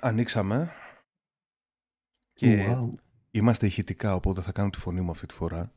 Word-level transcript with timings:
ανοίξαμε 0.00 0.72
και 2.32 2.66
Wow. 2.68 2.88
είμαστε 3.30 3.66
ηχητικά, 3.66 4.14
οπότε 4.14 4.40
θα 4.40 4.52
κάνω 4.52 4.70
τη 4.70 4.78
φωνή 4.78 5.00
μου 5.00 5.10
αυτή 5.10 5.26
τη 5.26 5.34
φορά. 5.34 5.72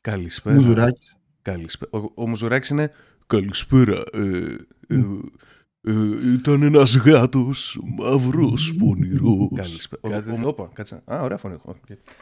Καλησπέρα. 0.00 0.54
Μουζουράκης. 0.56 1.16
Καλησπέρα. 1.42 1.90
Ο, 2.04 2.12
ο 2.14 2.28
Μουζουράκης 2.28 2.68
είναι 2.68 2.92
καλησπέρα. 3.26 4.02
Ε, 4.12 4.56
ε, 4.88 4.96
ε, 5.80 6.32
ήταν 6.32 6.62
ένας 6.62 6.96
γάτος 6.96 7.80
μαύρος 7.98 8.74
πονηρός. 8.78 9.48
Καλησπέρα. 9.54 10.22
Ο- 10.42 10.48
Όπα, 10.48 10.70
κάτσε. 10.72 11.02
Α, 11.12 11.20
ωραία 11.22 11.36
φωνή. 11.36 11.56
Οκ. 11.64 11.76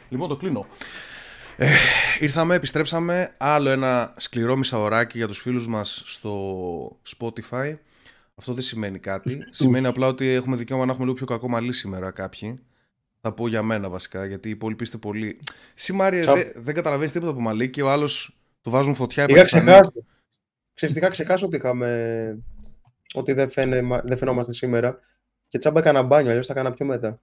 Λοιπόν, 0.09 0.27
το 0.29 0.35
κλείνω. 0.35 0.65
Ε, 1.57 1.69
ήρθαμε, 2.19 2.55
επιστρέψαμε. 2.55 3.35
Άλλο 3.37 3.69
ένα 3.69 4.13
σκληρό 4.17 4.55
μισάωράκι 4.55 5.17
για 5.17 5.27
τους 5.27 5.39
φίλους 5.39 5.67
μας 5.67 6.01
στο 6.05 6.99
Spotify. 7.17 7.75
Αυτό 8.39 8.53
δεν 8.53 8.61
σημαίνει 8.63 8.99
κάτι. 8.99 9.37
Τους- 9.37 9.57
Σημαίνει 9.57 9.85
απλά 9.87 10.07
ότι 10.07 10.27
έχουμε 10.27 10.55
δικαίωμα 10.55 10.85
να 10.85 10.89
έχουμε 10.91 11.05
λίγο 11.05 11.17
πιο 11.17 11.25
κακό 11.25 11.49
μαλλί 11.49 11.73
σήμερα 11.73 12.11
κάποιοι. 12.11 12.59
Θα 13.21 13.31
πω 13.33 13.47
για 13.47 13.63
μένα 13.63 13.89
βασικά, 13.89 14.25
γιατί 14.25 14.47
οι 14.47 14.51
υπόλοιποι 14.51 14.83
είστε 14.83 14.97
πολύ. 14.97 15.39
Εσύ 15.75 15.93
Μάριε, 15.93 16.21
Σα- 16.21 16.33
δεν, 16.33 16.51
δεν 16.55 16.73
καταλαβαίνεις 16.73 17.11
τίποτα 17.11 17.31
από 17.31 17.41
μαλλί 17.41 17.69
και 17.69 17.81
ο 17.81 17.89
άλλος 17.91 18.37
του 18.61 18.69
βάζουν 18.69 18.95
φωτιά. 18.95 19.23
οι 19.23 19.25
Είχα 19.29 19.35
Πακιστανοί. 19.37 19.65
ξεχάσει. 19.65 20.05
Ξέρεις, 20.73 20.95
είχα 20.95 21.09
ξεχάσει 21.09 21.45
ότι 21.45 21.55
είχαμε. 21.55 22.39
ότι 23.13 23.33
δεν, 23.33 23.49
φαίνε, 23.49 24.01
δεν 24.03 24.17
φαινόμαστε 24.17 24.53
σήμερα. 24.53 24.99
Και 25.47 25.57
τσάμπα 25.57 25.79
έκανα 25.79 26.01
μπάνιο, 26.03 26.29
αλλιώς 26.29 26.45
θα 26.47 26.53
έκανα 26.53 26.71
πιο 26.73 26.85
μετά. 26.85 27.21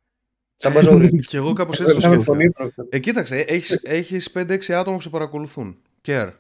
Τσάμπα 0.57 0.81
ζωή. 0.81 1.19
Και 1.29 1.37
εγώ 1.37 1.53
κάπως 1.53 1.81
έτσι 1.81 1.93
το 1.93 1.99
Είχαμε 1.99 2.15
τον 2.15 2.23
σκέφτηκα. 2.35 2.65
ύπνο. 2.65 2.87
Ε, 2.89 2.99
κοίταξε, 2.99 3.37
έχεις, 3.37 3.81
έχεις 3.83 4.31
5-6 4.35 4.73
άτομα 4.73 4.97
που 4.97 5.03
σε 5.03 5.09
παρακολουθούν. 5.11 5.79
Care. 6.07 6.33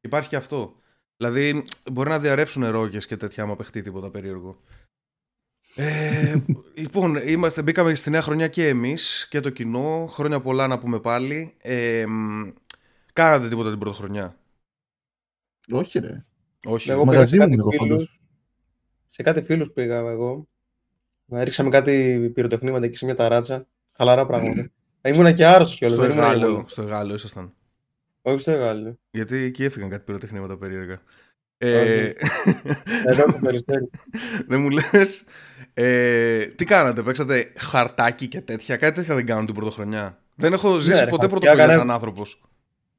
Υπάρχει 0.00 0.28
και 0.28 0.36
αυτό. 0.36 0.76
Δηλαδή, 1.16 1.62
μπορεί 1.92 2.08
να 2.08 2.18
διαρρεύσουν 2.18 2.70
ρόγες 2.70 3.06
και 3.06 3.16
τέτοια 3.16 3.42
άμα 3.42 3.56
παιχτεί 3.56 3.82
τίποτα 3.82 4.10
περίεργο. 4.10 4.60
Ε, 5.74 6.36
λοιπόν, 6.74 7.16
είμαστε, 7.16 7.62
μπήκαμε 7.62 7.94
στη 7.94 8.10
νέα 8.10 8.22
χρονιά 8.22 8.48
και 8.48 8.68
εμείς 8.68 9.28
και 9.30 9.40
το 9.40 9.50
κοινό. 9.50 10.06
Χρόνια 10.12 10.40
πολλά 10.40 10.66
να 10.66 10.78
πούμε 10.78 11.00
πάλι. 11.00 11.54
Ε, 11.58 12.04
μ, 12.06 12.48
κάνατε 13.12 13.48
τίποτα 13.48 13.70
την 13.70 13.78
πρώτη 13.78 13.96
χρονιά. 13.96 14.36
Όχι 15.70 15.98
ρε. 15.98 16.24
Όχι. 16.64 16.90
Εγώ 16.90 17.02
πήγα 17.02 17.12
Μαγαζί 17.12 17.30
σε 17.30 17.36
μου 17.36 17.40
κάτι 17.42 17.52
είναι 17.52 17.62
εγώ 17.62 17.70
φίλους. 17.70 17.88
πάντως. 17.88 18.20
Σε 19.08 19.22
κάτι 19.22 19.42
φίλους 19.42 19.70
πήγα 19.72 19.96
εγώ. 19.96 20.48
Ρίξαμε 21.32 21.70
κάτι 21.70 22.30
πυροτεχνήματα 22.34 22.84
εκεί 22.84 22.96
σε 22.96 23.04
μια 23.04 23.14
ταράτσα. 23.14 23.66
Χαλαρά 23.96 24.26
πράγματα. 24.26 24.70
Ε, 25.00 25.10
Ήμουνα 25.12 25.32
και 25.32 25.46
άρρωστος 25.46 25.76
κιόλας. 25.78 25.96
στο 25.96 26.06
δεν 26.06 26.16
ήμουνα 26.16 26.30
Εγάλεο, 26.32 26.48
εγώ. 26.48 26.64
στο 26.68 26.82
Εγάλεο 26.82 27.14
ήσασταν. 27.14 27.54
Όχι 28.28 28.40
στο 28.40 28.50
Εγάλεο. 28.50 28.98
Γιατί 29.10 29.36
εκεί 29.36 29.64
έφυγαν 29.64 29.88
κάτι 29.90 30.02
πυροτεχνήματα 30.04 30.56
περίεργα. 30.58 31.00
Ε, 31.58 32.10
Εδώ 33.10 33.22
στο 33.30 33.38
Περιστέρι. 33.42 33.90
δεν 34.46 34.60
μου 34.60 34.70
λες 34.70 35.24
ε, 35.74 36.44
Τι 36.46 36.64
κάνατε, 36.64 37.02
παίξατε 37.02 37.52
χαρτάκι 37.58 38.26
και 38.28 38.40
τέτοια; 38.40 38.76
Κάτι 38.76 38.94
τέτοια 38.94 39.14
δεν 39.14 39.26
κάνουν 39.26 39.46
την 39.46 39.54
πρωτοχρονιά 39.54 40.18
Δεν 40.34 40.52
έχω 40.52 40.78
ζήσει 40.78 40.90
Ναι, 40.90 41.04
ρε, 41.04 41.10
ποτέ 41.10 41.10
χαρτιά 41.10 41.28
πρωτοχρονιά 41.28 41.62
κανένα- 41.62 41.78
σαν 41.80 41.90
άνθρωπος 41.90 42.40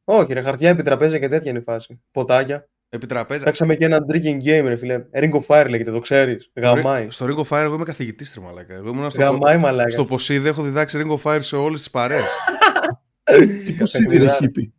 Όχι, 0.03 0.33
ρε, 0.33 0.41
χαρτιά 0.41 0.69
επί 0.69 0.83
τραπέζια 0.83 1.19
και 1.19 1.29
τέτοια 1.29 1.49
είναι 1.49 1.59
η 1.59 1.63
φάση. 1.63 2.01
Ποτάκια. 2.11 2.67
Επιτραπέζα 2.89 3.43
Παίξαμε 3.43 3.75
και 3.75 3.85
ένα 3.85 3.97
drinking 4.11 4.37
game, 4.43 4.63
ρε 4.65 4.75
φίλε. 4.75 5.05
Ring 5.13 5.31
of 5.31 5.41
Fire 5.47 5.69
λέγεται, 5.69 5.91
το 5.91 5.99
ξέρεις. 5.99 6.51
Γαμάει. 6.55 7.07
Στο 7.09 7.25
Ring 7.25 7.37
of 7.45 7.47
Fire 7.57 7.63
εγώ 7.63 7.75
είμαι 7.75 7.83
καθηγητής 7.85 8.33
τρε 8.33 8.43
μαλάκα 8.43 8.73
Εγώ 8.73 8.89
ήμουν 8.89 9.09
στο, 9.09 9.21
Γαμάει, 9.21 9.57
μαλάκα. 9.57 9.89
στο 9.89 10.05
Ποσίδη 10.05 10.47
έχω 10.47 10.63
διδάξει 10.63 11.03
Ring 11.05 11.17
of 11.19 11.21
Fire 11.31 11.41
σε 11.41 11.55
όλες 11.55 11.79
τις 11.79 11.89
παρέες 11.89 12.23
Τι 13.65 13.71
πως 13.71 13.93
ήδη 13.93 14.17
ρε 14.17 14.35
χίπη. 14.39 14.73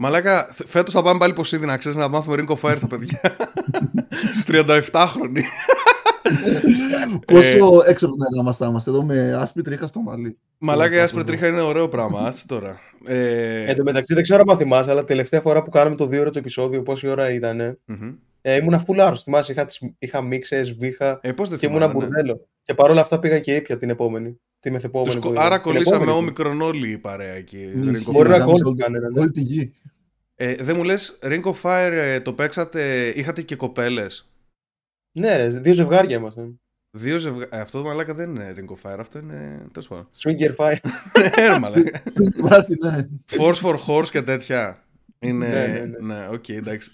Μαλάκα, 0.00 0.44
θ- 0.52 0.66
φέτος 0.68 0.92
θα 0.94 1.02
πάμε 1.02 1.18
πάλι 1.18 1.32
Ποσίδη 1.32 1.66
να 1.66 1.76
ξέρεις 1.76 1.96
να 1.98 2.08
μάθουμε 2.08 2.36
Ring 2.48 2.52
of 2.54 2.60
Fire 2.70 2.76
στα 2.76 2.86
παιδιά 2.86 3.20
37χρονοι 4.46 5.40
Πόσο 7.26 7.82
έξω 7.86 8.06
από 8.06 8.14
την 8.14 8.24
εργάμαστά 8.30 8.66
είμαστε 8.66 8.90
εδώ 8.90 9.02
με 9.02 9.34
άσπρη 9.40 9.62
τρίχα 9.62 9.86
στο 9.86 10.00
μαλλί. 10.00 10.38
Μαλάκα 10.58 10.94
η 10.94 10.98
θα 10.98 11.04
άσπρη 11.04 11.20
το 11.24 11.26
δω. 11.26 11.32
τρίχα 11.36 11.52
είναι 11.52 11.60
ωραίο 11.60 11.88
πράγμα, 11.88 12.20
άτσε 12.20 12.46
τώρα 12.46 12.80
ε, 13.06 13.64
Εν 13.70 13.76
τω 13.76 13.82
μεταξύ 13.82 14.14
δεν 14.14 14.22
ξέρω 14.22 14.42
αν 14.48 14.56
θυμάσαι, 14.56 14.90
αλλά 14.90 15.04
τελευταία 15.04 15.40
φορά 15.40 15.62
που 15.62 15.70
κάναμε 15.70 15.96
το 15.96 16.06
δύο 16.06 16.20
ώρο 16.20 16.30
το 16.30 16.38
επεισόδιο, 16.38 16.82
πόση 16.82 17.08
ώρα 17.08 17.30
ήταν. 17.32 17.78
μμμ. 17.84 18.12
Ε, 18.42 18.54
ήμουνα 18.56 18.84
full 18.86 18.96
άρρωστος. 18.98 19.22
Θυμάσαι, 19.22 19.52
είχα, 19.52 19.64
τις- 19.64 19.80
είχα 19.98 20.22
μίξες, 20.22 20.66
σβήχα 20.68 21.18
ε, 21.22 21.32
πώς 21.32 21.48
δεν 21.48 21.58
και 21.58 21.66
ήμουνα 21.66 21.86
θυμάμαι, 21.86 22.04
ναι. 22.04 22.06
μπουρδέλο. 22.08 22.48
Και 22.62 22.74
παρόλα 22.74 23.00
αυτά 23.00 23.18
πήγα 23.18 23.38
και 23.38 23.54
ήπια 23.54 23.78
την 23.78 23.90
επόμενη. 23.90 24.40
Τη 24.60 24.70
μεθεπόμενη. 24.70 25.10
Τους 25.10 25.18
που 25.20 25.26
κο- 25.26 25.32
είδα. 25.32 25.42
Άρα 25.42 25.54
Την 25.54 25.62
κολλήσαμε 25.72 25.96
επόμενη. 26.02 26.18
όμικρον 26.22 26.60
όλοι 26.60 26.90
η 26.90 26.98
παρέα 26.98 27.32
εκεί. 27.32 27.56
Ναι, 27.74 27.84
Ring 27.90 27.92
of 27.92 27.92
ισχύει, 27.92 28.10
Μπορεί 28.10 28.28
να 28.28 28.34
Fire. 28.36 28.38
γάμισε 28.38 28.62
κόλλησε 28.62 28.64
όλη- 28.64 28.78
κανένα, 28.82 29.10
ναι. 29.10 29.20
Όλη 29.20 29.30
τη 29.30 29.40
γη. 29.40 29.74
Ε, 30.40 30.54
δεν 30.54 30.76
μου 30.76 30.84
λες, 30.84 31.18
Ring 31.22 31.42
of 31.42 31.60
Fire 31.62 31.90
ε, 31.92 32.20
το 32.20 32.32
παίξατε, 32.32 33.08
είχατε 33.08 33.42
και 33.42 33.56
κοπέλες; 33.56 34.30
Ναι, 35.18 35.36
ρε, 35.36 35.48
δύο 35.48 35.72
ζευγάρια 35.72 36.16
ήμασταν. 36.16 36.60
Δύο 36.90 37.18
ζευγα... 37.18 37.46
ε, 37.50 37.60
αυτό 37.60 37.82
μαλάκα 37.82 38.14
δεν 38.14 38.30
είναι 38.30 38.54
Ring 38.56 38.72
of 38.74 38.90
Fire, 38.90 38.98
αυτό 38.98 39.18
είναι... 39.18 39.66
Τέλος 39.72 39.88
πάντων. 39.88 40.08
Swinger 40.22 40.54
Fire. 40.56 40.76
Ε, 41.12 41.46
ρε, 41.48 41.58
μαλάκα. 41.58 42.02
Βάρτη, 42.36 42.76
ναι. 42.80 43.08
Fours 43.30 43.54
for 43.54 43.76
Whores 43.86 44.08
και 44.10 44.22
τέτοια. 44.22 44.84
Είναι... 45.18 45.48
Ναι, 45.48 45.66
ναι, 45.66 45.78
ναι. 45.78 46.14
ναι, 46.14 46.28
οκ, 46.28 46.48
εντάξει. 46.48 46.90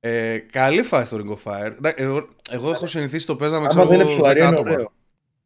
Ε, 0.00 0.38
καλή 0.38 0.82
φάση 0.82 1.10
το 1.10 1.16
Ring 1.16 1.30
of 1.36 1.52
Fire. 1.52 1.72
Εντάξει, 1.76 2.02
Εγώ, 2.02 2.28
εγώ 2.50 2.70
έχω 2.70 2.86
συνηθίσει 2.86 3.26
το 3.26 3.36
παίζαμε 3.36 3.60
Άμα 3.60 3.68
ξέρω 3.68 3.84
δεν 3.84 3.94
είναι 3.94 4.02
εγώ, 4.02 4.12
ψωλαρία, 4.12 4.42
είναι 4.42 4.50
δέκα 4.50 4.60
άτομα. 4.60 4.74
ωραίο. 4.74 4.92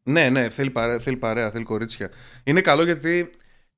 Ναι, 0.03 0.29
ναι, 0.29 0.51
θέλει 0.51 0.71
παρέα, 0.71 0.99
θέλει 0.99 1.17
παρέα, 1.17 1.51
θέλει 1.51 1.65
κορίτσια. 1.65 2.11
Είναι 2.45 2.61
καλό 2.61 2.85
γιατί 2.85 3.31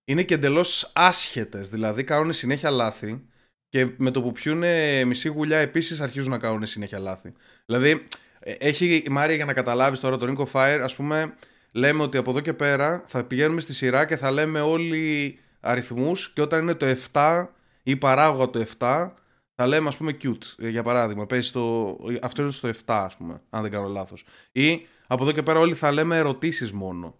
είναι 0.04 0.22
και 0.22 0.34
εντελώς 0.34 0.92
άσχετες. 0.94 1.68
Δηλαδή 1.68 2.04
κάνουν 2.04 2.32
συνέχεια 2.32 2.70
λάθη 2.70 3.24
και 3.70 3.88
με 3.96 4.10
το 4.10 4.22
που 4.22 4.32
πιούν 4.32 4.64
μισή 5.06 5.28
γουλιά 5.28 5.58
επίσης 5.58 6.00
αρχίζουν 6.00 6.30
να 6.30 6.38
κάνουν 6.38 6.66
συνέχεια 6.66 6.98
λάθη. 6.98 7.32
Δηλαδή, 7.66 8.04
ε, 8.40 8.52
έχει 8.52 8.94
η 9.06 9.08
Μάρια 9.10 9.36
για 9.36 9.44
να 9.44 9.52
καταλάβεις 9.52 10.00
τώρα 10.00 10.16
το 10.16 10.26
Ring 10.28 10.46
of 10.46 10.50
Fire, 10.52 10.80
ας 10.82 10.96
πούμε, 10.96 11.34
λέμε 11.72 12.02
ότι 12.02 12.16
από 12.16 12.30
εδώ 12.30 12.40
και 12.40 12.52
πέρα 12.52 13.04
θα 13.06 13.24
πηγαίνουμε 13.24 13.60
στη 13.60 13.74
σειρά 13.74 14.04
και 14.04 14.16
θα 14.16 14.30
λέμε 14.30 14.60
όλοι 14.60 15.38
αριθμούς 15.60 16.32
και 16.32 16.40
όταν 16.40 16.62
είναι 16.62 16.74
το 16.74 16.96
7 17.12 17.46
ή 17.82 17.96
παράγωγα 17.96 18.50
το 18.50 18.66
7. 18.78 19.14
Θα 19.54 19.66
λέμε 19.66 19.88
ας 19.88 19.96
πούμε 19.96 20.16
cute, 20.22 20.54
ε, 20.58 20.68
για 20.68 20.82
παράδειγμα, 20.82 21.26
παίζει 21.26 21.48
στο, 21.48 21.96
αυτό 22.22 22.42
είναι 22.42 22.50
στο 22.50 22.68
7 22.68 22.74
ας 22.86 23.16
πούμε, 23.16 23.40
αν 23.50 23.62
δεν 23.62 23.70
κάνω 23.70 23.88
λάθος. 23.88 24.24
Ή 24.52 24.86
από 25.06 25.22
εδώ 25.22 25.32
και 25.32 25.42
πέρα 25.42 25.58
όλοι 25.58 25.74
θα 25.74 25.92
λέμε 25.92 26.16
ερωτήσεις 26.16 26.72
μόνο. 26.72 27.18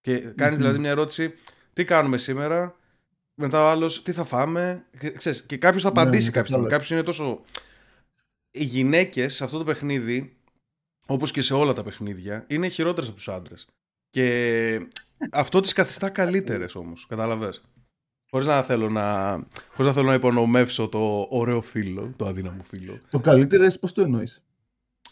Και 0.00 0.18
κάνεις 0.18 0.54
Μμμ. 0.54 0.62
δηλαδή 0.62 0.78
μια 0.78 0.90
ερώτηση, 0.90 1.34
τι 1.72 1.84
κάνουμε 1.84 2.18
σήμερα, 2.18 2.76
μετά 3.42 3.64
ο 3.64 3.68
άλλος, 3.68 4.02
τι 4.02 4.12
θα 4.12 4.24
φάμε, 4.24 4.84
και, 4.98 5.10
ξέρεις, 5.10 5.42
και 5.42 5.56
κάποιος 5.56 5.82
θα 5.82 5.92
Ναι, 5.92 6.00
απαντήσει 6.00 6.26
ναι, 6.26 6.30
κάποια 6.32 6.46
στιγμή. 6.46 6.68
κατάλαβα. 6.68 6.70
Κάποιος 6.70 6.90
είναι 6.90 7.02
τόσο... 7.02 7.40
Οι 8.50 8.64
γυναίκες 8.64 9.34
σε 9.34 9.44
αυτό 9.44 9.58
το 9.58 9.64
παιχνίδι, 9.64 10.36
όπως 11.06 11.30
και 11.30 11.42
σε 11.42 11.54
όλα 11.54 11.72
τα 11.72 11.82
παιχνίδια, 11.82 12.44
είναι 12.48 12.68
χειρότερες 12.68 13.08
από 13.08 13.16
τους 13.16 13.28
άντρες. 13.28 13.66
Και 14.10 14.86
αυτό 15.32 15.60
τις 15.60 15.72
καθιστά 15.72 16.08
καλύτερες 16.08 16.74
όμως, 16.74 17.06
καταλαβες; 17.08 17.62
Χωρίς 18.30 18.46
να 18.46 18.62
θέλω 18.62 18.88
να, 18.90 19.32
χωρίς 19.68 19.86
να 19.86 19.92
θέλω 19.92 20.08
να 20.08 20.14
υπονομεύσω 20.14 20.88
το 20.88 21.26
ωραίο 21.30 21.60
φίλο, 21.60 22.12
το 22.16 22.26
αδύναμο 22.26 22.62
φίλο. 22.68 23.00
Το 23.10 23.20
καλύτερο 23.20 23.64
είναι 23.64 23.72
πώς 23.72 23.92
το 23.92 24.02
εννοείς; 24.02 24.42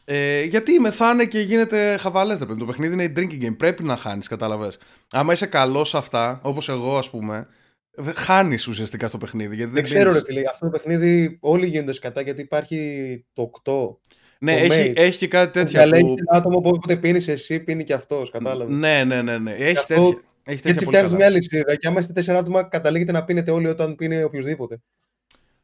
Ε, 0.04 0.42
γιατί 0.42 0.78
μεθάνε 0.80 1.26
και 1.26 1.40
γίνεται 1.40 1.96
χαβαλές. 1.96 2.38
Το 2.38 2.64
παιχνίδι 2.66 2.92
είναι 2.92 3.12
drinking 3.16 3.44
game. 3.44 3.56
Πρέπει 3.56 3.84
να 3.84 3.96
χάνεις, 3.96 4.28
κατάλαβε. 4.28 4.72
Άμα 5.10 5.32
είσαι 5.32 5.46
καλός 5.46 5.88
σε 5.88 5.96
αυτά, 5.96 6.40
όπως 6.42 6.68
εγώ 6.68 6.98
ας 6.98 7.10
πούμε, 7.10 7.46
χάνεις 8.14 8.66
ουσιαστικά 8.66 9.08
στο 9.08 9.18
παιχνίδι. 9.18 9.54
Γιατί 9.56 9.72
Δεν 9.72 9.74
δεν 9.74 9.84
ξέρω, 9.84 10.10
πίνεις. 10.10 10.16
ρε 10.26 10.32
φίλε. 10.32 10.48
Αυτό 10.50 10.64
το 10.66 10.70
παιχνίδι 10.70 11.36
όλοι 11.40 11.66
γίνονται 11.66 11.92
σκατά 11.92 12.20
γιατί 12.20 12.40
υπάρχει 12.40 13.24
το 13.32 13.50
8. 13.64 13.96
Ναι, 14.42 14.66
το 14.66 14.72
έχει, 14.74 14.90
mate. 14.90 14.96
έχει 14.98 15.18
και 15.18 15.28
κάτι 15.28 15.52
τέτοια. 15.52 15.78
Διαλέγει 15.80 16.06
Που... 16.06 16.14
ένα 16.18 16.38
άτομο 16.38 16.60
που 16.60 16.68
όποτε 16.68 16.96
πίνεις 16.96 17.28
εσύ, 17.28 17.60
πίνει 17.60 17.84
και 17.84 17.92
αυτός. 17.92 18.30
Κατάλαβες. 18.30 18.74
Ναι, 18.76 19.04
ναι, 19.04 19.22
ναι, 19.22 19.38
ναι. 19.38 19.52
Έχει 19.52 19.76
αυτό- 19.76 19.94
τέτοια. 19.94 20.20
Έχει 20.44 20.60
Και 20.60 20.62
τέτοια 20.62 20.70
έτσι 20.70 20.84
πολύ 20.84 20.96
φτιάχνεις 20.96 21.10
καλά. 21.10 21.16
μια 21.24 21.28
λυσίδα. 21.30 21.74
Και 21.76 21.86
άμα 21.88 22.00
είστε 22.00 22.12
τέσσερα 22.12 22.38
άτομα, 22.38 22.62
καταλήγετε 22.62 23.12
να 23.12 23.24
πίνετε 23.24 23.50
όλοι 23.50 23.66
όταν 23.68 23.94
πίνει 23.96 24.22
οποιοδήποτε. 24.22 24.80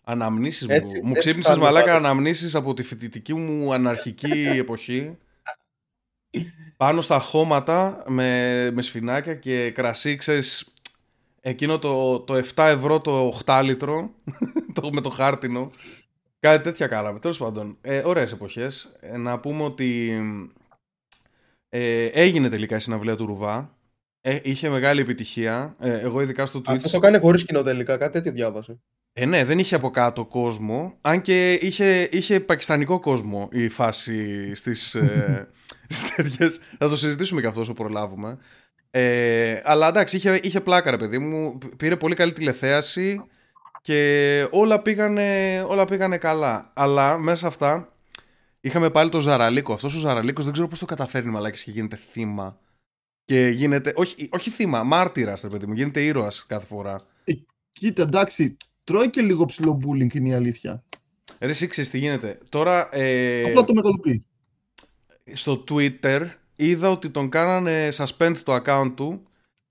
Αναμνήσεις 0.04 0.66
μου. 0.66 0.74
Έτσι- 0.74 0.92
μου 0.92 1.08
έτσι 1.08 1.18
ξύπνησες 1.18 1.44
φτάνουμε 1.52 1.64
μαλάκα 1.66 1.92
πάντα. 1.92 2.06
αναμνήσεις 2.08 2.54
από 2.54 2.74
τη 2.74 2.82
φοιτητική 2.82 3.34
μου 3.34 3.72
αναρχική 3.72 4.46
εποχή. 4.64 5.16
Πάνω 6.76 7.00
στα 7.00 7.18
χώματα 7.18 8.04
με, 8.08 8.70
με 8.70 8.82
σφινάκια 8.82 9.34
και 9.34 9.70
κρασί, 9.70 10.16
ξέρεις, 10.16 10.74
εκείνο 11.48 11.78
το, 11.78 12.20
το 12.20 12.34
7 12.54 12.64
ευρώ 12.64 13.00
το 13.00 13.40
8 13.44 13.60
λίτρο, 13.64 14.10
το, 14.80 14.90
με 14.92 15.00
το 15.00 15.10
χάρτινο. 15.10 15.70
Κάτι 16.38 16.62
τέτοια 16.62 16.86
κάναμε. 16.86 17.18
Τέλος 17.18 17.38
πάντων, 17.38 17.78
ε, 17.80 18.02
ωραίες 18.04 18.32
εποχές. 18.32 18.96
Ε, 19.00 19.16
να 19.16 19.40
πούμε 19.40 19.62
ότι 19.62 20.18
ε, 21.68 22.04
έγινε 22.04 22.48
τελικά 22.48 22.76
η 22.76 22.80
συναυλία 22.80 23.16
του 23.16 23.26
Ρουβά. 23.26 23.76
Ε, 24.20 24.38
είχε 24.42 24.68
μεγάλη 24.68 25.00
επιτυχία. 25.00 25.76
Ε, 25.78 25.98
εγώ 25.98 26.20
ειδικά 26.20 26.46
στο 26.46 26.58
Twitch. 26.58 26.74
Αυτό 26.74 26.90
το 26.90 26.98
κάνει 26.98 27.18
χωρίς 27.18 27.44
κοινό 27.44 27.62
τελικά. 27.62 27.96
Κάτι 27.96 28.12
τέτοιο 28.12 28.32
διάβασε. 28.32 28.80
Ε, 29.12 29.26
ναι, 29.26 29.44
δεν 29.44 29.58
είχε 29.58 29.74
από 29.74 29.90
κάτω 29.90 30.24
κόσμο, 30.24 30.98
αν 31.00 31.20
και 31.20 31.52
είχε, 31.52 32.08
είχε 32.12 32.40
πακιστανικό 32.40 33.00
κόσμο 33.00 33.48
η 33.52 33.68
φάση 33.68 34.54
στις, 34.54 34.94
ε, 34.94 35.48
στις 35.88 36.14
τέτοιες. 36.14 36.60
Θα 36.78 36.88
το 36.88 36.96
συζητήσουμε 36.96 37.40
και 37.40 37.46
αυτό 37.46 37.60
όσο 37.60 37.72
προλάβουμε. 37.72 38.38
Ε, 38.98 39.60
αλλά 39.64 39.88
εντάξει, 39.88 40.16
είχε, 40.16 40.40
είχε 40.42 40.60
πλάκα 40.60 40.90
ρε 40.90 40.96
παιδί 40.96 41.18
μου, 41.18 41.58
πήρε 41.76 41.96
πολύ 41.96 42.14
καλή 42.14 42.32
τηλεθέαση 42.32 43.24
και 43.82 44.48
όλα 44.50 44.82
πήγανε, 44.82 45.62
όλα 45.66 45.84
πήγανε 45.84 46.18
καλά. 46.18 46.72
Αλλά 46.74 47.18
μέσα 47.18 47.36
σε 47.36 47.46
αυτά 47.46 47.92
είχαμε 48.60 48.90
πάλι 48.90 49.10
τον 49.10 49.20
Ζαραλίκο. 49.20 49.72
Αυτός 49.72 49.94
ο 49.94 49.98
Ζαραλίκος 49.98 50.44
δεν 50.44 50.52
ξέρω 50.52 50.68
πώς 50.68 50.78
το 50.78 50.86
καταφέρνει 50.86 51.30
μαλάκες 51.30 51.62
και 51.64 51.70
γίνεται 51.70 51.96
θύμα 52.10 52.58
Και 53.24 53.48
γίνεται, 53.48 53.92
όχι, 53.96 54.28
όχι 54.32 54.50
θύμα, 54.50 54.82
μάρτυρας, 54.82 55.42
ρε 55.42 55.48
παιδί 55.48 55.66
μου, 55.66 55.72
γίνεται 55.72 56.00
ήρωας 56.00 56.46
κάθε 56.46 56.66
φορά. 56.66 57.02
Κοίτα, 57.72 58.02
εντάξει, 58.02 58.56
τρώει 58.84 59.10
και 59.10 59.20
λίγο 59.20 59.44
ψηλό 59.44 59.80
bullying 59.82 60.14
είναι 60.14 60.28
η 60.28 60.32
αλήθεια. 60.34 60.84
Ρε 61.40 61.50
εσύ 61.50 61.66
ξέρεις 61.66 61.90
τι 61.90 61.98
γίνεται. 61.98 62.38
Τώρα 62.48 62.88
ε, 62.96 63.42
Απλά 63.44 63.64
το 63.64 63.74
μεγαλοποιεί. 63.74 64.26
στο 65.32 65.64
Twitter 65.68 66.28
είδα 66.56 66.90
ότι 66.90 67.10
τον 67.10 67.28
κάνανε 67.28 67.88
suspend 67.92 68.34
το 68.44 68.62
account 68.64 68.92
του 68.96 69.22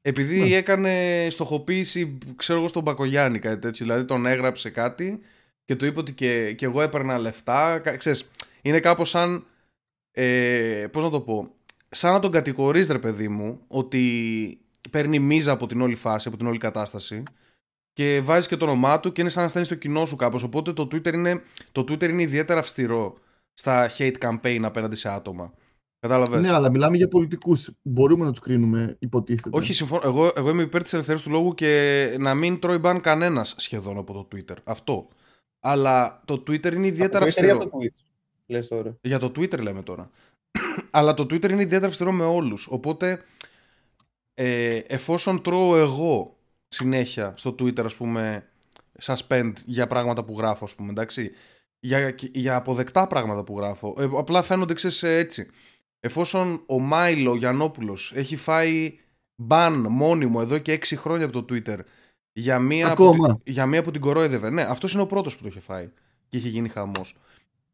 επειδή 0.02 0.40
Ναι. 0.40 0.56
έκανε 0.56 1.28
στοχοποίηση, 1.30 2.18
ξέρω 2.36 2.60
εγώ, 2.60 2.68
στον 2.68 2.82
Μπακογιάννη 2.84 3.40
κάτι 3.40 3.62
τέτοιο. 3.62 3.86
Δηλαδή 3.86 4.06
τον 4.06 4.26
έγραψε 4.26 4.70
κάτι 4.70 5.20
και 5.66 5.76
του 5.76 5.86
είπε 5.86 6.00
ότι 6.00 6.14
και, 6.14 6.54
και 6.54 6.66
εγώ 6.66 6.82
έπαιρνα 6.82 7.18
λεφτά. 7.18 7.80
Κα- 7.80 7.98
Ξέρεις, 7.98 8.32
είναι 8.62 8.80
κάπως 8.80 9.10
σαν, 9.10 9.46
ε, 10.12 10.86
πώς 10.92 11.04
να 11.04 11.10
το 11.10 11.22
πω, 11.22 11.52
σαν 11.90 12.14
να 12.14 12.20
τον 12.20 12.32
κατηγορείς 12.32 12.88
ρε 12.88 13.00
παιδί 13.00 13.28
μου 13.28 13.60
ότι 13.68 14.58
παίρνει 14.92 15.20
μίζα 15.20 15.52
από 15.52 15.68
την 15.68 15.82
όλη 15.82 15.96
φάση, 15.96 16.28
από 16.28 16.38
την 16.38 16.48
όλη 16.48 16.58
κατάσταση 16.58 17.24
και 17.94 18.22
βάζει 18.24 18.48
και 18.48 18.58
το 18.58 18.66
όνομά 18.66 19.00
του 19.00 19.12
και 19.12 19.22
είναι 19.22 19.30
σαν 19.30 19.44
να 19.44 19.50
στέλνεις 19.50 19.70
το 19.70 19.76
κοινό 19.76 20.06
σου 20.06 20.16
κάπως. 20.16 20.44
Οπότε 20.44 20.74
το 20.74 20.84
Twitter 20.92 21.14
είναι, 21.14 21.42
το 21.72 21.82
Twitter 21.82 22.10
είναι 22.10 22.22
ιδιαίτερα 22.22 22.60
αυστηρό 22.60 23.18
στα 23.54 23.90
hate 23.98 24.14
campaign 24.20 24.60
απέναντι 24.64 24.96
σε 24.96 25.10
άτομα. 25.10 25.54
Κατάλαβες. 26.08 26.42
Ναι, 26.42 26.54
αλλά 26.54 26.70
μιλάμε 26.70 26.98
για 26.98 27.08
πολιτικούς. 27.08 27.70
Μπορούμε 27.82 28.26
να 28.26 28.32
τους 28.32 28.40
κρίνουμε, 28.40 28.96
υποτίθεται. 29.00 29.58
Όχι, 29.58 29.74
συμφωνώ. 29.74 30.02
Εγώ, 30.04 30.32
εγώ 30.36 30.50
είμαι 30.50 30.62
υπέρ 30.62 30.84
της 30.84 30.94
ελευθερίας 30.94 31.24
του 31.24 31.30
λόγου 31.30 31.54
και 31.54 32.16
να 32.20 32.34
μην 32.34 32.60
τρώει 32.60 32.78
μπαν 32.78 33.02
κανένας 33.02 33.56
σχεδόν 33.58 33.98
από 33.98 34.14
το 34.14 34.28
Twitter. 34.32 34.56
Αυτό. 34.64 35.08
Αλλά 35.60 36.22
το 36.26 36.34
Twitter 36.34 36.74
είναι 36.74 36.88
ιδιαίτερα 36.88 37.26
Από 37.26 37.34
το 37.34 37.42
Twitter 37.42 37.46
ή 37.46 37.50
αυστηρό. 37.50 37.58
από 37.58 37.70
το 37.70 37.78
Twitch. 37.78 38.06
Λες 38.46 38.68
τώρα. 38.68 38.98
Για 39.02 39.20
το 39.20 39.28
Twitter 39.28 39.60
λέμε 39.62 39.82
τώρα. 39.82 40.10
Αλλά 40.92 41.14
το 41.14 41.24
Twitter 41.24 41.52
είναι 41.52 41.62
ιδιαίτερα 41.62 41.88
αυστηρό 41.88 42.12
με 42.12 42.26
όλους. 42.26 42.68
Οπότε, 42.68 43.24
ε, 44.34 44.78
εφόσον 44.88 45.42
τρώω 45.42 45.78
εγώ 45.78 46.38
συνέχεια 46.68 47.34
στο 47.38 47.56
Twitter, 47.60 47.86
ας 47.86 47.96
πούμε, 47.96 48.50
suspend 49.02 49.54
για 49.66 49.88
πράγματα 49.88 50.24
που 50.24 50.38
γράφω, 50.38 50.66
ας 50.66 50.76
πούμε, 50.76 50.90
εντάξει. 50.90 51.32
Για, 51.80 52.16
για 52.32 52.56
αποδεκτά 52.56 53.08
πράγματα 53.08 53.44
που 53.44 53.58
γράφω. 53.58 53.96
Ε, 54.00 54.10
απλά 54.18 54.42
φαίνονται, 54.42 54.74
ξέρεις, 54.74 55.04
ε, 55.04 55.18
έτσι. 55.18 55.50
Εφόσον 56.06 56.64
ο 56.66 56.80
Μάιλο 56.80 57.36
Γιαννόπουλος 57.36 58.12
έχει 58.16 58.36
φάει 58.36 58.94
ban 59.48 59.84
μόνιμο 59.90 60.40
εδώ 60.42 60.58
και 60.58 60.74
6 60.74 60.96
χρόνια 60.96 61.26
από 61.26 61.44
το 61.44 61.54
Twitter 61.56 61.80
για 62.34 62.60
μία, 62.60 62.94
που, 62.94 63.08
Ακόμα. 63.08 63.28
την- 63.28 63.54
για 63.54 63.66
μία 63.66 63.84
που 63.84 63.92
την 63.92 64.02
κορόιδευε. 64.02 64.50
Ναι, 64.50 64.62
αυτός 64.62 64.94
είναι 64.94 65.02
ο 65.02 65.06
πρώτος 65.06 65.36
που 65.38 65.42
το 65.42 65.48
είχε 65.48 65.60
φάει 65.60 65.90
και 66.30 66.38
είχε 66.38 66.48
γίνει 66.50 66.70
χαμός. 66.70 67.16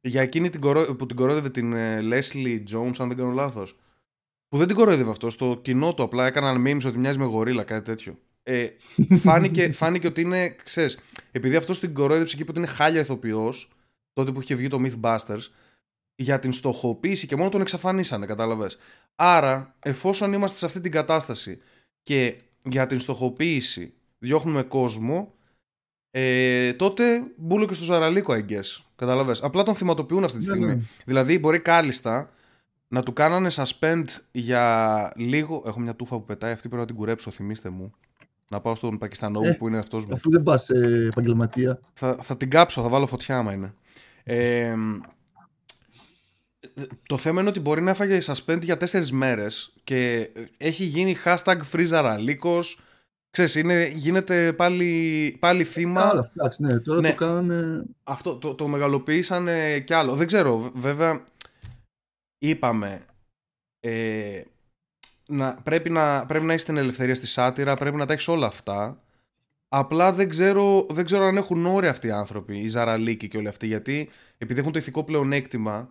Για 0.02 0.22
εκείνη 0.22 0.50
την 0.50 0.62
κορο... 0.62 0.96
που 0.96 1.06
την 1.06 1.16
κορόιδευε 1.16 1.50
την 1.50 1.74
ε, 1.74 2.00
Leslie 2.02 2.64
Jones, 2.74 2.92
αν 3.00 3.08
δεν 3.08 3.18
κάνω 3.18 3.32
λάθος. 3.32 3.80
Που 4.48 4.58
δεν 4.58 4.68
την 4.68 4.76
κορόιδευε 4.76 5.10
αυτός, 5.10 5.34
στο 5.34 5.60
κοινό 5.62 5.94
του 5.94 6.04
απλά 6.04 6.26
έκαναν 6.26 6.64
memes 6.68 6.86
ότι 6.86 6.98
μοιάζει 6.98 7.18
με 7.18 7.26
γορίλα, 7.26 7.64
κάτι 7.64 7.86
τέτοιο. 7.86 8.18
Ε, 8.44 8.68
φάνηκε, 9.18 9.72
φάνηκε 9.82 10.08
ότι 10.08 10.22
είναι, 10.22 10.56
ξέρεις, 10.64 11.00
επειδή 11.32 11.56
αυτός 11.56 11.80
την 11.80 11.94
κορόιδεψε 11.94 12.36
και 12.36 12.42
είπε 12.42 12.52
ότι 12.52 12.60
είναι 12.60 12.70
χάλια 12.70 13.00
ηθοποιός, 13.00 13.70
τότε 14.14 14.32
που 14.32 14.42
είχε 14.42 14.56
βγει 14.56 14.68
το 14.68 14.82
Mythbusters, 14.86 15.42
για 16.16 16.40
την 16.40 16.54
στοχοποίηση 16.54 17.28
και 17.28 17.36
μόνο 17.36 17.50
τον 17.50 17.62
εξαφανίσανε, 17.62 18.26
κατάλαβες. 18.26 18.78
Άρα, 19.16 19.76
εφόσον 19.80 20.34
είμαστε 20.34 20.58
σε 20.58 20.66
αυτή 20.66 20.82
την 20.82 20.92
κατάσταση 20.92 21.60
και 22.04 22.36
για 22.64 22.88
την 22.88 23.00
στοχοποίηση 23.00 23.94
διώχνουμε 24.20 24.64
κόσμο, 24.64 25.34
ε, 26.12 26.74
τότε 26.74 27.24
μπούλο 27.36 27.66
και 27.66 27.74
στο 27.74 27.84
Ζαραλίκο, 27.84 28.34
I 28.34 28.52
guess. 28.52 28.84
Καταλαβες. 28.96 29.42
Απλά 29.42 29.64
τον 29.64 29.76
θυματοποιούν 29.76 30.24
αυτή 30.24 30.38
τη 30.38 30.46
Ναι, 30.46 30.52
στιγμή. 30.52 30.66
ναι. 30.76 30.80
Δηλαδή, 31.06 31.40
μπορεί 31.40 31.60
κάλλιστα 31.60 32.30
να 32.88 33.04
του 33.04 33.14
κάνανε 33.14 33.50
suspend 33.52 34.04
για 34.32 35.14
λίγο. 35.16 35.64
Έχω 35.66 35.80
μια 35.80 35.96
τούφα 35.96 36.16
που 36.16 36.26
πετάει, 36.26 36.52
αυτή 36.52 36.68
πρέπει 36.68 36.82
να 36.82 36.88
την 36.88 36.96
κουρέψω, 36.98 37.32
θυμίστε 37.32 37.70
μου. 37.70 37.92
Να 38.50 38.60
πάω 38.62 38.76
στον 38.76 38.98
Πακιστανό 38.98 39.42
Ε, 39.44 39.52
που 39.52 39.68
είναι 39.68 39.78
αυτός 39.78 40.06
μου. 40.06 40.14
Αφού 40.14 40.30
δεν 40.30 40.44
πας 40.44 40.70
ε, 40.70 41.08
επαγγελματία. 41.12 41.80
Θα, 41.94 42.18
θα 42.22 42.38
την 42.38 42.50
κάψω, 42.50 42.82
θα 42.82 42.90
βάλω 42.90 43.06
φωτιά 43.06 43.38
άμα 43.38 43.54
είναι. 43.54 43.74
Ε, 44.24 44.76
το 47.06 47.18
θέμα 47.18 47.40
είναι 47.40 47.50
ότι 47.50 47.60
μπορεί 47.60 47.82
να 47.82 47.90
έφαγε 47.90 48.20
suspend 48.26 48.62
για 48.62 48.78
τέσσερις 48.78 49.12
μέρες 49.12 49.74
και 49.84 50.30
έχει 50.58 50.84
γίνει 50.84 51.18
hashtag 51.26 51.58
freezeralίκος. 51.72 52.78
Ξέρεις, 53.32 53.56
είναι, 53.56 53.88
γίνεται 53.88 54.54
πάλι, 54.54 55.36
πάλι 55.40 55.64
θύμα. 55.64 56.02
Άλλα, 56.02 56.32
εντάξει, 56.36 56.62
ναι, 56.62 56.80
τώρα 56.80 57.02
Ναι. 57.02 57.10
το 57.10 57.16
κάνανε. 57.16 57.84
Αυτό 58.04 58.36
το, 58.36 58.56
το 58.56 58.68
μεγαλοποίησαν 58.68 59.48
ε, 59.48 59.80
κι 59.80 59.94
άλλο. 59.94 60.16
Δεν 60.16 60.28
ξέρω, 60.28 60.58
β- 60.58 60.78
βέβαια 60.78 61.24
είπαμε 62.38 63.06
ε, 63.80 64.42
να, 65.28 65.56
πρέπει, 65.56 65.90
να, 65.90 66.26
πρέπει 66.26 66.46
να 66.46 66.52
έχεις 66.54 66.66
την 66.66 66.78
ελευθερία 66.78 67.16
στη 67.16 67.28
σάτυρα, 67.28 67.76
πρέπει 67.76 67.96
να 67.98 68.06
τα 68.06 68.14
έχεις 68.14 68.28
όλα 68.28 68.48
αυτά. 68.48 69.04
Απλά 69.68 70.14
δεν 70.14 70.30
ξέρω, 70.30 70.88
δεν 70.90 71.06
ξέρω 71.06 71.26
αν 71.26 71.38
έχουν 71.38 71.66
όρια 71.66 71.90
αυτοί 71.90 72.08
οι 72.08 72.12
άνθρωποι, 72.12 72.58
οι 72.58 72.68
Ζαραλίκοι 72.68 73.28
και 73.28 73.38
όλοι 73.38 73.48
αυτοί, 73.48 73.68
γιατί 73.68 74.10
επειδή 74.38 74.60
έχουν 74.60 74.72
το 74.72 74.80
ηθικό 74.80 75.04
πλεονέκτημα, 75.04 75.90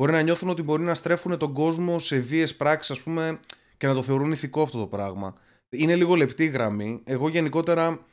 μπορεί 0.00 0.12
να 0.12 0.22
νιώθουν 0.22 0.48
ότι 0.48 0.62
μπορεί 0.62 0.82
να 0.82 0.94
στρέφουν 0.94 1.38
τον 1.38 1.52
κόσμο 1.52 1.98
σε 1.98 2.18
βίες 2.18 2.56
πράξεις, 2.56 2.90
ας 2.90 3.02
πούμε, 3.02 3.40
και 3.76 3.86
να 3.86 3.94
το 3.94 4.02
θεωρούν 4.02 4.32
ηθικό 4.32 4.62
αυτό 4.62 4.78
το 4.78 4.86
πράγμα. 4.86 5.34
Είναι 5.68 5.96
λίγο 5.96 6.14
λεπτή 6.14 6.44
η 6.44 6.48
γραμμή. 6.48 7.00
Εγώ 7.04 7.28
γενικότερα 7.28 8.06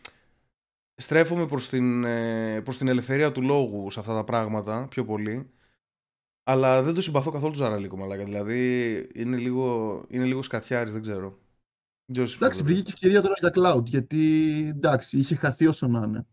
στρέφομαι 0.95 1.45
προς 1.45 1.69
την, 1.69 2.03
ε, 2.03 2.61
προς 2.61 2.77
την 2.77 2.87
ελευθερία 2.87 3.31
του 3.31 3.41
λόγου 3.41 3.91
σε 3.91 3.99
αυτά 3.99 4.13
τα 4.13 4.23
πράγματα 4.23 4.87
πιο 4.89 5.05
πολύ. 5.05 5.49
Αλλά 6.43 6.83
δεν 6.83 6.93
το 6.93 7.01
συμπαθώ 7.01 7.31
καθόλου 7.31 7.51
του 7.51 7.57
Ζαραλίκο 7.57 7.97
μαλάκα. 7.97 8.23
Δηλαδή 8.23 8.93
είναι 9.13 9.37
λίγο, 9.37 10.05
είναι 10.07 10.25
λίγο 10.25 10.41
σκατιάρης, 10.41 10.91
δεν 10.91 11.01
ξέρω. 11.01 11.37
Δεν 12.05 12.15
ξέρω 12.15 12.27
εσύ 12.27 12.37
πώς 12.37 12.47
Εντάξει, 12.47 12.59
το 12.59 12.65
βρήκε 12.65 12.81
και 12.81 12.91
ευκαιρία 12.93 13.21
τώρα 13.21 13.33
για 13.39 13.51
cloud. 13.55 13.83
Γιατί 13.83 14.19
εντάξει, 14.75 15.17
είχε 15.17 15.35
χαθεί 15.35 15.67
όσο 15.67 15.87
να 15.87 16.03
είναι. 16.05 16.25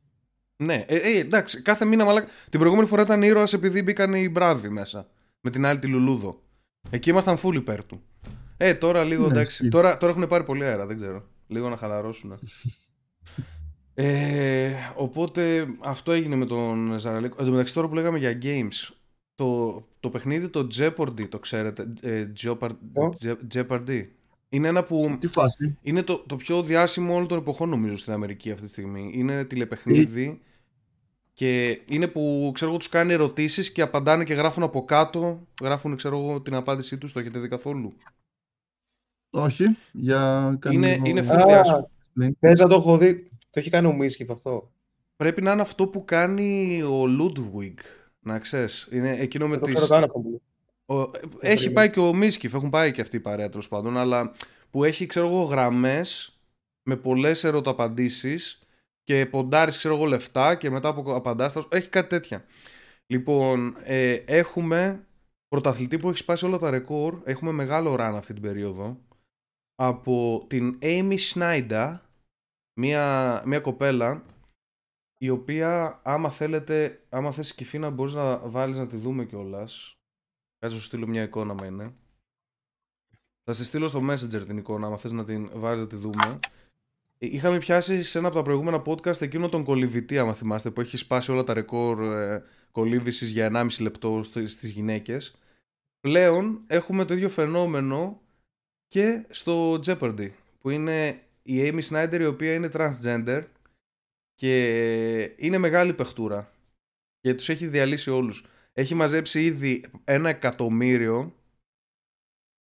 Ναι, 0.56 0.84
ε, 0.88 0.96
ε, 0.96 1.18
εντάξει, 1.18 1.62
κάθε 1.62 1.84
μήνα 1.84 2.04
μαλάκα. 2.04 2.28
Την 2.50 2.58
προηγούμενη 2.58 2.88
φορά 2.88 3.02
ήταν 3.02 3.22
ήρωας 3.22 3.52
επειδή 3.52 3.82
μπήκαν 3.82 4.14
οι 4.14 4.28
μπράβοι 4.28 4.68
μέσα. 4.68 5.08
Με 5.46 5.50
την 5.50 5.64
άλλη 5.66 5.78
τη 5.78 5.86
Λουλούδο. 5.86 6.42
Εκεί 6.90 7.10
ήμασταν 7.10 7.38
full 7.42 7.54
υπέρ 7.54 7.84
του. 7.84 8.02
Ε, 8.56 8.74
τώρα 8.74 9.04
λίγο 9.04 9.22
Ναι, 9.22 9.28
εντάξει. 9.32 9.56
ισχύει. 9.56 9.68
Τώρα, 9.68 9.96
τώρα 9.96 10.12
έχουν 10.12 10.26
πάρει 10.28 10.44
πολύ 10.44 10.64
αέρα, 10.64 10.86
δεν 10.86 10.96
ξέρω. 10.96 11.24
Λίγο 11.46 11.68
να 11.68 11.76
χαλαρώσουν. 11.76 12.38
ε, 13.94 14.72
οπότε 14.96 15.66
αυτό 15.84 16.12
έγινε 16.12 16.36
με 16.36 16.46
τον 16.46 16.98
Ζαραλίκο. 16.98 17.36
Εν 17.38 17.44
τω 17.44 17.50
μεταξύ 17.50 17.74
τώρα 17.74 17.88
που 17.88 17.94
λέγαμε 17.94 18.18
για 18.18 18.38
games, 18.42 18.94
το, 19.34 19.74
το 20.00 20.08
παιχνίδι 20.08 20.48
το 20.48 20.66
Jeopardy, 20.76 21.28
το 21.28 21.38
ξέρετε. 21.38 21.92
Ε, 22.00 22.32
Jeopard- 22.42 22.76
Ποιο; 22.92 23.14
Je- 23.22 23.36
Jeopardy. 23.54 24.04
Είναι 24.48 24.68
ένα 24.68 24.84
που 24.84 25.16
Τι 25.20 25.26
φάση. 25.28 25.76
είναι 25.82 26.02
το, 26.02 26.24
το 26.26 26.36
πιο 26.36 26.62
διάσημο 26.62 27.14
όλων 27.14 27.28
των 27.28 27.38
εποχών 27.38 27.68
νομίζω 27.68 27.96
στην 27.96 28.12
Αμερική 28.12 28.50
αυτή 28.50 28.64
τη 28.66 28.70
στιγμή. 28.72 29.10
Είναι 29.14 29.44
τηλεπαιχνίδι 29.44 30.40
και 31.34 31.80
είναι 31.88 32.06
που 32.06 32.50
ξέρω 32.54 32.70
εγώ 32.70 32.78
τους 32.78 32.88
κάνει 32.88 33.12
ερωτήσεις 33.12 33.72
και 33.72 33.82
απαντάνε 33.82 34.24
και 34.24 34.34
γράφουν 34.34 34.62
από 34.62 34.84
κάτω, 34.84 35.46
γράφουν 35.62 35.96
ξέρω 35.96 36.18
εγώ 36.18 36.40
την 36.40 36.54
απάντησή 36.54 36.98
τους, 36.98 37.12
το 37.12 37.18
έχετε 37.20 37.38
δει 37.38 37.48
καθόλου; 37.48 37.92
Όχι. 39.30 39.64
Για 39.92 40.56
κάνει 40.60 40.76
Είναι- 40.76 40.92
λίγο- 40.94 41.06
είναι 41.06 41.20
Α, 41.20 41.24
full 41.24 41.46
διάσημο. 41.46 41.90
Πες 42.38 42.58
να 42.60 42.68
το 42.68 42.74
έχω 42.74 42.98
δει. 42.98 43.28
Το 43.50 43.60
έχει 43.60 43.70
κάνει 43.70 43.86
ο 43.86 43.92
Μίσκιφ 43.92 44.30
αυτό. 44.30 44.72
Πρέπει 45.16 45.42
να 45.42 45.52
είναι 45.52 45.60
αυτό 45.60 45.86
που 45.88 46.04
κάνει 46.04 46.82
ο 46.82 47.02
Ludwig, 47.20 47.74
να 48.20 48.38
ξέρεις. 48.38 48.88
Είναι 48.92 49.10
εκείνο 49.18 49.44
με 49.48 49.50
Δεν 49.50 49.60
το 49.60 49.64
τις... 49.66 49.74
ξέρω 49.74 49.88
καν 49.90 50.02
αυτό 50.04 50.18
που 50.18 50.42
Ο- 50.86 51.10
έχει 51.40 51.70
πάει 51.70 51.90
και 51.90 52.00
ο 52.00 52.14
Μίσκιφ, 52.14 52.54
έχουν 52.54 52.70
πάει 52.70 52.92
και 52.92 53.00
αυτοί 53.00 53.16
οι 53.16 53.20
παρέα 53.20 53.48
τέλος 53.48 53.68
πάντων, 53.68 53.96
αλλά 53.96 54.32
που 54.70 54.84
έχει 54.84 55.06
ξέρω 55.06 55.26
εγώ 55.26 55.42
γραμμές 55.42 56.38
με 56.82 56.96
πολλές 56.96 57.44
ερωταπαντήσεις 57.44 58.58
και 59.04 59.26
ποντάρεις 59.26 59.76
ξέρω 59.76 59.94
εγώ 59.94 60.04
λεφτά 60.04 60.54
και 60.54 60.70
μετά 60.70 60.88
από 60.88 61.14
απαντάς, 61.14 61.52
τέλος- 61.52 61.68
έχει 61.70 61.88
κάτι 61.88 62.08
τέτοια. 62.08 62.44
Λοιπόν, 63.06 63.76
ε, 63.82 64.12
έχουμε 64.14 65.06
πρωταθλητή 65.48 65.98
που 65.98 66.08
έχει 66.08 66.18
σπάσει 66.18 66.44
όλα 66.44 66.58
τα 66.58 66.70
ρεκόρ, 66.70 67.20
έχουμε 67.24 67.52
μεγάλο 67.52 67.94
ραν 67.94 68.16
αυτή 68.16 68.32
την 68.32 68.42
περίοδο, 68.42 69.00
από 69.74 70.44
την 70.48 70.78
Amy 70.82 71.16
Schneider, 71.18 71.98
μια, 72.80 73.42
μια 73.46 73.60
κοπέλα, 73.60 74.24
η 75.18 75.28
οποία 75.28 76.00
άμα 76.02 76.30
θέλετε, 76.30 77.04
άμα 77.08 77.32
θες 77.32 77.54
Κυφίνα 77.54 77.90
μπορείς 77.90 78.14
να 78.14 78.38
βάλεις 78.38 78.78
να 78.78 78.86
τη 78.86 78.96
δούμε 78.96 79.24
κιόλας. 79.24 79.98
Κάτσε 80.58 80.76
να 80.76 80.82
σου 80.82 80.88
στείλω 80.88 81.06
μια 81.06 81.22
εικόνα 81.22 81.54
μα 81.54 81.66
είναι. 81.66 81.92
Θα 83.44 83.52
σε 83.52 83.64
στείλω 83.64 83.88
στο 83.88 84.00
Messenger 84.10 84.46
την 84.46 84.56
εικόνα, 84.56 84.86
άμα 84.86 84.96
θες 84.96 85.10
να 85.10 85.24
την 85.24 85.50
βάλεις 85.54 85.80
να 85.80 85.86
τη 85.86 85.96
δούμε. 85.96 86.38
Ε, 87.24 87.34
Είχαμε 87.34 87.58
πιάσει 87.58 88.02
σε 88.02 88.18
ένα 88.18 88.26
από 88.26 88.36
τα 88.36 88.42
προηγούμενα 88.42 88.82
podcast 88.86 89.20
εκείνο 89.22 89.48
τον 89.48 89.64
κολυβητή, 89.64 90.18
άμα 90.18 90.34
θυμάστε, 90.34 90.70
που 90.70 90.80
έχει 90.80 90.96
σπάσει 90.96 91.30
όλα 91.30 91.44
τα 91.44 91.54
ρεκόρ 91.54 92.02
ε, 92.02 92.44
κολύμβησης 92.70 93.30
για 93.30 93.46
1,5 93.46 93.80
λεπτό 93.80 94.22
στο- 94.22 94.46
στις 94.46 94.70
γυναίκες. 94.70 95.38
Πλέον 96.00 96.60
έχουμε 96.66 97.04
το 97.04 97.14
ίδιο 97.14 97.28
φαινόμενο 97.28 98.22
και 98.86 99.26
στο 99.30 99.74
Jeopardy, 99.86 100.30
που 100.58 100.70
είναι 100.70 101.22
η 101.42 101.54
Amy 101.70 101.80
Snyder 101.88 102.18
η 102.20 102.24
οποία 102.24 102.54
είναι 102.54 102.70
transgender 102.72 103.44
και 104.34 104.54
είναι 105.36 105.58
μεγάλη 105.58 105.94
παιχτούρα 105.94 106.52
και 107.20 107.34
τους 107.34 107.48
έχει 107.48 107.66
διαλύσει 107.66 108.10
όλους. 108.10 108.44
Έχει 108.72 108.94
μαζέψει 108.94 109.44
ήδη 109.44 109.84
ένα 110.04 110.28
εκατομμύριο. 110.28 111.34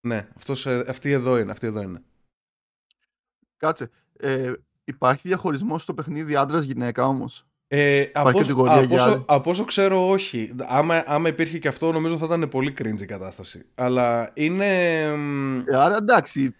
Ναι, 0.06 0.28
αυτός, 0.36 0.66
ε, 0.66 0.84
αυτή 0.88 1.10
εδώ 1.10 1.38
είναι. 1.38 1.50
Αυτή 1.52 1.66
εδώ 1.66 1.80
είναι. 1.80 2.02
Κάτσε. 3.56 3.90
Ε, 4.18 4.52
υπάρχει 4.84 5.28
διαχωρισμός 5.28 5.82
στο 5.82 5.94
παιχνίδι 5.94 6.36
άντρα-γυναίκα 6.36 7.06
όμως; 7.06 7.46
Ε, 7.68 8.04
από, 8.12 8.28
όσο- 8.28 8.38
κατηγορία 8.38 8.72
από, 8.74 8.84
για 8.84 8.96
όσο, 8.96 9.10
άλλη. 9.10 9.22
από 9.26 9.50
όσο 9.50 9.64
ξέρω, 9.64 10.08
όχι. 10.08 10.52
Άμα, 10.68 11.02
άμα 11.06 11.28
υπήρχε 11.28 11.58
και 11.58 11.68
αυτό, 11.68 11.92
νομίζω 11.92 12.18
θα 12.18 12.24
ήταν 12.24 12.48
πολύ 12.48 12.74
cringe 12.82 13.00
η 13.00 13.04
κατάσταση. 13.06 13.64
Αλλά 13.74 14.30
είναι. 14.34 14.66
μ, 15.16 15.58
Ε, 15.66 15.76
άρα 15.76 15.96
εντάξει. 15.96 16.54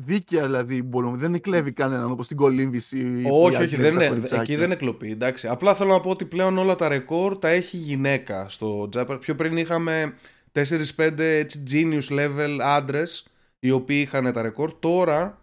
Δίκαια 0.00 0.44
δηλαδή 0.44 0.82
μπορούμε. 0.82 1.16
Δεν 1.16 1.34
εκλέβει 1.34 1.72
κανέναν 1.72 2.10
όπως 2.10 2.26
την 2.28 2.36
κολύμβηση. 2.36 3.20
που 3.22 3.40
όχι, 3.42 3.54
η 3.54 3.56
όχι, 3.56 3.56
άλλη 3.56 3.66
δεν 3.76 3.82
τα 3.82 3.88
είναι, 3.88 4.06
κοριτσάκια. 4.08 4.40
εκεί 4.42 4.54
δεν 4.56 4.64
είναι 4.64 4.74
κλοπή. 4.74 5.10
Εντάξει. 5.10 5.48
Απλά 5.48 5.74
θέλω 5.74 5.92
να 5.92 6.00
πω 6.00 6.10
ότι 6.10 6.24
πλέον 6.24 6.58
όλα 6.58 6.74
τα 6.74 6.88
ρεκόρ 6.88 7.38
τα 7.38 7.48
έχει 7.48 7.76
γυναίκα 7.76 8.48
στο 8.48 8.88
Τζάπερ. 8.88 9.18
Πιο 9.18 9.34
πριν 9.34 9.56
είχαμε 9.56 10.14
4-5 10.52 11.18
έτσι 11.18 11.62
genius 11.70 12.12
level 12.18 12.58
άντρες 12.62 13.26
οι 13.58 13.70
οποίοι 13.70 14.00
είχαν 14.06 14.32
τα 14.32 14.42
ρεκόρ. 14.42 14.72
Τώρα. 14.78 15.38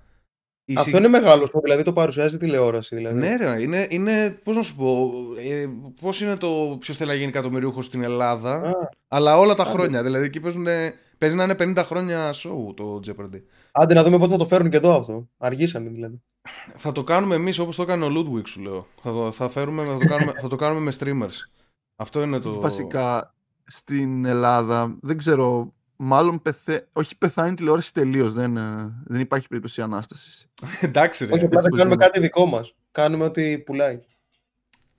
Η 0.71 0.75
Αυτό 0.77 0.89
συ- 0.89 0.99
είναι 0.99 1.07
μεγάλο 1.07 1.45
σπορ, 1.45 1.61
δηλαδή 1.61 1.83
το 1.83 1.93
παρουσιάζει 1.93 2.37
τηλεόραση. 2.37 2.95
Δηλαδή. 2.95 3.19
Ναι, 3.19 3.35
ρε, 3.35 3.61
είναι, 3.61 3.87
είναι 3.89 4.39
πώς 4.43 4.55
να 4.55 4.61
σου 4.61 4.75
πω, 4.75 5.11
ε, 5.39 5.65
πώς 6.01 6.21
είναι 6.21 6.35
το 6.35 6.77
ποιος 6.79 6.97
θέλει 6.97 7.09
να 7.09 7.15
γίνει 7.15 7.27
εκατομμυρίουχος 7.29 7.85
στην 7.85 8.03
Ελλάδα, 8.03 8.53
Α, 8.55 8.71
αλλά 9.07 9.37
όλα 9.37 9.55
τα 9.55 9.61
άντε. 9.63 9.71
χρόνια, 9.71 10.03
δηλαδή 10.03 10.25
εκεί 10.25 10.39
παίζουν, 10.39 10.65
παίζει 11.17 11.35
να 11.35 11.43
είναι 11.43 11.55
50 11.59 11.83
χρόνια 11.83 12.31
show 12.33 12.73
το 12.75 12.99
Jeopardy. 13.07 13.41
άντε 13.71 13.93
να 13.93 14.03
δούμε 14.03 14.17
πότε 14.17 14.31
θα 14.31 14.37
το 14.37 14.45
φέρουν 14.45 14.69
και 14.69 14.77
εδώ 14.77 14.95
αυτό. 14.99 15.27
Αργήσανε 15.37 15.89
δηλαδή. 15.89 16.21
Θα 16.75 16.91
το 16.91 17.03
κάνουμε 17.03 17.35
εμείς 17.35 17.59
όπως 17.59 17.75
το 17.75 17.81
έκανε 17.81 18.05
ο 18.05 18.09
Ludwig 18.17 18.47
σου 18.47 18.61
λέω, 18.61 18.87
θα 19.01 19.11
το, 19.11 19.31
θα 19.31 19.49
φέρουμε, 19.49 19.85
θα 19.85 19.97
το, 19.97 20.05
κάνουμε, 20.07 20.33
θα 20.41 20.47
το 20.47 20.55
κάνουμε 20.55 20.79
με 20.81 20.91
streamers. 20.99 21.35
Αυτό 21.95 22.21
είναι 22.21 22.39
το... 22.39 22.59
Βασικά 22.59 23.33
στην 23.63 24.25
Ελλάδα 24.25 24.97
δεν 25.01 25.17
ξέρω. 25.17 25.73
Μάλλον 26.03 26.41
πεθα... 26.41 26.81
όχι 26.93 27.17
πεθάνει 27.17 27.51
η 27.51 27.55
τηλεόραση 27.55 27.93
τελείως. 27.93 28.33
Δεν, 28.33 28.57
ε, 28.57 28.93
δεν 29.05 29.19
υπάρχει 29.19 29.47
περίπτωση 29.47 29.81
ανάστασης. 29.81 30.47
Εντάξει 30.81 31.25
ρε, 31.25 31.33
Όχι, 31.33 31.45
απλά 31.45 31.57
έτσι 31.59 31.61
δεν 31.61 31.69
πως 31.69 31.77
κάνουμε 31.79 31.95
είναι. 31.95 32.05
κάτι 32.05 32.19
δικό 32.19 32.45
μας. 32.45 32.75
Κάνουμε 32.91 33.23
ό,τι 33.23 33.57
πουλάει. 33.57 33.99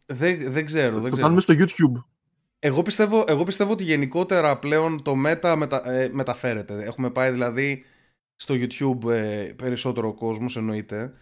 δεν, 0.06 0.52
δεν 0.52 0.64
ξέρω, 0.64 0.92
δεν 0.92 1.02
Το 1.02 1.06
ξέρω. 1.06 1.22
κάνουμε 1.22 1.40
στο 1.40 1.54
YouTube. 1.56 2.04
Εγώ 2.58 2.82
πιστεύω, 2.82 3.24
εγώ 3.26 3.42
πιστεύω 3.44 3.72
ότι 3.72 3.84
γενικότερα 3.84 4.58
πλέον 4.58 5.02
το 5.02 5.14
Meta 5.26 5.54
μετα, 5.56 5.90
ε, 5.90 6.08
μεταφέρεται. 6.12 6.82
Έχουμε 6.84 7.10
πάει 7.10 7.30
δηλαδή 7.30 7.84
στο 8.36 8.54
YouTube 8.54 9.10
ε, 9.10 9.52
περισσότερο 9.56 10.14
κόσμος 10.14 10.56
εννοείται 10.56 11.12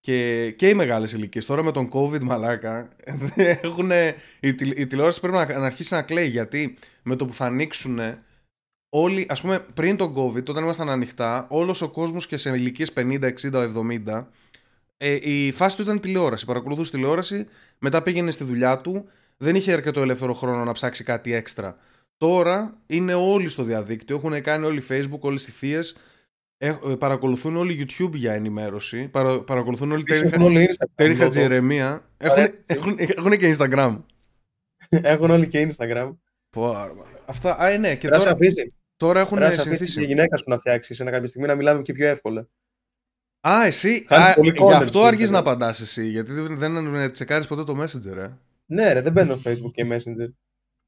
και, 0.00 0.50
και 0.50 0.68
οι 0.68 0.74
μεγάλες 0.74 1.12
ηλικίες. 1.12 1.46
Τώρα 1.46 1.62
με 1.62 1.72
τον 1.72 1.88
COVID 1.92 2.22
μαλάκα 2.24 2.88
έχουν, 3.62 3.90
η, 4.40 4.54
τηλε- 4.54 4.78
η 4.78 4.86
τηλεόραση 4.86 5.20
πρέπει 5.20 5.36
να, 5.36 5.58
να 5.58 5.66
αρχίσει 5.66 5.94
να 5.94 6.02
κλαίει 6.02 6.28
γιατί 6.28 6.74
με 7.02 7.16
το 7.16 7.26
που 7.26 7.34
θα 7.34 7.44
ανοίξουν 7.46 7.98
όλοι, 8.90 9.26
ας 9.28 9.40
πούμε 9.40 9.66
πριν 9.74 9.96
τον 9.96 10.14
COVID 10.16 10.48
όταν 10.48 10.62
ήμασταν 10.62 10.90
ανοιχτά 10.90 11.46
όλος 11.50 11.82
ο 11.82 11.88
κόσμος 11.90 12.26
και 12.26 12.36
σε 12.36 12.50
ηλικίες 12.50 12.92
50, 12.96 13.32
60, 13.42 13.72
70 14.06 14.24
ε, 15.02 15.18
η 15.20 15.50
φάση 15.50 15.76
του 15.76 15.82
ήταν 15.82 16.00
τηλεόραση. 16.00 16.46
Παρακολουθούσε 16.46 16.90
τηλεόραση, 16.90 17.46
μετά 17.78 18.02
πήγαινε 18.02 18.30
στη 18.30 18.44
δουλειά 18.44 18.80
του, 18.80 19.08
δεν 19.36 19.54
είχε 19.54 19.72
αρκετό 19.72 20.00
ελεύθερο 20.00 20.34
χρόνο 20.34 20.64
να 20.64 20.72
ψάξει 20.72 21.04
κάτι 21.04 21.32
έξτρα. 21.32 21.76
Τώρα 22.16 22.78
είναι 22.86 23.14
όλοι 23.14 23.48
στο 23.48 23.62
διαδίκτυο, 23.62 24.16
έχουν 24.16 24.42
κάνει 24.42 24.66
όλοι 24.66 24.82
Facebook, 24.88 25.20
όλες 25.20 25.46
οι 25.46 25.50
θείες, 25.50 25.96
ε, 26.58 26.72
παρακολουθούν 26.98 27.56
όλοι 27.56 27.86
YouTube 27.86 28.12
για 28.12 28.32
ενημέρωση, 28.32 29.08
παρα, 29.08 29.40
παρακολουθούν 29.40 29.92
όλοι 29.92 30.00
Επίσης, 30.06 30.20
Τέρι 30.20 30.34
Έχουν 30.34 30.44
όλοι 30.44 30.68
Instagram. 30.70 30.88
Τέρι 30.94 31.10
λόγω. 31.10 31.22
Χατζιερεμία, 31.22 32.04
έχουν, 32.16 32.38
Ωραία. 32.38 32.54
έχουν, 32.66 32.96
έχουν 32.98 33.36
και 33.36 33.54
Instagram. 33.56 33.96
Έχουν 34.88 35.30
όλοι 35.30 35.48
και 35.48 35.68
Instagram. 35.70 36.10
Πω, 36.50 36.70
άρα, 36.70 36.94
μαλάκα. 36.94 37.22
Αυτά, 37.26 37.56
α, 37.60 37.68
ε, 37.68 37.76
ναι, 37.76 37.94
και 37.94 38.08
Πρέπει 38.08 38.12
να 38.12 38.18
σε 38.18 38.24
τώρα, 38.24 38.36
αφήσει. 38.36 38.79
Τώρα 39.00 39.20
έχουν 39.20 39.36
Πρέπει 39.38 39.50
να 39.56 39.60
σε 39.62 39.68
αφήσει 39.68 39.76
συνηθίσει. 39.76 39.98
τη 39.98 40.04
γυναίκα 40.04 40.36
σου 40.36 40.44
να 40.46 40.58
φτιάξεις 40.58 41.00
ένα 41.00 41.10
κάποια 41.10 41.26
στιγμή 41.26 41.46
να 41.46 41.54
μιλάμε 41.54 41.82
και 41.82 41.92
πιο 41.92 42.08
εύκολα. 42.08 42.48
Α, 43.48 43.64
εσύ, 43.66 44.04
Κάνει 44.04 44.24
α, 44.24 44.34
πολύ 44.34 44.50
γι' 44.50 44.58
content 44.64 44.72
αυτό 44.72 44.86
στο 44.86 45.02
αργείς 45.04 45.28
Instagram. 45.28 45.32
να 45.32 45.38
απαντάς 45.38 45.80
εσύ, 45.80 46.06
γιατί 46.06 46.32
δεν, 46.32 46.58
δεν 46.58 47.12
τσεκάρεις 47.12 47.46
ποτέ 47.46 47.64
το 47.64 47.82
Messenger, 47.82 48.16
ε. 48.16 48.28
Ναι, 48.66 48.92
ρε, 48.92 49.00
δεν 49.00 49.12
μπαίνω 49.12 49.36
στο 49.36 49.50
Facebook 49.50 49.70
και 49.72 49.86
Messenger. 49.90 50.32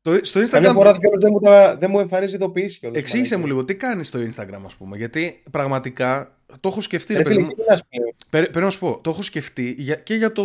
Το, 0.00 0.18
στο 0.24 0.40
Καμιά 0.50 0.70
Instagram 0.70 0.74
φορά 0.74 0.98
κιόλας 0.98 1.22
δεν 1.22 1.30
μου, 1.32 1.40
τα, 1.40 1.76
δεν 1.76 1.90
μου 1.90 1.98
εμφανίζει 2.00 2.34
ειδοποιήσεις 2.34 2.78
κιόλας. 2.78 2.98
Εξήγησε 2.98 3.36
μου 3.36 3.40
μαλάκα. 3.42 3.60
λίγο, 3.60 3.72
τι 3.72 3.76
κάνεις 3.86 4.06
στο 4.08 4.18
Instagram, 4.18 4.62
ας 4.66 4.74
πούμε. 4.76 4.96
Γιατί 4.96 5.42
πραγματικά 5.50 6.38
το 6.60 6.68
έχω 6.68 6.80
σκεφτεί, 6.80 7.12
ρε 7.12 7.18
Ρε 7.18 7.24
παιδί 7.24 7.34
φίλε, 7.34 7.46
μου. 7.46 7.52
τι 7.54 7.60
μιλάς 7.60 7.82
πλέον. 7.88 8.14
Περί- 8.30 8.50
Πρέπει 8.50 8.64
να 8.64 8.70
σου 8.70 8.78
πω, 8.78 9.00
το 9.02 9.10
έχω 9.10 9.22
σκεφτεί 9.22 9.74
για, 9.78 9.94
και 9.94 10.14
για 10.14 10.32
το, 10.32 10.44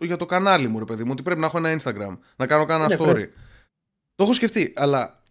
για 0.00 0.16
το 0.16 0.26
κανάλι 0.26 0.68
μου, 0.68 0.78
ρε 0.78 0.84
παιδί 0.84 1.04
μου, 1.04 1.10
ότι 1.12 1.22
πρέπει 1.22 1.40
να 1.40 1.46
έχω 1.46 1.58
ένα 1.58 1.76
Instagram, 1.82 2.18
να 2.36 2.46
κάνω 2.46 2.64
κάνα 2.64 2.86
Ναι, 2.88 2.94
story. 2.98 3.04
πρέπει. 3.12 3.32
Το 4.14 4.22
έχω 4.24 4.32
σκεφτεί, 4.32 4.72
αλλά 4.76 5.22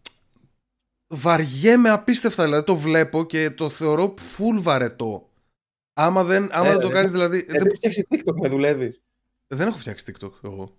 βαριέμαι 1.13 1.89
απίστευτα, 1.89 2.43
δηλαδή 2.43 2.63
το 2.65 2.75
βλέπω 2.75 3.23
και 3.25 3.49
το 3.49 3.69
θεωρώ 3.69 4.13
full 4.37 4.55
βαρετό. 4.61 5.27
Άμα 5.93 6.23
δεν, 6.23 6.47
άμα 6.51 6.67
Ε, 6.67 6.71
δεν 6.71 6.79
το 6.79 6.87
ρε, 6.87 6.93
κάνεις, 6.93 7.11
δεν- 7.11 7.19
δηλαδή. 7.21 7.37
Ε, 7.47 7.51
δεν, 7.51 7.61
δεν 7.63 7.71
φτιάξεις 7.75 8.05
TikTok 8.11 8.33
με 8.41 8.47
δουλεύεις. 8.49 9.01
δεν 9.47 9.67
έχω 9.67 9.77
φτιάξει 9.77 10.05
TikTok 10.07 10.31
εγώ. 10.43 10.71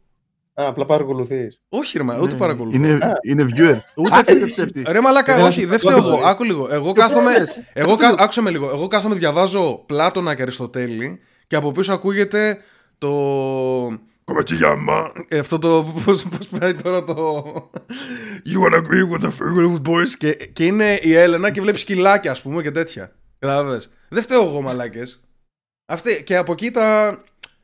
Α, 0.61 0.67
απλά 0.67 0.87
παρακολουθείς. 0.87 1.61
Όχι, 1.69 1.99
ρε, 1.99 2.05
μα, 2.05 2.19
ούτε 2.21 2.33
Ναι, 2.33 2.39
παρακολουθώ. 2.39 2.77
Είναι, 2.77 2.93
Α. 2.93 3.19
είναι 3.23 3.43
viewer. 3.57 3.77
Ούτε 3.97 4.11
Κάτσε 4.11 4.33
ρε 4.33 4.47
ψεύτη. 4.47 4.83
Ρε 4.89 5.01
μαλάκα, 5.01 5.35
Δεν 5.37 5.45
όχι, 5.45 5.61
έχω 5.61 5.69
δεν 5.71 5.79
φταίω 5.79 5.91
καθόλου, 5.97 6.15
εγώ. 6.15 6.23
ρε. 6.25 6.29
Άκου 6.31 6.45
λίγο. 6.45 6.69
Εγώ 6.71 6.93
κάθομαι. 6.93 7.33
πες. 7.35 7.61
Εγώ 7.73 7.89
Κάτσε 7.89 8.03
κα... 8.05 8.11
λίγο. 8.11 8.23
άκουσα 8.23 8.43
με 8.43 8.51
λίγο. 8.51 8.69
Εγώ 8.71 8.87
κάθομαι, 8.87 9.15
διαβάζω 9.15 9.83
Πλάτωνα 9.87 10.35
και 10.35 10.43
Αριστοτέλη 10.43 11.21
και 11.47 11.57
από 11.57 11.73
πίσω 11.73 11.93
ακούγεται 11.93 12.59
το. 12.99 13.11
Κομματζιάμα. 14.25 15.13
Ε, 15.29 15.39
αυτό 15.39 15.59
το. 15.59 15.87
Πώς 16.05 16.25
πάει 16.59 16.75
τώρα 16.75 17.05
το. 17.05 17.45
You 18.47 18.61
wanna 18.61 18.77
agree 18.77 19.05
with 19.13 19.23
the 19.23 19.31
Figure 19.31 19.83
Boys; 19.89 20.09
Και, 20.19 20.33
και 20.35 20.67
είναι 20.67 20.99
η 21.03 21.15
Έλενα 21.15 21.51
και 21.51 21.61
βλέπεις 21.61 21.81
σκυλάκια, 21.81 22.31
ας 22.31 22.43
πούμε, 22.43 22.63
και 22.63 22.71
τέτοια. 22.71 23.13
Κατάλαβε. 23.39 23.81
Δεν 24.09 24.23
φταίω 24.23 24.43
εγώ, 24.45 24.61
μαλάκες. 24.61 25.21
Αυτή, 25.87 26.23
και 26.25 26.37
από 26.37 26.53
εκεί 26.53 26.71
τα. 26.71 27.19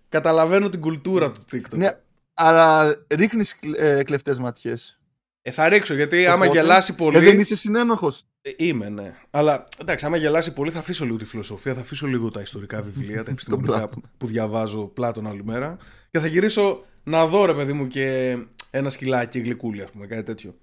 Καταλαβαίνω 0.09 0.69
την 0.69 0.81
κουλτούρα 0.81 1.33
του 1.33 1.45
TikTok. 1.53 1.77
Ναι, 1.77 1.89
αλλά 2.35 2.97
ρίχνεις 3.09 3.59
ε, 3.77 4.03
κλεφτές 4.03 4.39
ματιές. 4.39 5.01
Ε, 5.43 5.51
θα 5.51 5.69
ρίξω 5.69 5.95
γιατί 5.95 6.27
άμα 6.27 6.45
Οπότε, 6.45 6.61
γελάσει 6.61 6.95
πολύ. 6.95 7.17
Ε, 7.17 7.21
δεν 7.21 7.41
είσαι 7.41 7.57
συνένοχος. 7.57 8.23
Ε, 8.43 8.51
Είμαι, 8.57 8.89
ναι. 8.89 9.17
Αλλά 9.31 9.65
εντάξει, 9.81 10.07
άμα 10.07 10.17
γελάσει 10.17 10.53
πολύ, 10.53 10.71
θα 10.71 10.79
αφήσω 10.79 11.05
λίγο 11.05 11.17
τη 11.17 11.25
φιλοσοφία, 11.25 11.75
θα 11.75 11.81
αφήσω 11.81 12.07
λίγο 12.07 12.31
τα 12.31 12.41
ιστορικά 12.41 12.83
βιβλία, 12.83 13.25
τα 13.25 13.31
επιστημονικά 13.35 13.73
Πλάτωνα. 13.73 13.91
που, 13.91 14.03
που 14.19 14.27
διαβάζω 14.27 14.87
πλάτων 14.87 15.27
όλη 15.27 15.45
μέρα 15.45 15.77
και 16.11 16.19
θα 16.19 16.27
γυρίσω 16.27 16.85
να 17.05 17.27
δω, 17.27 17.45
ρε 17.45 17.55
παιδί 17.55 17.73
μου, 17.73 17.87
και 17.87 18.37
ένα 18.71 18.89
σκυλάκι 18.89 19.39
γλυκούλι, 19.39 19.83
ας 19.83 19.91
πούμε, 19.91 20.07
κάτι 20.07 20.23
τέτοιο. 20.23 20.55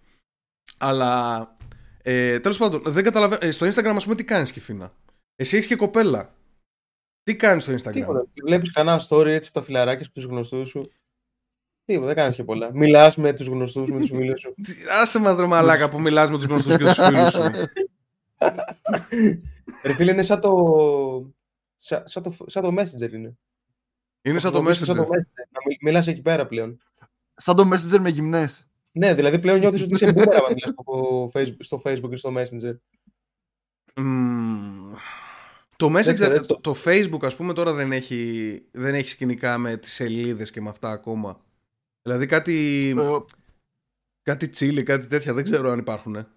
Αλλά 0.77 1.55
ε, 2.01 2.39
τέλος 2.39 2.57
πάντων, 2.57 2.81
δεν 2.85 3.03
καταλαβαίνω. 3.03 3.45
ε, 3.45 3.51
στο 3.51 3.67
Instagram, 3.67 3.93
ας 3.95 4.03
πούμε, 4.03 4.15
τι 4.15 4.23
κάνεις, 4.23 4.51
Κιφίνα; 4.51 4.93
Εσύ 5.35 5.55
έχεις 5.55 5.67
και 5.67 5.75
κοπέλα. 5.75 6.35
Τι 7.23 7.35
κάνεις 7.35 7.63
στο 7.63 7.73
Instagram; 7.73 7.91
Τίποτα. 7.91 8.25
Βλέπεις 8.43 8.71
κανένα 8.71 9.01
story 9.09 9.25
έτσι 9.25 9.49
από 9.53 9.59
τα 9.59 9.65
φιλαράκια 9.65 10.05
από 10.05 10.13
τους 10.13 10.23
γνωστούς 10.23 10.69
σου. 10.69 10.91
Τίποτα, 11.85 12.05
δεν 12.07 12.15
κάνεις 12.15 12.35
και 12.35 12.43
πολλά. 12.43 12.71
Μιλάς 12.73 13.15
με 13.15 13.33
τους 13.33 13.47
γνωστούς, 13.47 13.89
με 13.91 13.99
τους 13.99 14.09
φίλους 14.09 14.39
σου. 14.39 14.53
Τι- 14.61 14.73
Άσε 15.01 15.19
μας 15.19 15.35
ρε 15.35 15.45
μαλάκα 15.45 15.89
που 15.89 16.01
μιλάς 16.01 16.29
με 16.29 16.35
τους 16.37 16.45
γνωστούς 16.45 16.77
και 16.77 16.83
τους 16.83 16.93
φίλους 16.93 17.31
σου. 17.31 17.41
Ρε 19.83 19.93
φίλε, 19.93 20.11
είναι 20.11 20.23
σαν 20.23 20.39
το. 20.41 21.33
Σαν, 21.77 22.03
σαν 22.07 22.23
το, 22.23 22.35
σαν 22.45 22.63
το 22.63 22.81
Messenger 22.81 23.11
είναι. 23.13 23.37
Είναι 24.21 24.39
σαν 24.39 24.51
το 24.51 24.61
Χρησιμοποιείς 24.61 24.81
Messenger. 24.81 24.85
Σαν 24.85 24.95
το 24.95 25.03
Messenger. 25.03 25.47
Να 25.51 25.59
μιλ, 25.67 25.77
μιλάς 25.81 26.07
εκεί 26.07 26.21
πέρα 26.21 26.47
πλέον. 26.47 26.79
Σαν 27.35 27.55
το 27.55 27.69
Messenger 27.73 27.99
με 27.99 28.09
γυμνές. 28.09 28.66
Ναι, 28.97 29.13
δηλαδή 29.13 29.39
πλέον 29.39 29.59
νιώθεις 29.59 29.81
ότι 29.81 29.93
είσαι 29.93 30.09
boomer 30.15 30.33
άμα 30.33 30.47
μιλάς 30.53 30.73
από 30.75 31.31
Facebook, 31.33 31.55
στο 31.59 31.81
Facebook 31.85 32.11
ή 32.11 32.15
στο 32.15 32.33
Messenger. 32.37 32.75
Μμμ. 33.95 34.93
Το 35.75 35.89
ξέρω, 35.89 36.15
Messenger, 36.27 36.35
έτσι 36.35 36.47
το, 36.47 36.59
το 36.61 36.75
Facebook 36.85 37.19
ας 37.21 37.35
πούμε 37.35 37.53
τώρα 37.53 37.73
δεν 37.73 37.91
έχει, 37.91 38.61
δεν 38.71 38.93
έχει 38.95 39.09
σκηνικά 39.09 39.57
με 39.57 39.77
τις 39.77 39.93
σελίδες 39.93 40.51
και 40.51 40.61
με 40.61 40.69
αυτά 40.69 40.89
ακόμα. 40.89 41.41
Δηλαδή 42.01 42.25
κάτι, 42.25 42.89
Ε, 42.97 43.17
κάτι 44.21 44.49
τσίλι, 44.49 44.83
κάτι 44.83 45.07
τέτοια, 45.07 45.33
δεν 45.33 45.43
ξέρω 45.43 45.69
αν 45.69 45.79
υπάρχουν. 45.79 46.15
ε. 46.15 46.27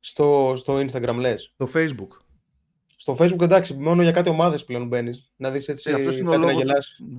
Στο, 0.00 0.52
στο 0.56 0.76
Instagram 0.76 1.16
λες. 1.18 1.52
Το 1.56 1.70
Facebook. 1.74 2.08
Στο 2.96 3.16
Facebook 3.20 3.40
εντάξει, 3.40 3.74
μόνο 3.74 4.02
για 4.02 4.12
κάτι 4.12 4.28
ομάδες 4.28 4.64
πλέον 4.64 4.86
μπαίνεις. 4.86 5.32
Να 5.36 5.50
δεις 5.50 5.68
έτσι 5.68 5.90
ε, 5.90 5.94
αυτός 5.94 6.16
είναι 6.16 6.28
ο 6.28 6.32
κάτι 6.32 6.40
να 6.44 6.46
λόγος. 6.50 6.62
γελάσεις. 6.62 6.98
Ναι, 6.98 7.18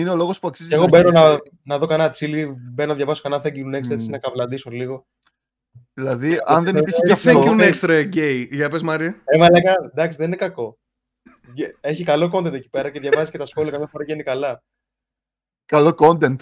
είναι 0.00 0.10
ο 0.10 0.16
λόγος 0.16 0.38
που 0.40 0.48
αξίζει. 0.48 0.68
Και 0.68 0.74
εγώ 0.74 0.84
να 0.84 0.88
μπαίνω 0.90 1.08
έχεις- 1.08 1.20
να, 1.22 1.74
να 1.74 1.78
δω 1.78 1.86
κανένα 1.86 2.10
τσίλι, 2.10 2.56
μπαίνω 2.72 2.88
να 2.90 2.94
διαβάσω 2.96 3.22
κανένα 3.22 3.42
thank 3.44 3.54
you 3.56 3.74
next, 3.76 3.90
έτσι 3.90 4.04
Μμμ. 4.04 4.10
να 4.10 4.18
καβλαντήσω 4.18 4.70
λίγο. 4.70 5.06
Δηλαδή, 5.94 6.38
αν 6.44 6.64
δεν 6.64 6.76
υπήρχε 6.76 7.00
Ε, 7.02 7.06
και 7.06 7.14
Και 7.14 7.30
thank 7.30 7.36
αυτό. 7.36 7.56
you 7.58 7.72
extra 7.72 8.14
gay. 8.14 8.46
Για 8.50 8.68
πες 8.70 8.82
Μάρια. 8.82 9.14
Ε, 9.24 9.38
μαλάκα, 9.38 9.74
εντάξει, 9.92 10.18
δεν 10.18 10.26
είναι 10.26 10.36
κακό. 10.36 10.78
Γε- 11.54 11.74
Έχει 11.80 12.04
καλό 12.04 12.30
content 12.34 12.52
εκεί 12.52 12.68
πέρα 12.68 12.90
και 12.90 13.00
διαβάζει 13.00 13.30
και 13.30 13.38
τα 13.38 13.46
σχόλια 13.46 13.70
καμιά 13.70 13.86
φορά 13.86 14.04
γίνει 14.04 14.22
καλά. 14.22 14.62
Καλό 15.66 15.94
content. 15.98 16.36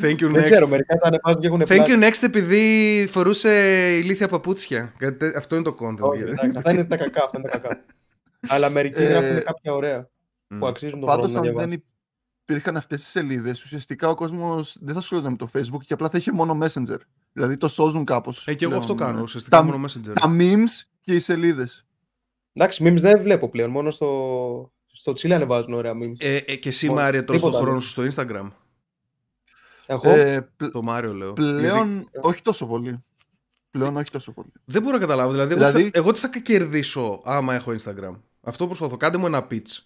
Thank 0.00 0.16
you 0.20 0.30
Δεν 0.32 0.50
ξέρω, 0.50 0.66
next. 0.66 0.70
μερικά 0.70 0.96
τα 0.96 1.06
ανεβάζουν 1.06 1.40
και 1.40 1.46
έχουν 1.46 1.62
Thank 1.66 1.86
you 1.86 2.08
next 2.08 2.22
επειδή 2.22 3.06
φορούσε 3.10 3.50
ηλίθια 3.98 4.28
παπούτσια. 4.28 4.94
Κάτι 4.98 5.16
τέ- 5.16 5.36
Αυτό 5.36 5.54
είναι 5.54 5.64
το 5.64 5.76
content. 5.80 5.98
Όχι, 6.10 6.22
εντάξει, 6.22 6.52
αυτά 6.56 6.72
είναι 6.72 6.84
τα 6.84 6.96
κακά, 6.96 7.24
αυτά 7.24 7.38
είναι 7.38 7.48
τα 7.48 7.58
κακά. 7.58 7.84
Αλλά 8.54 8.70
μερικοί 8.70 9.02
Ε, 9.02 9.04
γράφουν 9.06 9.42
κάποια 9.42 9.72
ωραία 9.74 9.98
Μμ. 9.98 10.04
Που 10.58 10.66
αξίζουν 10.66 10.98
τον 10.98 11.08
Πάντως, 11.08 11.24
χρόνο 11.24 11.32
να 11.32 11.38
αν 11.38 11.44
διαβάσει. 11.54 11.68
δεν 11.68 11.82
υπήρχαν 12.44 12.76
αυτές 12.76 13.00
τις 13.00 13.10
σελίδες, 13.10 13.64
ουσιαστικά 13.64 14.08
ο 14.08 14.14
κόσμος 14.14 14.76
δεν 14.80 14.94
θα 14.94 15.00
ασχολούνται 15.00 15.30
με 15.30 15.36
το 15.36 15.48
Facebook 15.54 15.80
και 15.86 15.92
απλά 15.92 16.08
θα 16.08 16.18
είχε 16.18 16.32
μόνο 16.32 16.58
Messenger. 16.62 16.96
Δηλαδή 17.32 17.56
το 17.56 17.68
σώζουν 17.68 18.04
κάπως. 18.04 18.46
Ε, 18.48 18.54
και 18.54 18.64
εγώ 18.64 18.76
αυτό 18.76 18.94
κάνω. 18.94 19.22
Ουσιαστικά 19.22 19.56
Τα- 19.56 19.62
μόνο 19.64 19.84
Messenger. 19.86 20.12
Τα 20.20 20.36
memes 20.38 20.86
και 21.00 21.14
οι 21.14 21.20
σελίδες. 21.20 21.86
Εντάξει, 22.52 22.84
memes 22.86 23.00
δεν 23.00 23.22
βλέπω 23.22 23.48
πλέον. 23.48 23.70
Μόνο 23.70 23.90
στο, 23.90 24.72
στο 24.86 25.12
Chile 25.12 25.30
ανεβάζουν 25.30 25.72
ωραία 25.72 25.92
memes. 25.92 26.14
Ε, 26.18 26.36
ε, 26.36 26.56
και 26.56 26.68
εσύ, 26.68 26.86
Μόνο- 26.88 27.00
Μάρια, 27.00 27.24
τώρα 27.24 27.38
στον 27.38 27.50
τίποτα 27.50 27.64
χρόνο 27.64 27.70
άλλο. 27.70 27.80
σου 27.80 27.88
στο 27.88 28.02
Instagram. 28.24 28.48
Εγώ. 29.86 30.10
Ε, 30.10 30.48
πλ- 30.56 30.72
Το 30.72 30.82
Μάριο 30.82 31.12
λέω. 31.12 31.32
πλέον 31.32 31.58
Δηλαδή, 31.58 32.06
όχι 32.20 32.42
τόσο 32.42 32.66
πολύ. 32.66 33.04
Πλέον 33.70 33.96
όχι 33.96 34.10
τόσο 34.10 34.32
πολύ. 34.32 34.52
δεν 34.64 34.82
μπορώ 34.82 34.94
να 34.94 35.00
καταλάβω. 35.00 35.30
Δηλαδή, 35.30 35.54
εγώ, 35.54 35.64
Δηλαδή- 35.66 35.84
θα, 35.84 35.90
εγώ 35.92 36.12
τι 36.12 36.18
θα 36.18 36.28
κερδίσω 36.28 37.20
άμα 37.24 37.54
έχω 37.54 37.74
Instagram. 37.82 38.14
Αυτό 38.40 38.66
προσπαθώ. 38.66 38.96
Κάντε 38.96 39.18
μου 39.18 39.26
ένα 39.26 39.46
pitch. 39.50 39.78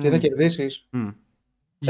Τι 0.00 0.08
θα 0.08 0.16
Μμ. 0.16 0.18
κερδίσεις. 0.18 0.86
Μμ. 0.90 1.00
Ρε 1.04 1.10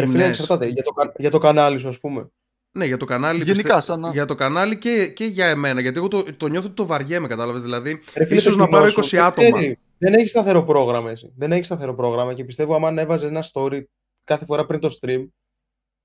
φίλε, 0.00 0.06
Γυμνές. 0.06 0.28
εξαρτάται. 0.28 0.66
Για 0.66 0.82
το, 0.82 0.90
κα- 0.92 1.12
για 1.18 1.30
το 1.30 1.38
κανάλι 1.38 1.78
σου, 1.78 1.88
ας 1.88 1.98
πούμε. 1.98 2.30
Ναι, 2.72 2.84
για 2.86 2.96
το 2.96 3.04
κανάλι. 3.04 3.42
Γενικά, 3.44 3.62
πιστε- 3.62 3.82
σαν 3.82 4.00
να- 4.00 4.10
Για 4.10 4.24
το 4.24 4.34
κανάλι 4.34 4.78
και, 4.78 5.06
και 5.08 5.24
για 5.24 5.46
εμένα. 5.46 5.80
Γιατί 5.80 5.98
εγώ 5.98 6.08
το, 6.08 6.34
το 6.36 6.46
νιώθω 6.48 6.66
ότι 6.66 6.74
το 6.76 6.86
βαριέμαι, 6.86 7.28
κατάλαβες. 7.28 7.62
Δηλαδή, 7.62 8.00
Ρε 8.16 8.24
φίλε, 8.24 8.38
ίσως 8.38 8.52
το 8.56 8.58
να 8.58 8.66
κοινό 8.66 8.78
πάρω 8.78 8.90
σου 8.90 8.98
20 9.00 9.10
δεν 9.10 9.22
άτομα. 9.22 9.50
ξέρεις. 9.58 9.76
Δεν 9.98 10.14
έχει 10.14 10.28
σταθερό 10.28 10.62
πρόγραμμα 10.64 11.10
εσύ. 11.10 11.32
Δεν 11.36 11.52
έχει 11.52 11.64
σταθερό 11.64 11.94
πρόγραμμα 11.94 12.34
και 12.34 12.44
πιστεύω 12.44 12.74
άμα 12.74 12.88
ανέβαζε 12.88 13.26
ένα 13.26 13.44
story 13.52 13.82
κάθε 14.24 14.44
φορά 14.44 14.66
πριν 14.66 14.80
το 14.80 14.98
stream 15.00 15.26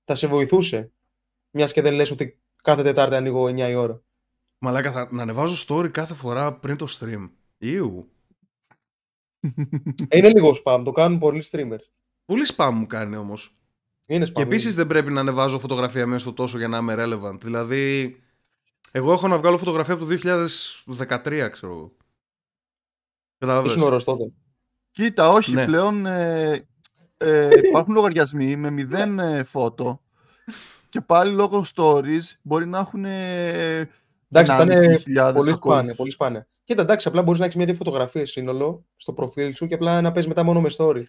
θα 0.03 0.15
σε 0.15 0.27
βοηθούσε. 0.27 0.91
Μιας 1.51 1.71
και 1.73 1.81
δεν 1.81 1.93
λες 1.93 2.11
ότι 2.11 2.39
κάθε 2.63 2.83
Τετάρτη 2.83 3.15
ανοίγω 3.15 3.45
9 3.47 3.69
η 3.69 3.75
ώρα. 3.75 4.01
Μαλάκα, 4.57 4.91
θα, 4.91 5.07
να 5.11 5.21
ανεβάζω 5.21 5.65
story 5.67 5.89
κάθε 5.91 6.13
φορά 6.13 6.53
πριν 6.53 6.77
το 6.77 6.87
stream. 6.99 7.29
Ιου. 7.57 8.07
Ε, 10.07 10.17
είναι 10.17 10.29
λίγο 10.29 10.55
spam, 10.63 10.81
το 10.85 10.91
κάνουν 10.91 11.19
πολλοί 11.19 11.43
streamers. 11.51 11.85
Πολύ 12.25 12.45
spam 12.55 12.69
μου 12.73 12.87
κάνει 12.87 13.15
όμως. 13.15 13.57
Είναι 14.05 14.25
spam. 14.25 14.31
Και 14.31 14.41
επίση 14.41 14.69
δεν 14.69 14.87
πρέπει 14.87 15.11
να 15.11 15.19
ανεβάζω 15.19 15.59
φωτογραφία 15.59 16.05
μέσα 16.07 16.19
στο 16.19 16.33
τόσο 16.33 16.57
για 16.57 16.67
να 16.67 16.77
είμαι 16.77 16.95
relevant. 16.97 17.37
Δηλαδή, 17.41 18.15
εγώ 18.91 19.11
έχω 19.11 19.27
να 19.27 19.37
βγάλω 19.37 19.57
φωτογραφία 19.57 19.93
από 19.93 20.05
το 20.05 20.09
2013, 20.95 21.49
ξέρω 21.51 21.73
εγώ. 21.73 21.91
Καταλαβες. 23.37 23.71
Ήσουν 23.71 23.83
ωραίος 23.83 24.03
τότε. 24.03 24.31
Κοίτα, 24.91 25.29
όχι, 25.29 25.53
Ναι. 25.53 25.65
πλέον 25.65 26.05
ε, 26.05 26.67
ε, 27.17 27.49
υπάρχουν 27.69 27.93
λογαριασμοί 27.93 28.55
με 28.55 28.69
μηδέν 28.69 29.19
ε, 29.19 29.43
φώτο 29.43 30.01
και 30.89 31.01
πάλι 31.01 31.31
λόγω 31.33 31.65
stories 31.75 32.21
μπορεί 32.41 32.65
να 32.67 32.79
έχουν 32.79 33.05
ε, 33.05 33.89
Εντάξει, 34.29 34.55
θα 34.55 34.61
είναι 34.63 35.01
1.500 35.05 35.05
πολύ 35.05 35.19
ακόλουθους. 35.21 35.55
σπάνια, 35.55 35.95
πολύ 35.95 36.11
σπάνια. 36.11 36.47
Κοίτα, 36.63 36.81
εντάξει, 36.81 37.07
απλά 37.07 37.21
μπορείς 37.21 37.39
να 37.39 37.45
έχεις 37.45 37.57
μια-δύο 37.57 37.75
φωτογραφίες 37.75 38.31
σύνολο 38.31 38.85
στο 38.95 39.13
προφίλ 39.13 39.53
σου 39.55 39.67
και 39.67 39.73
απλά 39.73 40.01
να 40.01 40.11
παίζει 40.11 40.27
μετά 40.27 40.43
μόνο 40.43 40.61
με 40.61 40.69
story. 40.77 41.03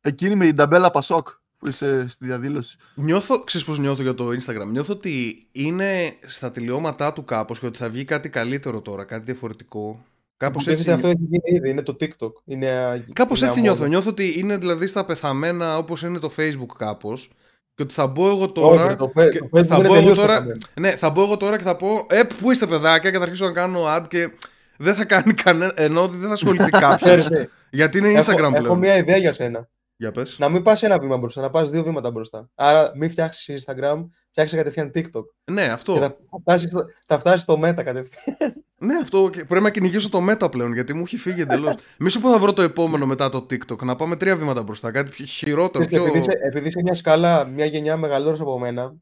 Εκείνη 0.00 0.34
με 0.34 0.44
την 0.44 0.56
ταμπέλα 0.56 0.90
Πασόκ 0.90 1.28
που 1.58 1.68
είσαι 1.68 2.08
στη 2.08 2.24
διαδήλωση. 2.26 2.76
Νιώθω, 2.94 3.44
ξέρεις 3.44 3.66
πώς 3.66 3.78
νιώθω 3.78 4.02
για 4.02 4.14
το 4.14 4.28
Instagram. 4.28 4.66
Νιώθω 4.70 4.92
ότι 4.92 5.46
είναι 5.52 6.14
στα 6.26 6.50
τελειώματά 6.50 7.12
του 7.12 7.24
κάπως 7.24 7.58
και 7.60 7.66
ότι 7.66 7.78
θα 7.78 7.88
βγει 7.88 8.04
κάτι 8.04 8.28
καλύτερο 8.28 8.80
τώρα, 8.80 9.04
κάτι 9.04 9.22
διαφορετικό. 9.24 10.04
Κάπως 10.36 10.62
Υποτίθεται 10.66 10.92
έτσι, 10.92 11.06
αυτό 11.06 11.08
έχει 11.18 11.26
γίνει 11.30 11.56
ήδη, 11.58 11.70
είναι 11.70 11.82
το 11.82 11.96
TikTok. 12.00 12.32
Είναι, 12.44 13.04
κάπως 13.12 13.38
είναι 13.38 13.48
έτσι 13.48 13.60
αμόντο. 13.60 13.74
νιώθω. 13.74 13.86
Νιώθω 13.90 14.10
ότι 14.10 14.38
είναι 14.38 14.56
δηλαδή 14.56 14.86
στα 14.86 15.04
πεθαμένα 15.04 15.78
όπως 15.78 16.02
είναι 16.02 16.18
το 16.18 16.30
Facebook 16.36 16.74
κάπως 16.78 17.32
και 17.74 17.82
ότι 17.82 17.94
θα 17.94 18.06
μπω 18.06 18.26
εγώ 18.28 18.42
Όχι, 18.42 18.52
τώρα... 18.52 18.96
το, 18.96 19.12
Fe- 19.16 19.30
και 19.32 19.38
το 19.38 19.48
Facebook 19.52 19.64
θα 19.64 19.76
είναι 19.76 19.86
μπω 19.88 19.94
εγώ 19.94 20.02
τελείως 20.02 20.16
τώρα, 20.18 20.32
πεθαμένο. 20.34 20.58
ναι, 20.80 20.90
θα 20.96 21.10
μπω 21.10 21.22
εγώ 21.22 21.36
τώρα 21.36 21.56
και 21.56 21.62
θα 21.62 21.76
πω 21.76 22.06
«Ε, 22.08 22.22
πού 22.40 22.50
είστε 22.50 22.66
παιδάκια» 22.66 23.10
και 23.10 23.16
θα 23.16 23.22
αρχίσω 23.22 23.44
να 23.44 23.52
κάνω 23.52 23.84
ad 23.96 24.04
και 24.08 24.30
δεν 24.76 24.94
θα 24.94 25.04
κάνει 25.04 25.32
κανένα, 25.34 25.72
ενώ 25.76 26.02
ότι 26.02 26.16
δεν 26.16 26.26
θα 26.26 26.32
ασχοληθεί 26.34 26.70
κάποιος. 26.86 27.00
Ξέρεις, 27.00 27.28
ναι. 27.30 27.44
γιατί 27.70 27.98
είναι 27.98 28.20
Instagram 28.20 28.28
έχω, 28.38 28.48
πλέον. 28.50 28.64
έχω 28.64 28.74
μια 28.74 28.96
ιδέα 28.96 29.16
για 29.16 29.32
σένα. 29.32 29.68
Για 30.00 30.10
πες. 30.12 30.38
Να 30.38 30.48
μην 30.48 30.62
πας 30.62 30.82
ένα 30.82 30.98
βήμα 30.98 31.16
μπροστά, 31.16 31.40
να 31.40 31.50
πας 31.50 31.70
δύο 31.70 31.82
βήματα 31.82 32.10
μπροστά. 32.10 32.50
Άρα 32.54 32.92
μην 32.94 33.10
φτιάξεις 33.10 33.64
Instagram, 33.66 34.04
φτιάξει 34.30 34.56
κατευθείαν 34.56 34.90
TikTok. 34.94 35.22
Ναι, 35.52 35.62
αυτό. 35.62 35.92
Και 35.92 35.98
θα 36.00 36.16
φτάσεις 36.40 36.70
στο, 36.70 36.84
θα 37.06 37.18
φτάσεις 37.18 37.42
στο 37.42 37.54
Meta 37.64 37.82
κατευθείαν. 37.84 38.36
Ναι, 38.78 38.94
αυτό 39.02 39.30
και 39.32 39.44
πρέπει 39.44 39.64
να 39.64 39.70
κυνηγήσω 39.70 40.08
το 40.08 40.20
Meta 40.30 40.50
πλέον 40.50 40.72
γιατί 40.72 40.94
μου 40.94 41.02
έχει 41.06 41.16
φύγει 41.16 41.40
εντελώς. 41.40 41.74
Μη 41.98 42.10
σου 42.10 42.20
πω 42.20 42.30
θα 42.30 42.38
βρω 42.38 42.52
το 42.52 42.62
επόμενο 42.62 43.06
μετά 43.06 43.28
το 43.28 43.46
TikTok. 43.50 43.82
Να 43.82 43.96
πάμε 43.96 44.16
τρία 44.16 44.36
βήματα 44.36 44.62
μπροστά. 44.62 44.90
Κάτι 44.90 45.10
πιο 45.10 45.24
χειρότερο. 45.24 45.84
Ξέρεις, 45.86 46.04
Πιο... 46.04 46.14
επειδή, 46.14 46.18
είσαι, 46.30 46.38
επειδή 46.46 46.66
είσαι 46.68 46.80
μια 46.82 46.94
σκάλα, 46.94 47.44
μια 47.44 47.64
γενιά 47.64 47.96
μεγαλύτερος 47.96 48.40
από 48.40 48.58
μένα, 48.58 48.94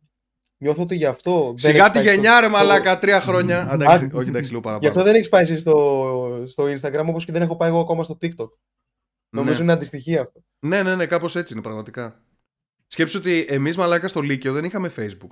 νιώθω 0.59 0.82
ότι 0.82 0.94
γι' 0.94 1.06
αυτό. 1.06 1.44
δεν 1.46 1.54
Σιγά 1.59 1.72
έχεις 1.85 1.85
τη 1.87 1.92
πάει 1.92 2.02
στο- 2.04 2.12
γενιά, 2.14 2.40
ρε 2.40 2.46
στο- 2.46 2.56
μαλάκα, 2.56 2.98
τρία 2.98 3.20
χρόνια. 3.20 3.68
Εντάξει, 3.72 4.04
Α, 4.04 4.11
όχι, 4.14 4.28
εντάξει, 4.28 4.50
λίγο 4.52 4.62
Γι' 4.64 4.68
αυτό 4.68 4.78
παραπάνω. 4.80 5.04
δεν 5.04 5.14
έχεις 5.14 5.28
πάει 5.28 5.42
εσύ 5.42 5.59
στο, 5.59 6.44
στο 6.46 6.64
Instagram 6.64 7.04
όπως 7.09 7.24
και 7.24 7.32
δεν 7.32 7.42
έχω 7.42 7.56
πάει 7.56 7.68
εγώ 7.68 7.80
ακόμα 7.80 8.02
στο 8.04 8.18
TikTok. 8.22 8.48
Νομίζω 9.30 9.56
Ναι. 9.58 9.62
είναι 9.64 9.72
αντιστοιχεία 9.72 10.20
αυτό. 10.20 10.42
ναι, 10.58 10.82
ναι, 10.82 10.94
ναι, 10.94 11.06
κάπως 11.06 11.36
έτσι 11.36 11.52
είναι 11.52 11.62
πραγματικά. 11.62 12.20
Σκέψου 12.86 13.18
ότι 13.18 13.46
εμείς 13.48 13.76
μαλάκα 13.76 14.08
στο 14.08 14.20
Λύκειο 14.20 14.52
δεν 14.52 14.64
είχαμε 14.64 14.92
Facebook. 14.96 15.30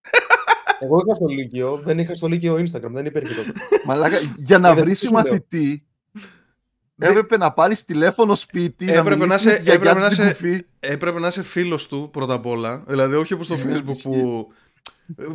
Εγώ 0.80 0.98
είχα 1.06 1.14
στο 1.14 1.26
Λύκειο, 1.26 1.80
δεν 1.84 1.98
είχα 1.98 2.14
στο 2.14 2.28
Λύκειο 2.28 2.54
Instagram, 2.54 2.90
δεν 2.90 3.06
υπήρχε 3.06 3.34
τότε. 3.34 3.52
Μαλάκα, 3.86 4.18
για 4.36 4.58
να 4.58 4.70
Είδες 4.70 4.82
βρεις 4.84 4.98
τι 5.00 5.06
σου 5.06 5.12
λέω. 5.12 5.22
μαθητή 5.22 5.86
έπρεπε 6.98 7.36
να 7.36 7.52
πάρεις 7.52 7.84
τηλέφωνο 7.84 8.34
σπίτι, 8.34 8.84
να 8.84 8.92
Έπρεπε 8.92 9.10
να 9.10 9.16
μιλήσεις 9.16 9.40
σε- 9.40 9.48
με 9.50 9.56
τη 9.56 9.62
γιαγιά 9.62 9.80
έπρεπε 9.90 10.00
να 10.00 10.08
του 10.08 10.14
την 10.14 10.24
σε- 10.26 10.32
κουφή. 10.32 10.64
Έπρεπε 10.80 11.18
να 11.20 11.26
είσαι 11.26 11.42
φίλος 11.42 11.88
του 11.88 12.08
πρώτα 12.12 12.34
απ' 12.34 12.46
όλα. 12.46 12.84
Δηλαδή, 12.86 13.14
όχι 13.14 13.32
όπως 13.34 13.46
στο 13.46 13.56
Ναι, 13.56 13.62
Facebook 13.62 13.88
ισχύει. 13.90 14.08
που 14.08 14.52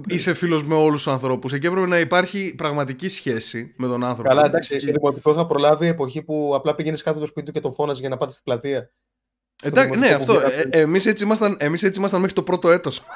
είσαι 0.08 0.34
φίλος 0.34 0.64
με 0.64 0.76
όλους 0.76 1.04
τους 1.04 1.12
ανθρώπους. 1.14 1.54
Εκεί 1.54 1.66
έπρεπε 1.66 1.88
να 1.88 2.00
υπάρχει 2.00 2.54
πραγματική 2.58 3.10
σχέση 3.10 3.74
με 3.78 3.88
τον 3.88 4.04
άνθρωπο. 4.04 4.30
Καλά, 4.30 4.46
εντάξει, 4.46 4.80
στο 4.80 4.92
δημοτικός 4.92 5.34
είχα 5.36 5.46
προλάβει 5.48 5.88
εποχή 5.88 6.22
που 6.22 6.52
απλά 6.56 6.76
πήγαινε 6.76 6.98
κάτω 6.98 7.10
από 7.10 7.20
το 7.20 7.26
σπίτι 7.26 7.46
του 7.46 7.52
και 7.52 7.60
τον 7.60 7.74
φώναζε 7.74 8.00
για 8.00 8.10
να 8.10 8.18
πάτε 8.18 8.32
στην 8.32 8.44
πλατεία. 8.44 8.92
Στο 9.56 9.68
Εντάξει, 9.68 10.00
ναι, 10.00 10.08
δημοτικό 10.08 10.32
αυτό. 10.34 10.46
που 10.48 10.52
βγήκα- 10.56 10.78
Ε, 10.78 10.82
εμείς, 10.82 11.06
έτσι 11.06 11.24
ήμασταν, 11.24 11.56
εμείς 11.60 11.84
έτσι 11.84 12.00
ήμασταν 12.00 12.20
μέχρι 12.20 12.36
το 12.36 12.44
πρώτο 12.44 12.72
έτος. 12.72 13.02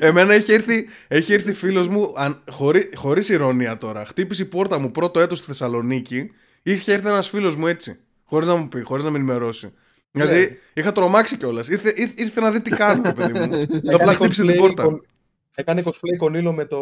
Εμένα 0.00 0.32
έχει 0.34 0.52
έρθει, 0.52 0.88
έχει 1.08 1.32
έρθει 1.32 1.52
φίλος 1.52 1.88
μου, 1.88 2.12
αν, 2.16 2.42
χωρί, 2.50 2.90
χωρίς 2.94 3.28
ηρωνία 3.28 3.76
τώρα, 3.76 4.04
χτύπησε 4.04 4.42
η 4.42 4.46
πόρτα 4.46 4.78
μου 4.78 4.90
πρώτο 4.90 5.20
έτος 5.20 5.38
στη 5.38 5.46
Θεσσαλονίκη, 5.46 6.30
είχε 6.62 6.92
έρθει 6.92 7.08
ένας 7.08 7.28
φίλος 7.28 7.56
μου 7.56 7.66
έτσι, 7.66 7.98
χωρίς 8.24 8.48
να 8.48 8.54
μου 8.56 8.68
πει, 8.68 8.82
χωρίς 8.82 9.04
να 9.04 9.10
με 9.10 9.16
ενημερώσει. 9.18 9.72
Ναι. 10.16 10.26
Δηλαδή 10.26 10.58
είχα 10.74 10.92
τρομάξει 10.92 11.36
κιόλας. 11.36 11.68
Ήρθε, 11.68 11.92
ήρθε, 11.96 12.14
ήρθε 12.16 12.40
να 12.40 12.50
δει 12.50 12.60
τι 12.60 12.70
κάνω, 12.70 13.02
ρε 13.04 13.12
παιδί 13.12 13.32
μου. 13.38 13.44
Έκανε 13.54 13.94
Απλά 13.94 14.12
χτύπησε 14.14 14.42
την 14.42 14.54
cosplay 14.54 14.58
πόρτα. 14.58 14.82
κον- 14.82 15.06
Έκανε 15.54 15.82
cosplay 15.84 16.16
κονίλο 16.18 16.52
με 16.52 16.64
το 16.64 16.80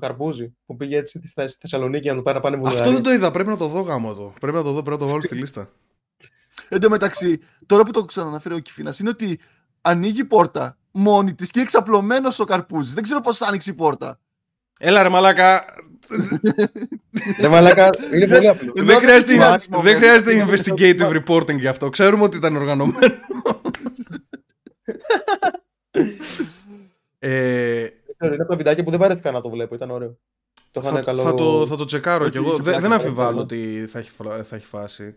καρπούζι 0.00 0.54
που 0.66 0.76
πήγε 0.76 0.96
έτσι 0.96 1.18
στη 1.18 1.28
Θεσ- 1.34 1.50
στη 1.50 1.60
Θεσσαλονίκη 1.60 2.02
για 2.02 2.10
να 2.10 2.16
το 2.16 2.22
πάει 2.22 2.34
να 2.34 2.40
πάνε 2.40 2.56
Αυτό 2.56 2.68
Βουλγαρία. 2.68 2.92
δεν 2.92 3.02
το 3.02 3.10
είδα, 3.12 3.30
πρέπει 3.30 3.48
να 3.48 3.56
το 3.56 3.66
δω 3.68 3.80
γάμο 3.80 4.08
εδώ. 4.10 4.32
Πρέπει 4.40 4.56
να 4.56 4.62
το 4.62 4.72
δω, 4.72 4.82
πρέπει 4.82 4.90
να 5.00 5.06
το 5.06 5.10
βάλω 5.10 5.22
στη 5.22 5.34
λίστα. 5.34 5.70
Εν 6.68 6.80
τω 6.80 6.88
μεταξύ, 6.90 7.40
τώρα 7.66 7.82
που 7.82 7.90
το 7.90 8.04
ξαναναφέρει 8.04 8.54
ο 8.54 8.58
Κυφίνα, 8.58 8.94
είναι 9.00 9.08
ότι 9.08 9.40
ανοίγει 9.80 10.20
η 10.20 10.24
πόρτα 10.24 10.78
μόνη 10.90 11.34
της 11.34 11.46
και 11.46 11.52
είναι 11.58 11.62
εξαπλωμένος 11.62 12.38
ο 12.38 12.44
καρπούζι. 12.44 12.94
Δεν 12.94 13.02
ξέρω 13.02 13.20
πώς 13.20 13.40
άνοιξε 13.42 13.70
η 13.70 13.74
πόρτα. 13.74 14.20
Έλα 14.78 15.02
ρε 15.02 15.08
μαλάκα, 15.08 15.44
Ρε 15.44 15.54
μαλάκα, 15.54 15.74
είναι 18.12 18.26
πολύ 18.26 18.48
απλό. 18.48 18.72
Εδώ 18.74 18.86
δεν 18.86 18.96
χρειάζεται, 19.00 19.32
δεν 19.32 19.36
θυμάσαι, 19.42 19.68
δεν 19.70 19.78
όμως. 19.80 19.92
χρειάζεται 19.92 20.46
investigative 20.46 21.22
reporting 21.22 21.58
γι' 21.58 21.66
αυτό. 21.66 21.88
Ξέρουμε 21.88 22.22
ότι 22.22 22.36
ήταν 22.36 22.56
οργανωμένο. 22.56 23.14
ε, 27.18 27.80
Είναι 28.24 28.34
από 28.34 28.46
τα 28.46 28.56
βιντεάκια 28.56 28.84
που 28.84 28.90
δεν 28.90 28.98
βαρέθηκα 28.98 29.30
να 29.30 29.40
το 29.40 29.50
βλέπω, 29.50 29.74
ήταν 29.74 29.90
ωραίο. 29.90 30.18
Το 30.72 30.80
είχαν 30.84 30.94
θα, 30.94 31.00
καλό... 31.00 31.22
θα, 31.22 31.34
το, 31.34 31.66
θα 31.66 31.76
το 31.76 31.84
τσεκάρω 31.84 32.22
Όχι, 32.22 32.30
κι 32.32 32.36
εγώ. 32.36 32.46
είχε 32.46 32.54
Δεν, 32.56 32.62
πλάκα, 32.64 32.80
δεν 32.80 32.90
είχε 32.90 33.00
αμφιβάλλω 33.02 33.30
πλάκα. 33.30 33.42
ότι 33.42 33.86
θα 33.88 33.98
έχει, 33.98 34.10
φρα- 34.10 34.44
θα 34.44 34.56
έχει 34.56 34.66
φάση. 34.66 35.14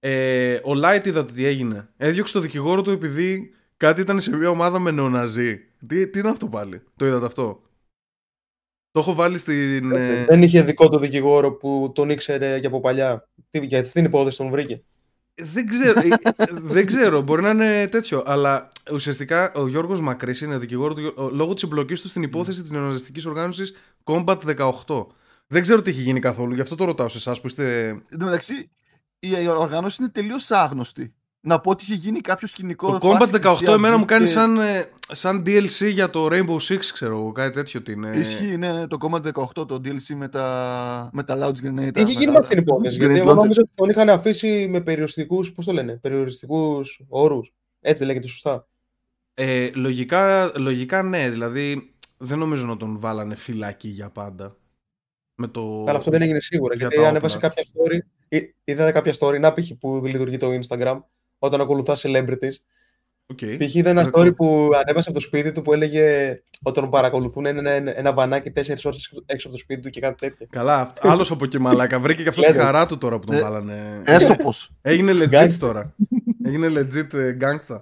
Ε, 0.00 0.54
ο 0.54 0.72
Light 0.84 1.06
είδατε 1.06 1.32
τι 1.32 1.44
έγινε. 1.46 1.88
Έδιωξε 1.96 2.32
το 2.32 2.40
δικηγόρο 2.40 2.82
του 2.82 2.90
επειδή 2.90 3.54
κάτι 3.76 4.00
ήταν 4.00 4.20
σε 4.20 4.36
μια 4.36 4.50
ομάδα 4.50 4.78
με 4.78 4.90
νεοναζί. 4.90 5.60
Τι, 5.86 6.08
τι 6.08 6.18
είναι 6.18 6.28
αυτό 6.28 6.46
πάλι; 6.46 6.82
Το 6.96 7.06
είδατε 7.06 7.26
αυτό; 7.26 7.62
Το 8.90 9.00
έχω 9.00 9.14
βάλει 9.14 9.38
στην. 9.38 9.92
ε, 9.92 10.24
Δεν 10.24 10.42
είχε 10.42 10.62
δικό 10.62 10.88
του 10.88 10.98
δικηγόρο 10.98 11.52
που 11.52 11.92
τον 11.94 12.10
ήξερε 12.10 12.60
και 12.60 12.66
από 12.66 12.80
παλιά. 12.80 13.28
Τι, 13.50 13.64
για 13.66 13.82
την 13.82 14.04
υπόθεση 14.04 14.36
τον 14.36 14.50
βρήκε. 14.50 14.82
Δεν 15.40 15.66
ξέρω, 15.66 16.00
ε, 16.00 16.08
δεν 16.62 16.86
ξέρω, 16.86 17.20
μπορεί 17.20 17.42
να 17.42 17.50
είναι 17.50 17.86
τέτοιο. 17.88 18.22
Αλλά 18.26 18.68
ουσιαστικά 18.92 19.52
ο 19.54 19.68
Γιώργος 19.68 20.00
Μακρύς 20.00 20.40
είναι 20.40 20.58
δικηγόρο 20.58 20.94
του, 20.94 21.12
ο- 21.16 21.28
λόγω 21.28 21.54
της 21.54 21.62
εμπλοκής 21.62 22.00
του 22.00 22.08
στην 22.08 22.22
υπόθεση 22.22 22.62
της 22.62 22.70
νεοναζιστικής 22.70 23.26
οργάνωσης 23.26 23.74
Combat 24.04 24.38
18. 24.86 25.06
Δεν 25.46 25.62
ξέρω 25.62 25.82
τι 25.82 25.90
έχει 25.90 26.00
γίνει 26.00 26.20
καθόλου, 26.20 26.54
γι' 26.54 26.60
αυτό 26.60 26.74
το 26.74 26.84
ρωτάω 26.84 27.08
σε 27.08 27.16
εσάς 27.18 27.40
που 27.40 27.46
είστε. 27.46 27.88
Εν 27.88 28.18
τω 28.18 28.24
μεταξύ, 28.24 28.70
η 29.18 29.48
οργάνωση 29.48 29.96
είναι 30.02 30.10
τελείως 30.10 30.50
άγνωστη. 30.50 31.14
Να 31.40 31.60
πω 31.60 31.70
ότι 31.70 31.84
είχε 31.84 31.94
γίνει 31.94 32.20
κάποιο 32.20 32.48
σκηνικό. 32.48 32.98
Το 32.98 33.08
Combat 33.10 33.16
φάση 33.18 33.32
18 33.34 33.40
Χρυσή 33.56 33.64
εμένα 33.64 33.86
Αυγή 33.88 33.98
μου 33.98 34.04
κάνει 34.04 34.24
και- 34.24 34.30
σαν, 34.30 34.58
ε, 34.58 34.84
σαν 35.08 35.42
DLC 35.46 35.90
για 35.90 36.10
το 36.10 36.26
Rainbow 36.30 36.56
Six, 36.68 36.78
ξέρω 36.92 37.16
εγώ, 37.16 37.32
κάτι 37.32 37.52
τέτοιο 37.54 37.82
τι 37.82 37.92
είναι. 37.92 38.10
Ισχύει, 38.16 38.56
ναι, 38.56 38.72
ναι, 38.72 38.86
το 38.86 38.96
Combat 39.00 39.22
18, 39.32 39.66
το 39.66 39.74
DLC 39.84 40.14
με 40.14 40.28
τα, 40.28 41.10
με 41.12 41.22
τα 41.22 41.36
Launch 41.36 41.66
Grenade. 41.66 41.90
τα 41.92 42.00
Είχε 42.00 42.12
γίνει 42.12 42.14
με 42.14 42.16
μεγάλα. 42.18 42.38
αυτή 42.38 42.54
την 42.54 42.62
υπόθεση. 42.62 42.96
Grenade 42.96 42.98
Γιατί 43.00 43.18
εγώ 43.18 43.30
launcher. 43.30 43.34
νόμιζα 43.36 43.60
ότι 43.60 43.70
τον 43.74 43.88
είχαν 43.88 44.08
αφήσει 44.10 44.66
με 44.70 44.80
περιοριστικούς. 44.80 45.52
Πώς 45.52 45.64
το 45.64 45.72
λένε, 45.72 45.96
περιοριστικούς 45.96 47.00
όρους. 47.08 47.52
Έτσι 47.80 47.98
δεν 47.98 48.06
λέγεται 48.06 48.28
σωστά. 48.28 48.66
Ε, 49.34 49.70
λογικά, 49.74 50.52
λογικά 50.56 51.02
ναι, 51.02 51.30
δηλαδή 51.30 51.94
δεν 52.16 52.38
νομίζω 52.38 52.66
να 52.66 52.76
τον 52.76 52.98
βάλανε 52.98 53.34
φυλακή 53.34 53.88
για 53.88 54.08
πάντα. 54.10 54.56
Με 55.34 55.46
το... 55.48 55.84
Αλλά 55.88 55.98
αυτό 55.98 56.10
δεν 56.10 56.22
έγινε 56.22 56.40
σίγουρα. 56.40 56.74
για 56.74 56.86
γιατί 56.86 57.02
τα 57.02 57.08
ανέβασε 57.08 57.36
όπλα. 57.36 57.48
κάποια 57.48 57.64
story. 57.64 57.98
ή- 58.28 58.54
Είδατε 58.64 58.92
κάποια 58.92 59.14
story, 59.18 59.40
να 59.40 59.52
π.χ. 59.52 59.68
που 59.80 60.02
λειτουργεί 60.04 60.36
το 60.36 60.48
Instagram, 60.62 60.98
όταν 61.38 61.60
ακολουθά 61.60 61.96
celebrities. 61.98 62.54
Οκ. 63.26 63.38
Π.χ. 63.58 63.74
είδα 63.74 63.90
ένα 63.90 64.02
Δεκτό. 64.04 64.20
story 64.20 64.36
που 64.36 64.70
ανέβασε 64.74 65.08
από 65.10 65.18
το 65.18 65.24
σπίτι 65.24 65.52
του 65.52 65.62
που 65.62 65.72
έλεγε 65.72 66.28
ότι 66.62 66.80
τον 66.80 66.90
παρακολουθούν 66.90 67.46
ένα, 67.46 67.70
ένα, 67.70 67.96
ένα 67.98 68.12
βανάκι 68.12 68.52
4 68.56 68.60
ώρες 68.84 69.12
έξω 69.26 69.48
από 69.48 69.56
το 69.56 69.62
σπίτι 69.62 69.80
του 69.82 69.90
και 69.90 70.00
κάτι 70.00 70.14
τέτοιο. 70.28 70.46
Καλά, 70.50 70.92
άλλος 71.00 71.30
από 71.30 71.44
εκεί 71.44 71.58
μαλάκα. 71.58 72.00
Βρήκε 72.00 72.22
και 72.22 72.28
αυτός 72.28 72.44
τη 72.44 72.50
Λέτε. 72.52 72.64
χαρά 72.64 72.86
του 72.86 72.98
τώρα 72.98 73.18
που 73.18 73.26
τον 73.26 73.34
Ε, 73.36 73.40
βάλανε. 73.40 74.02
Έστω 74.06 74.34
πω. 74.36 74.52
Έγινε 74.82 75.12
legit 75.12 75.30
Gangsta. 75.34 75.56
τώρα. 75.58 75.94
Έγινε 76.44 76.68
legit 76.68 77.14
ε, 77.14 77.36
gangsta. 77.40 77.80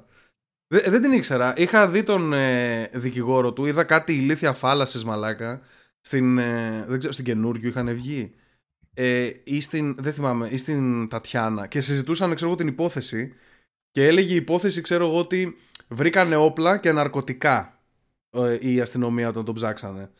Δε- 0.68 0.90
δεν 0.90 1.02
την 1.02 1.12
ήξερα. 1.12 1.52
Είχα 1.56 1.88
δει 1.88 2.02
τον 2.02 2.32
ε, 2.32 2.90
δικηγόρο 2.94 3.52
του. 3.52 3.64
Είδα 3.66 3.84
κάτι 3.84 4.12
ηλίθια 4.12 4.52
φάλασες 4.52 5.04
μαλάκα. 5.04 5.60
Στην, 6.00 6.38
ε, 6.38 6.84
δεν 6.88 6.98
ξέρω, 6.98 7.12
στην 7.12 7.24
καινούργιο 7.24 7.68
είχαν 7.68 7.94
βγει. 7.94 8.34
Ε, 8.98 9.30
ή 9.44 9.60
στην, 9.60 9.94
δεν 9.98 10.12
θυμάμαι, 10.12 10.48
ή 10.48 10.56
στην 10.56 11.08
Τατιάνα. 11.08 11.66
Και 11.66 11.80
συζητούσαν, 11.80 12.34
ξέρω 12.34 12.50
εγώ, 12.50 12.58
την 12.58 12.66
υπόθεση. 12.68 13.32
Και 13.90 14.06
έλεγε 14.06 14.32
η 14.32 14.36
υπόθεση, 14.36 14.80
ξέρω 14.80 15.06
εγώ, 15.06 15.18
ότι 15.18 15.56
βρήκανε 15.88 16.36
όπλα 16.36 16.78
και 16.78 16.92
ναρκωτικά 16.92 17.80
ε, 18.30 18.56
η 18.60 18.80
αστυνομία 18.80 19.28
όταν 19.28 19.44
τον 19.44 19.54
ψάξανε. 19.54 20.10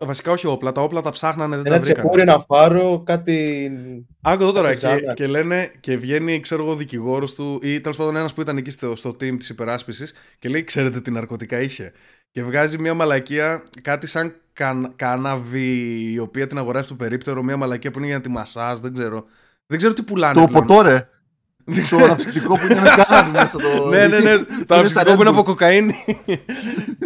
Ε, 0.00 0.04
Βασικά 0.06 0.32
όχι 0.32 0.46
όπλα, 0.46 0.72
τα 0.72 0.80
όπλα 0.82 1.00
τα 1.00 1.10
ψάχνανε, 1.10 1.56
δεν 1.56 1.66
Ένα 1.66 1.74
τα 1.74 1.80
βρήκανε. 1.80 2.00
τσεκούρι, 2.08 2.22
ένα 2.22 2.44
φάρο, 2.48 3.02
κάτι. 3.06 3.70
Άκου 4.22 4.42
εδώ 4.42 4.52
τώρα. 4.52 4.68
Κάτι 4.68 4.80
Και, 4.80 4.86
ζάνα. 4.86 5.14
και 5.14 5.26
λένε 5.26 5.72
και 5.80 5.96
βγαίνει, 5.96 6.40
ξέρω 6.40 6.62
εγώ, 6.64 6.74
δικηγόρος 6.74 7.34
του 7.34 7.58
ή 7.62 7.80
τέλος 7.80 7.96
πάντων 7.96 8.16
ένας 8.16 8.34
που 8.34 8.40
ήταν 8.40 8.56
εκεί 8.56 8.70
στο, 8.70 8.96
στο 8.96 9.10
team 9.10 9.36
της 9.38 9.48
υπεράσπισης 9.48 10.14
και 10.38 10.48
λέει: 10.48 10.64
Ξέρετε 10.64 11.00
τι 11.00 11.10
ναρκωτικά 11.10 11.60
είχε. 11.60 11.92
Και 12.34 12.42
βγάζει 12.42 12.78
μια 12.78 12.94
μαλακία, 12.94 13.62
κάτι 13.82 14.06
σαν 14.06 14.34
καν, 14.52 14.92
κάναβη, 14.96 16.10
η 16.12 16.18
οποία 16.18 16.46
την 16.46 16.58
αγοράζει 16.58 16.84
στο 16.84 16.94
περίπτερο, 16.94 17.42
μια 17.42 17.56
μαλακία 17.56 17.90
που 17.90 17.98
είναι 17.98 18.06
για 18.06 18.20
τη 18.20 18.28
μασάζ, 18.28 18.78
δεν 18.78 18.94
ξέρω. 18.94 19.24
Δεν 19.66 19.78
ξέρω 19.78 19.92
τι 19.92 20.02
πουλάνε. 20.02 20.40
Το 20.40 20.46
πλέον. 20.46 20.66
ποτό, 20.66 20.82
ρε. 20.82 21.08
Δεν 21.64 21.74
Το 21.76 21.82
ξέρω. 21.82 22.04
αναψυκτικό 22.04 22.54
που 22.54 22.66
είναι 22.70 22.80
με 22.80 22.88
κάναβη 23.04 23.30
μέσα. 23.30 23.58
Το... 23.58 23.88
ναι, 23.88 24.06
ναι, 24.06 24.18
ναι. 24.18 24.38
Το 24.38 24.44
Είναι 24.48 24.64
αναψυκτικό 24.68 24.86
σαν 24.88 25.04
που 25.04 25.20
είναι 25.20 25.30
Red 25.30 25.32
από 25.32 25.40
Bull. 25.40 25.44
κοκαίνη. 25.44 26.04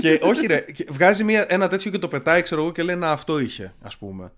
και 0.00 0.18
όχι, 0.22 0.46
ρε. 0.46 0.60
και 0.60 0.86
βγάζει 0.90 1.24
μια, 1.24 1.44
ένα 1.48 1.68
τέτοιο 1.68 1.90
και 1.90 1.98
το 1.98 2.08
πετάει, 2.08 2.42
ξέρω 2.42 2.62
εγώ, 2.62 2.72
και 2.72 2.82
λέει 2.82 2.96
να 2.96 3.10
αυτό 3.10 3.38
είχε, 3.38 3.74
ας 3.82 3.96
πούμε. 3.96 4.32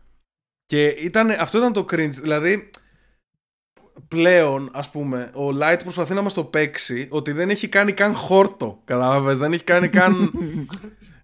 Και 0.67 0.87
ήταν, 0.87 1.31
αυτό 1.31 1.59
ήταν 1.59 1.73
το 1.73 1.87
cringe. 1.91 2.11
Δηλαδή, 2.21 2.71
πλέον, 4.09 4.71
ας 4.73 4.91
πούμε, 4.91 5.31
ο 5.35 5.49
Light 5.63 5.79
προσπαθεί 5.83 6.15
να 6.15 6.23
μας 6.23 6.35
το 6.35 6.45
παίξει 6.45 7.09
ότι 7.11 7.33
δεν 7.33 7.51
έχει 7.51 7.69
κάνει 7.69 7.93
καν 7.93 8.15
χόρτο. 8.15 8.81
Κατάλαβες, 8.85 9.39
δεν 9.39 9.53
έχει 9.53 9.65
κάνει 9.65 9.89
καν. 9.89 10.31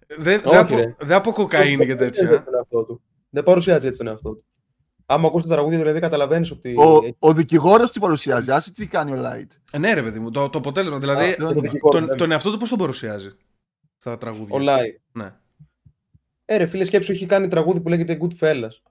δεν, 0.07 0.17
δεν, 0.41 0.41
Όχι, 0.43 0.57
από, 0.57 0.75
ρε. 0.75 0.95
δεν 0.99 1.17
από 1.17 1.31
κοκαΐνη 1.31 1.85
και 1.85 1.95
Δεν 1.95 1.97
παρουσιάζει 1.97 2.27
τέτοια. 2.29 2.43
τον 2.43 2.55
εαυτό 2.55 2.83
του. 2.83 3.01
Δεν 3.29 3.43
παρουσιάζει 3.43 3.87
έτσι 3.87 3.97
τον 3.97 4.07
εαυτό 4.07 4.29
του. 4.29 4.45
Άμα 5.05 5.27
ακούσει 5.27 5.47
το 5.47 5.53
τραγούδι, 5.53 5.75
δηλαδή 5.75 5.99
καταλαβαίνεις 5.99 6.51
ότι. 6.51 6.75
Ο, 6.77 7.15
ο 7.19 7.33
δικηγόρος 7.33 7.91
τι 7.91 7.99
παρουσιάζει, 7.99 8.51
άσε 8.51 8.71
τι 8.71 8.87
κάνει 8.87 9.11
ο 9.11 9.15
Light. 9.17 9.47
Ε, 9.71 9.77
ναι, 9.77 9.93
ρε 9.93 10.03
παιδί 10.03 10.19
μου, 10.19 10.31
το, 10.31 10.49
το 10.49 10.57
αποτέλεσμα. 10.57 10.99
Δηλαδή, 10.99 11.31
Α, 11.31 11.35
το 11.35 11.53
δικηγόρο, 11.53 11.99
τον, 11.99 12.05
ναι. 12.05 12.15
τον 12.15 12.31
εαυτό 12.31 12.51
του 12.51 12.57
πώς 12.57 12.69
τον 12.69 12.77
παρουσιάζει 12.77 13.35
στα 13.97 14.17
τραγούδια; 14.17 14.55
Ο 14.55 14.59
Light. 14.59 14.97
Ναι. 15.11 15.33
Ε, 16.45 16.57
ρε 16.57 16.65
φίλε, 16.65 16.85
σκέψου, 16.85 17.11
έχει 17.11 17.25
κάνει 17.25 17.47
τραγούδι 17.47 17.79
που 17.79 17.89
λέγεται 17.89 18.17
Goodfellas. 18.21 18.81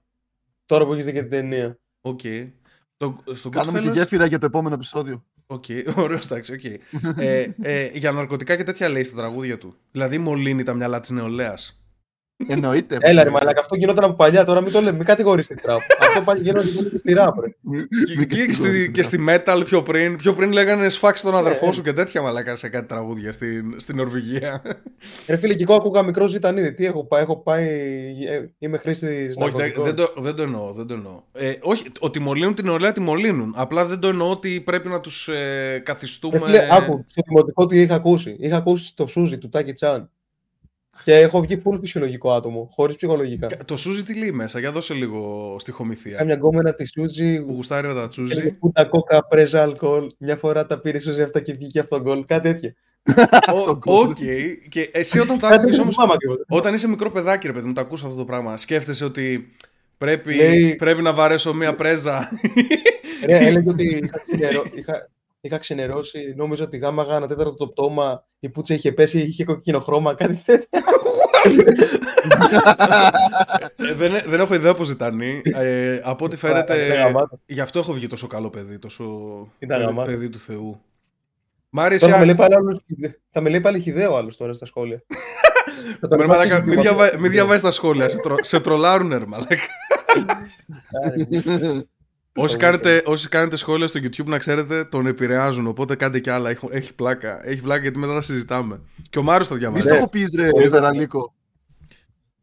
Τώρα 0.65 0.85
που 0.85 0.93
έχεις 0.93 1.05
δει 1.05 1.11
και 1.11 1.21
την 1.21 1.29
ταινία. 1.29 1.79
Οκ. 2.01 2.19
Το, 2.97 3.23
στο 3.33 3.49
Κάνουμε 3.49 3.79
και 3.79 3.89
Goodfellas- 3.89 3.93
γέφυρα 3.93 4.25
για 4.25 4.39
το 4.39 4.45
επόμενο 4.45 4.75
επεισόδιο. 4.75 5.23
Οκ, 5.47 5.63
ωραίος, 6.03 6.25
εντάξει, 6.25 6.53
οκ. 6.53 6.63
ε, 7.17 7.53
ε, 7.61 7.85
για 7.93 8.11
ναρκωτικά 8.11 8.55
και 8.55 8.63
τέτοια 8.63 8.89
λέει 8.89 9.03
στα 9.03 9.15
τραγούδια 9.17 9.57
του. 9.57 9.75
Δηλαδή, 9.91 10.17
μολύνει 10.17 10.63
τα 10.63 10.73
μυαλά 10.73 10.99
της 10.99 11.09
νεολαίας. 11.09 11.81
Εννοείται. 12.47 12.97
Έλα, 12.99 13.23
ρε 13.23 13.29
Μαλάκα, 13.29 13.59
αυτό 13.61 13.75
γινόταν 13.75 14.03
από 14.03 14.13
παλιά. 14.13 14.45
Τώρα 14.45 14.61
μην 14.61 14.71
το 14.71 14.79
λέμε, 14.81 14.97
μην 14.97 15.05
κατηγορείς 15.05 15.47
την 15.47 15.61
τραπ. 15.61 15.79
Αυτό 16.17 16.31
πάλι 16.31 16.41
γίνονται 16.41 16.67
και 16.91 16.97
στη 16.97 17.13
ράπ, 17.13 17.39
ρε. 17.39 17.47
και, 18.25 18.25
και, 18.45 18.53
στη, 18.53 18.91
και 18.91 19.03
στη 19.03 19.25
metal 19.29 19.61
πιο 19.65 19.83
πριν. 19.83 20.15
Πιο 20.17 20.33
πριν 20.33 20.51
λέγανε 20.51 20.89
σφάξει 20.89 21.23
τον 21.23 21.35
αδερφό 21.35 21.67
Ε, 21.67 21.71
σου 21.71 21.81
και 21.81 21.93
τέτοια 21.93 22.21
μαλάκα 22.21 22.55
σε 22.55 22.69
κάτι 22.69 22.87
τραγούδια 22.87 23.31
στην, 23.31 23.79
στην 23.79 23.95
Νορβηγία. 23.95 24.61
Ρε 25.27 25.37
φίλε, 25.37 25.53
και 25.53 25.63
εγώ 25.63 25.73
ακούγα 25.75 26.03
μικρός 26.03 26.31
ζητανίδι. 26.31 26.73
Τι 26.73 26.85
έχω 26.85 27.05
πάει, 27.05 27.21
έχω 27.21 27.37
πάει. 27.37 27.65
ε, 28.27 28.45
Είμαι 28.59 28.77
χρήστη. 28.77 29.33
όχι, 29.35 29.55
δεν, 29.55 29.73
δεν, 29.83 29.95
το, 29.95 30.13
δεν 30.17 30.35
το 30.35 30.43
εννοώ. 30.43 30.71
Δεν 30.73 30.87
το 30.87 30.93
εννοώ. 30.93 31.21
Ε, 31.31 31.53
όχι, 31.61 31.83
ότι 31.99 32.19
μολύνουν 32.19 32.53
την 32.55 32.65
νεολαία, 32.65 32.91
τη 32.91 32.99
μολύνουν. 32.99 33.53
Απλά 33.57 33.85
δεν 33.85 33.99
το 33.99 34.07
εννοώ 34.07 34.29
ότι 34.29 34.61
πρέπει 34.61 34.87
να 34.89 34.99
τους 34.99 35.27
ε, 35.27 35.81
καθιστούμε. 35.85 36.37
Ρε 36.37 36.45
φίλε, 36.45 36.67
άκου, 36.71 37.05
στο 37.07 37.21
δημοτικό 37.27 37.65
τι 37.65 37.81
είχα 37.81 37.95
ακούσει. 37.95 38.35
Είχα 38.39 38.57
ακούσει 38.57 38.95
το 38.95 39.07
Σούζι 39.07 39.37
του 39.37 39.49
Τάκη 39.49 39.73
Τσάν. 39.73 40.09
Και 41.03 41.15
έχω 41.15 41.41
βγει 41.41 41.61
full 41.65 41.77
φυσιολογικό 41.79 42.31
άτομο, 42.33 42.69
χωρίς 42.73 42.95
ψυχολογικά. 42.95 43.47
Το 43.65 43.77
Σούζι 43.77 44.03
τι 44.03 44.17
λέει 44.17 44.31
μέσα, 44.31 44.59
για 44.59 44.71
δώσε 44.71 44.93
λίγο 44.93 45.55
στιχομυθία. 45.59 46.11
Είχα 46.13 46.23
μια 46.25 46.35
γκόμενα 46.35 46.73
τη 46.73 46.85
Σούζι 46.87 47.41
Που 47.41 47.53
γουστάρει 47.53 47.87
με 47.87 47.93
τα 47.93 47.99
Έλεγε 47.99 48.09
τσούζι. 48.09 48.51
που 48.51 48.71
τα 48.71 48.83
κόκα 48.83 49.27
πρέζα 49.27 49.61
αλκοόλ. 49.61 50.07
Μια 50.17 50.35
φορά 50.35 50.65
τα 50.65 50.79
πήρε 50.79 50.99
Σούζι 50.99 51.21
αυτά 51.21 51.39
και 51.41 51.53
βγήκε 51.53 51.79
αυτό 51.79 52.01
γκολ. 52.01 52.25
Κάτι 52.25 52.51
τέτοιο. 52.51 52.73
Ο- 53.85 53.99
Οκ. 53.99 54.15
Και 54.69 54.89
εσύ 54.93 55.19
όταν 55.19 55.37
τα 55.39 55.47
Κάτι 55.47 55.53
άκουγες 55.53 55.71
δεν 55.75 55.81
όμως 55.83 55.95
θυμάμαι 55.95 56.13
ακριβώς. 56.13 56.37
Όταν 56.47 56.73
είσαι 56.73 56.87
μικρό 56.87 57.11
παιδάκι, 57.11 57.47
ρε 57.47 57.53
παιδί 57.53 57.67
μου, 57.67 57.73
το 57.73 57.81
ακούς 57.81 58.03
αυτό 58.03 58.15
το 58.15 58.25
πράγμα. 58.25 58.57
Σκέφτεσαι 58.57 59.05
ότι 59.05 59.51
πρέπει, 59.97 60.35
Λέει- 60.35 60.75
πρέπει 60.75 61.01
να 61.01 61.13
βαρέσω 61.13 61.53
μία 61.53 61.75
πρέζα; 61.75 62.29
Ρε, 63.25 63.37
έλεγε 63.37 63.69
ότι 63.69 63.83
είχα, 64.03 64.23
ξενερώ, 64.27 64.63
είχα, 65.41 65.55
είχα 65.55 65.57
ξενερώσει. 65.57 66.33
Νόμιζα 66.37 66.63
ότι 66.63 66.77
γάμαγα 66.77 67.15
ένα 67.15 67.27
τέταρτο 67.27 67.55
το 67.55 67.67
πτώμα. 67.67 68.25
Η 68.39 68.49
πουτσα 68.49 68.73
είχε 68.73 68.91
πέσει, 68.91 69.19
είχε 69.19 69.43
κοκκινό 69.43 69.79
χρώμα. 69.79 70.13
Κάτι 70.13 70.41
τέτοιο. 70.45 70.67
Ε, 73.75 73.93
δεν, 73.93 74.13
δεν 74.25 74.39
έχω 74.39 74.53
ιδέα 74.53 74.73
πώς 74.73 74.87
ζητάνει. 74.87 75.41
Ε, 75.55 76.01
από 76.03 76.25
ό,τι 76.25 76.35
Ήταν 76.37 76.51
φαίνεται. 76.51 76.93
γαμάτος. 76.95 77.39
Γι' 77.45 77.59
αυτό 77.61 77.79
έχω 77.79 77.93
βγει 77.93 78.07
τόσο 78.07 78.27
καλό 78.27 78.49
παιδί, 78.49 78.79
τόσο 78.79 79.03
Ήταν 79.59 79.77
παιδί, 79.77 79.89
γαμάτος. 79.89 80.13
παιδί 80.13 80.29
του 80.29 80.37
Θεού. 80.39 80.81
Μάρι, 81.69 81.99
Τώρα 81.99 82.13
θα 82.13 82.19
με 82.19 82.25
λέει 82.25 82.35
εσύ. 82.39 82.47
πάλι 82.49 82.55
άλλος- 82.55 82.83
θα 83.31 83.41
με 83.41 83.49
λέει 83.49 83.61
πάλι 83.61 83.79
χιδαίο 83.79 84.15
άλλος 84.15 84.37
τώρα 84.37 84.53
στα 84.53 84.65
σχόλια. 84.65 85.03
Θα 85.99 86.07
τον 86.07 86.17
Ρε, 86.19 86.23
υπάρχει 86.25 86.47
μαλάκα, 86.49 86.65
Μην 86.65 86.77
χιδαίο. 86.77 86.95
διαβα... 86.95 87.19
μη 87.19 87.27
διαβάζεις 87.29 87.61
τα 87.61 87.71
σχόλια, 87.71 88.09
σε, 88.09 88.17
τρο... 88.19 88.35
σε 88.41 88.59
τρολάρουνε, 88.59 89.17
ρε 89.17 89.25
μαλάκα. 89.25 89.55
Όσοι 92.37 92.57
κάνετε, 92.57 93.01
όσοι 93.05 93.29
κάνετε 93.29 93.55
σχόλια 93.55 93.87
στο 93.87 93.99
YouTube 94.03 94.25
να 94.25 94.37
ξέρετε 94.37 94.85
τον 94.85 95.07
επηρεάζουν, 95.07 95.67
οπότε 95.67 95.95
κάντε 95.95 96.19
κι 96.19 96.29
άλλα, 96.29 96.49
έχει, 96.49 96.67
έχει 96.71 96.93
πλάκα. 96.93 97.47
Έχει 97.47 97.61
πλάκα 97.61 97.81
γιατί 97.81 97.97
μετά 97.97 98.13
τα 98.13 98.21
συζητάμε. 98.21 98.81
Και 99.09 99.19
ο 99.19 99.23
Μάριος 99.23 99.47
το 99.47 99.53
Μη 99.53 99.59
διαβάζει. 99.59 99.87
το 99.87 99.93
έχω 99.93 100.09
πει, 100.09 100.25
ρε, 100.35 100.67
Ζαραλίκο. 100.67 101.33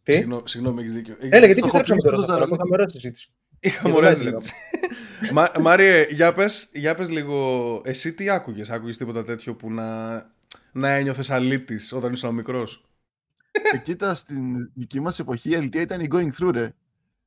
Τι; 0.02 0.12
Συγγνώμη, 0.12 0.42
συγγνώμη, 0.44 0.80
έχεις 0.80 0.92
δίκιο. 0.92 1.16
Έχεις 1.20 1.30
Έλα, 1.36 1.46
γιατί 1.46 1.60
Το 1.60 1.66
έχω 1.66 1.76
επιστρέψαμε 1.76 1.96
πει 1.96 2.02
τώρα 2.02 2.16
στο 2.16 2.24
σε 2.24 2.32
αυτό. 2.32 2.32
Ζαραλίκο. 2.32 2.54
Είχαμε 2.54 2.74
ωραία 2.74 2.88
συζήτηση. 2.88 3.30
Είχαμε 3.60 3.88
Για 3.88 3.98
ωραία 3.98 4.10
το 4.10 4.16
συζήτηση. 4.16 4.52
Μα, 5.32 5.50
Μάριε, 5.60 6.06
για 6.10 6.32
πες, 6.32 6.68
για 6.72 6.94
πες 6.94 7.10
λίγο, 7.10 7.80
εσύ 7.84 8.12
τι 8.12 8.30
άκουγες, 8.30 8.70
άκουγες 8.70 8.96
τίποτα 8.96 9.24
τέτοιο 9.24 9.54
που 9.54 9.72
να, 9.72 10.12
να 10.72 10.88
ένιωθες 10.88 11.30
αλήτης 11.30 11.92
όταν 11.92 12.12
ήσουν 12.12 12.34
μικρός; 12.34 12.84
Ε, 13.72 13.78
Κοίτα, 13.78 14.14
στην 14.14 14.70
δική 14.74 15.00
μας 15.00 15.18
εποχή 15.18 15.50
η 15.50 15.54
αλήθεια 15.54 15.80
ήταν 15.80 16.00
η 16.00 16.08
going 16.12 16.28
through, 16.38 16.52
ρε. 16.52 16.74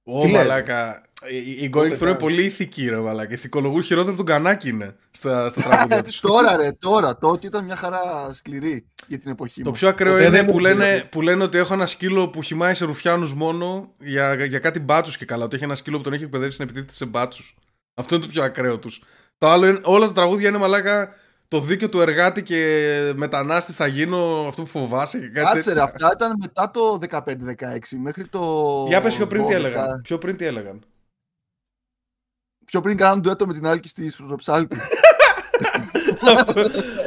Ω, 0.10 0.20
Τι 0.20 0.28
λέει; 0.28 0.36
μαλάκα. 0.42 1.02
Η, 1.30 1.52
η 1.52 1.70
Going 1.70 1.72
Πότε 1.72 1.88
Through 1.88 1.92
είναι 1.92 2.06
κάνει. 2.06 2.18
πολύ 2.18 2.44
ηθική, 2.44 2.90
ρε 2.90 2.96
μαλάκα. 2.98 3.34
Ηθικολογούν 3.34 3.84
χειρότερο 3.84 4.14
από 4.16 4.24
τον 4.24 4.36
Κανάκι 4.36 4.70
είναι 4.70 4.96
στα, 5.12 5.50
στα 5.50 5.62
τραγούδια 5.62 6.04
τους. 6.04 6.20
Τώρα, 6.20 6.56
ρε, 6.58 6.72
τώρα. 6.72 7.18
Τότε 7.18 7.48
ήταν 7.48 7.66
μια 7.66 7.76
χαρά 7.76 8.32
σκληρή 8.34 8.88
για 9.08 9.20
την 9.20 9.32
εποχή 9.32 9.62
Το 9.62 9.70
μας. 9.70 9.80
πιο 9.80 9.88
ακραίο 9.88 10.12
Ποτέ 10.12 10.26
είναι 10.26 10.36
δεν 10.38 10.46
που 10.46 10.52
μου 10.54 10.60
λένε, 10.60 11.08
που 11.12 11.22
λένε 11.22 11.44
ότι 11.44 11.58
έχω 11.58 11.74
ένα 11.74 11.86
σκύλο 11.86 12.30
που 12.30 12.42
χυμάει 12.42 12.74
σε 12.74 12.86
ρουφιάνους 12.86 13.34
μόνο 13.34 13.94
για, 14.00 14.34
για 14.46 14.60
κάτι 14.60 14.80
μπάτσους 14.80 15.18
και 15.18 15.26
καλά. 15.26 15.44
Ότι 15.46 15.56
έχει 15.56 15.64
ένα 15.64 15.76
σκύλο 15.76 15.98
που 15.98 16.04
τον 16.04 16.14
έχει 16.14 16.24
εκπαιδεύσει 16.24 16.58
να 16.60 16.64
επιτίθεται 16.64 16.94
σε 16.94 17.06
μπάτσους. 17.06 17.56
Αυτό 17.94 18.16
είναι 18.16 18.24
το 18.24 18.30
πιο 18.30 18.44
ακραίο 18.44 18.78
τους. 18.78 19.04
Το 19.38 19.48
άλλο 19.48 19.68
είναι, 19.68 19.80
όλα 19.84 20.08
τα 20.08 20.14
τραγούδια 20.14 20.50
είναι 20.50 20.58
μαλάκα 20.58 21.16
το 21.48 21.60
δίκαιο 21.60 21.90
του 21.90 22.02
εργάτη 22.02 22.44
και 22.44 23.14
μετανάστη 23.16 23.72
θα 23.72 23.88
γίνω 23.88 24.46
αυτό 24.48 24.62
που 24.62 24.68
φοβάσαι 24.68 25.20
και 25.20 25.28
κάτι 25.28 25.46
Κάτσε, 25.56 25.58
ρε, 25.74 25.76
τέτοια. 25.80 25.84
αυτά 25.84 26.10
ήταν 26.14 26.34
μετά 26.40 26.72
το 26.72 27.00
15-16 27.10 27.98
μέχρι 28.02 28.28
το. 28.28 28.84
Για 28.88 29.02
πες 29.02 29.16
πιο 29.16 29.28
πριν 29.28 29.46
τι 29.46 29.52
12. 29.54 29.56
έλεγαν. 29.56 30.02
Πιο 30.02 30.18
πριν 30.18 30.38
τι 30.38 30.46
έλεγαν. 30.46 30.84
Πιο 32.66 32.82
πριν 32.82 32.98
κάνουν 32.98 33.22
ντουέτο 33.22 33.46
με 33.48 33.54
την 33.54 33.68
άλκη 33.68 33.88
στη 33.88 34.10
Σπροψάλτη. 34.12 34.78
αυτό, 36.38 36.62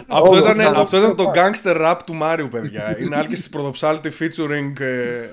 αυτό, 0.07 0.31
Όλο, 0.31 0.38
ήταν, 0.38 0.59
όλο, 0.61 0.81
αυτό 0.81 0.96
ήταν 0.96 1.16
το 1.16 1.22
όλο. 1.22 1.33
gangster 1.35 1.76
rap 1.87 1.98
του 2.07 2.14
Μάριου, 2.14 2.48
παιδιά. 2.48 2.98
Είναι 3.00 3.16
άλκη 3.16 3.35
τη 3.35 3.48
πρωτοψάλτη 3.48 4.11
featuring 4.20 4.81
ε, 4.81 5.26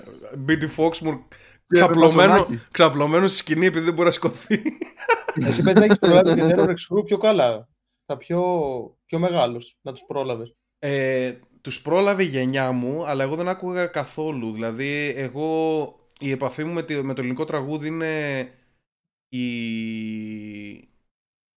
BD 0.47 0.63
Foxmoor 0.77 1.19
ξαπλωμένο, 1.67 2.31
Παπαζονάκη. 2.33 2.61
ξαπλωμένο 2.71 3.27
στη 3.27 3.37
σκηνή 3.37 3.65
επειδή 3.65 3.85
δεν 3.85 3.93
μπορεί 3.93 4.05
να 4.05 4.13
σηκωθεί. 4.13 4.61
Εσύ 5.45 5.63
πες 5.63 5.73
να 5.73 5.83
έχεις 5.83 5.99
προλάβει 5.99 6.33
την 6.33 6.49
Terror 6.49 6.67
X 6.67 6.69
Crew 6.69 7.05
πιο 7.05 7.17
καλά. 7.17 7.67
Τα 8.07 8.17
πιο, 8.17 8.41
πιο 9.05 9.19
μεγάλος 9.19 9.77
να 9.81 9.91
τους 9.91 10.03
πρόλαβες. 10.07 10.55
Ε, 10.79 11.33
τους 11.61 11.81
πρόλαβε 11.81 12.23
η 12.23 12.27
γενιά 12.27 12.71
μου, 12.71 13.05
αλλά 13.05 13.23
εγώ 13.23 13.35
δεν 13.35 13.47
άκουγα 13.47 13.85
καθόλου. 13.85 14.51
Δηλαδή, 14.51 15.13
εγώ 15.15 15.85
η 16.19 16.31
επαφή 16.31 16.63
μου 16.63 16.73
με, 16.73 16.83
τη- 16.83 17.01
με 17.03 17.13
το 17.13 17.21
ελληνικό 17.21 17.45
τραγούδι 17.45 17.87
είναι 17.87 18.39
η, 19.29 20.89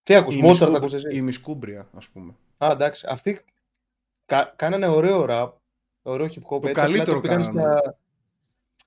Τι 0.03 0.15
ακούς, 0.15 0.35
η, 0.35 0.41
Mozart 0.43 0.47
Μισκού- 0.49 0.75
ακούς 0.77 0.93
εσύ; 0.95 1.17
η 1.17 1.21
Μισκούμπρια, 1.21 1.89
ας 1.97 2.09
πούμε. 2.09 2.35
Α, 2.59 2.69
εντάξει. 2.71 3.07
Αυτοί 3.09 3.41
κα, 4.25 4.53
κάνανε 4.57 4.87
ωραίο 4.89 5.27
rap, 5.29 5.51
ωραίο 6.03 6.27
hip 6.27 6.55
hop. 6.57 6.61
Το 6.61 6.69
έτσι, 6.69 6.81
καλύτερο 6.83 7.19
απλά 7.19 7.31
το 7.37 7.37
πήγαν 7.37 7.55
κάνανε. 7.55 7.79
στα- 7.81 7.99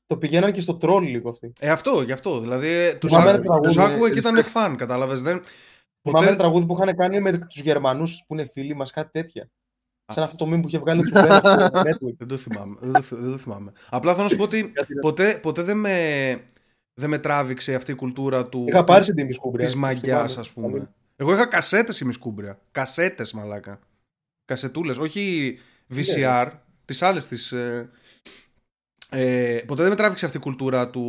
Το 0.05 0.17
πηγαίναν 0.17 0.51
και 0.53 0.61
στο 0.61 0.77
troll 0.81 1.01
λίγο 1.01 1.29
αυτοί. 1.29 1.53
Ε, 1.59 1.69
αυτό, 1.69 2.01
γι' 2.01 2.11
αυτό. 2.11 2.39
Δηλαδή, 2.39 2.97
τους, 2.99 3.11
Θυμάμαι 3.11 3.29
άκου- 3.29 3.39
ένα 3.43 3.49
τραγούδι, 3.59 3.67
τους 3.67 3.77
άκουγα 3.77 4.09
και 4.09 4.15
respect. 4.19 4.31
ήταν 4.31 4.43
φαν, 4.43 4.75
κατάλαβες. 4.75 5.21
Δεν, 5.21 5.41
Θυμάμαι 6.03 6.25
ένα 6.25 6.35
ποτέ, 6.35 6.35
τραγούδι 6.35 6.65
που 6.65 6.73
είχαν 6.73 6.95
κάνει 6.95 7.19
με 7.19 7.37
τους 7.37 7.61
Γερμανούς 7.61 8.23
που 8.27 8.33
είναι 8.33 8.49
φίλοι 8.53 8.75
μας, 8.75 8.91
κάτι 8.91 9.09
τέτοια. 9.11 9.49
Σαν 10.13 10.23
αυτό 10.23 10.45
το 10.45 10.51
meme 10.51 10.61
που 10.61 10.67
είχε 10.67 10.79
βγάλει 10.79 10.99
ο 10.99 11.03
Τσουβέλα 11.03 11.37
στο 11.39 11.81
network. 11.87 12.15
Δεν 12.17 12.27
το 12.27 12.37
θυμάμαι. 12.37 12.75
δεν, 12.79 12.91
το, 12.93 13.01
θυ- 13.01 13.19
δεν 13.21 13.31
το 13.31 13.37
θυμάμαι. 13.37 13.71
Απλά 13.89 14.11
θέλω 14.11 14.23
να 14.23 14.29
σου 14.29 14.37
πω 14.37 14.43
ότι 14.43 14.71
Κάτι 14.73 14.93
να- 14.93 14.99
ποτέ, 15.01 15.39
ποτέ 15.41 15.61
δεν, 15.61 15.77
με, 15.77 15.97
δεν 16.93 17.09
με 17.09 17.17
τράβηξε 17.19 17.75
αυτή 17.75 17.91
η 17.91 17.95
κουλτούρα 17.95 18.45
του. 18.47 18.65
Είχα 18.67 18.83
πάρει 18.83 19.03
στην 19.03 19.15
τιμή 19.15 19.33
σκούμπρια. 19.33 19.65
Της 19.65 19.75
μαγιάς, 19.75 20.37
ας 20.37 20.51
πούμε. 20.51 20.89
Εγώ 21.15 21.33
είχα 21.33 21.45
κασέτες 21.45 21.99
η 21.99 22.05
Μισκούμπρια. 22.05 22.59
Κασέτες, 22.71 23.33
μαλάκα. 23.33 23.79
Κασετούλες, 24.45 24.97
όχι 24.97 25.57
VCR, 25.95 26.49
τις 26.85 27.01
άλλες 27.01 27.27
τις. 27.27 27.53
Ε, 29.13 29.55
ε, 29.55 29.61
ποτέ 29.65 29.81
δεν 29.81 29.91
με 29.91 29.97
τράβηξε 29.97 30.25
αυτή 30.25 30.37
η 30.37 30.39
κουλτούρα 30.39 30.89
του 30.89 31.01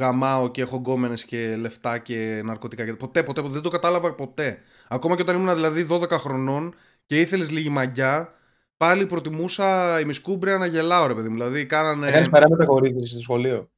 γαμάω 0.00 0.50
και 0.50 0.62
έχω 0.62 0.76
γκόμενες 0.76 1.24
και 1.24 1.56
λεφτά 1.56 1.98
και 1.98 2.42
ναρκωτικά. 2.44 2.84
και- 2.84 2.92
Ποτέ, 2.94 3.22
ποτέ, 3.22 3.40
ποτέ, 3.40 3.52
δεν 3.52 3.62
το 3.62 3.68
κατάλαβα 3.68 4.14
ποτέ. 4.14 4.58
Ακόμα 4.88 5.16
και 5.16 5.22
όταν 5.22 5.36
ήμουν 5.36 5.54
δηλαδή 5.54 5.82
12 5.90 6.18
χρονών 6.18 6.74
και 7.06 7.20
ήθελες 7.20 7.50
λίγη 7.50 7.68
μαγιά, 7.68 8.34
πάλι 8.76 9.06
προτιμούσα 9.06 10.00
η 10.00 10.04
Μισκούμπρια 10.04 10.58
να 10.58 10.66
γελάω, 10.66 11.06
ρε 11.06 11.14
παιδί 11.14 11.28
μου. 11.28 11.34
Δηλαδή, 11.34 11.66
κάνανε. 11.66 12.08
Έκανε 12.08 12.28
παρέα 12.28 12.48
με 12.48 12.56
τα 12.56 12.64
κορίτσια 12.64 13.06
στο 13.06 13.20
σχολείο; 13.20 13.70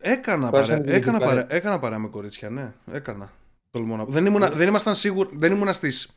Έκανα 0.00 0.50
Πέρασαν 0.50 0.76
παρέα, 0.76 0.80
την 0.92 1.02
έκανα, 1.02 1.18
διπλά. 1.18 1.28
παρέα, 1.32 1.46
έκανα 1.56 1.78
παρέα 1.78 1.98
με 1.98 2.08
κορίτσια, 2.08 2.50
ναι. 2.50 2.72
Έκανα. 2.92 3.30
Τολμώ 3.70 3.96
να 3.96 4.04
πω. 4.04 4.10
Δεν, 4.12 4.26
ήμουνα, 4.26 4.50
δεν 4.50 4.68
ήμασταν 4.68 4.94
σίγουροι, 4.94 5.28
δεν 5.32 5.52
ήμουνα 5.52 5.72
στις 5.72 6.10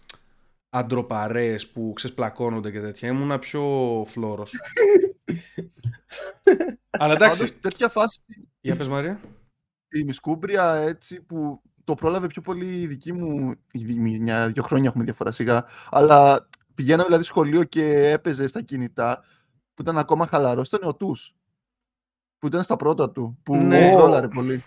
αντροπαρέες 0.75 1.67
που 1.67 1.91
ξεσπλακώνονται 1.95 2.71
και 2.71 2.79
τέτοια. 2.81 3.09
Ήμουνα 3.09 3.39
πιο 3.39 3.61
φλόρος. 4.07 4.53
Αλλά 6.89 7.13
εντάξει, 7.13 7.39
Πάντως, 7.39 7.59
τέτοια 7.59 7.89
φάση 7.89 8.21
για 8.61 8.75
πες 8.75 8.87
Μαρία. 8.87 9.19
η 9.89 10.03
Μισκούμπρια 10.03 10.73
έτσι 10.75 11.21
που 11.21 11.61
το 11.83 11.95
πρόλαβε 11.95 12.27
πιο 12.27 12.41
πολύ 12.41 12.81
η 12.81 12.87
δική 12.87 13.13
μου. 13.13 13.53
η 13.71 13.83
δι- 13.83 14.19
Μια, 14.19 14.47
δύο 14.49 14.63
χρόνια 14.63 14.87
έχουμε 14.89 15.03
διαφορά 15.03 15.31
σιγά. 15.31 15.65
Αλλά 15.89 16.49
πηγαίναμε 16.75 17.03
δηλαδή 17.05 17.23
σχολείο 17.23 17.63
και 17.63 18.09
έπαιζε 18.09 18.47
στα 18.47 18.61
κινητά 18.61 19.23
που 19.73 19.81
ήταν 19.81 19.97
ακόμα 19.97 20.27
χαλαρός. 20.27 20.67
Ήταν 20.67 20.89
ο 20.89 20.95
Τους. 20.95 21.35
Που 22.37 22.47
ήταν 22.47 22.63
στα 22.63 22.75
πρώτα 22.75 23.09
του. 23.11 23.39
Που 23.43 23.55
Ναι. 23.55 23.91
τρόλαρε 23.91 24.27
πολύ. 24.27 24.63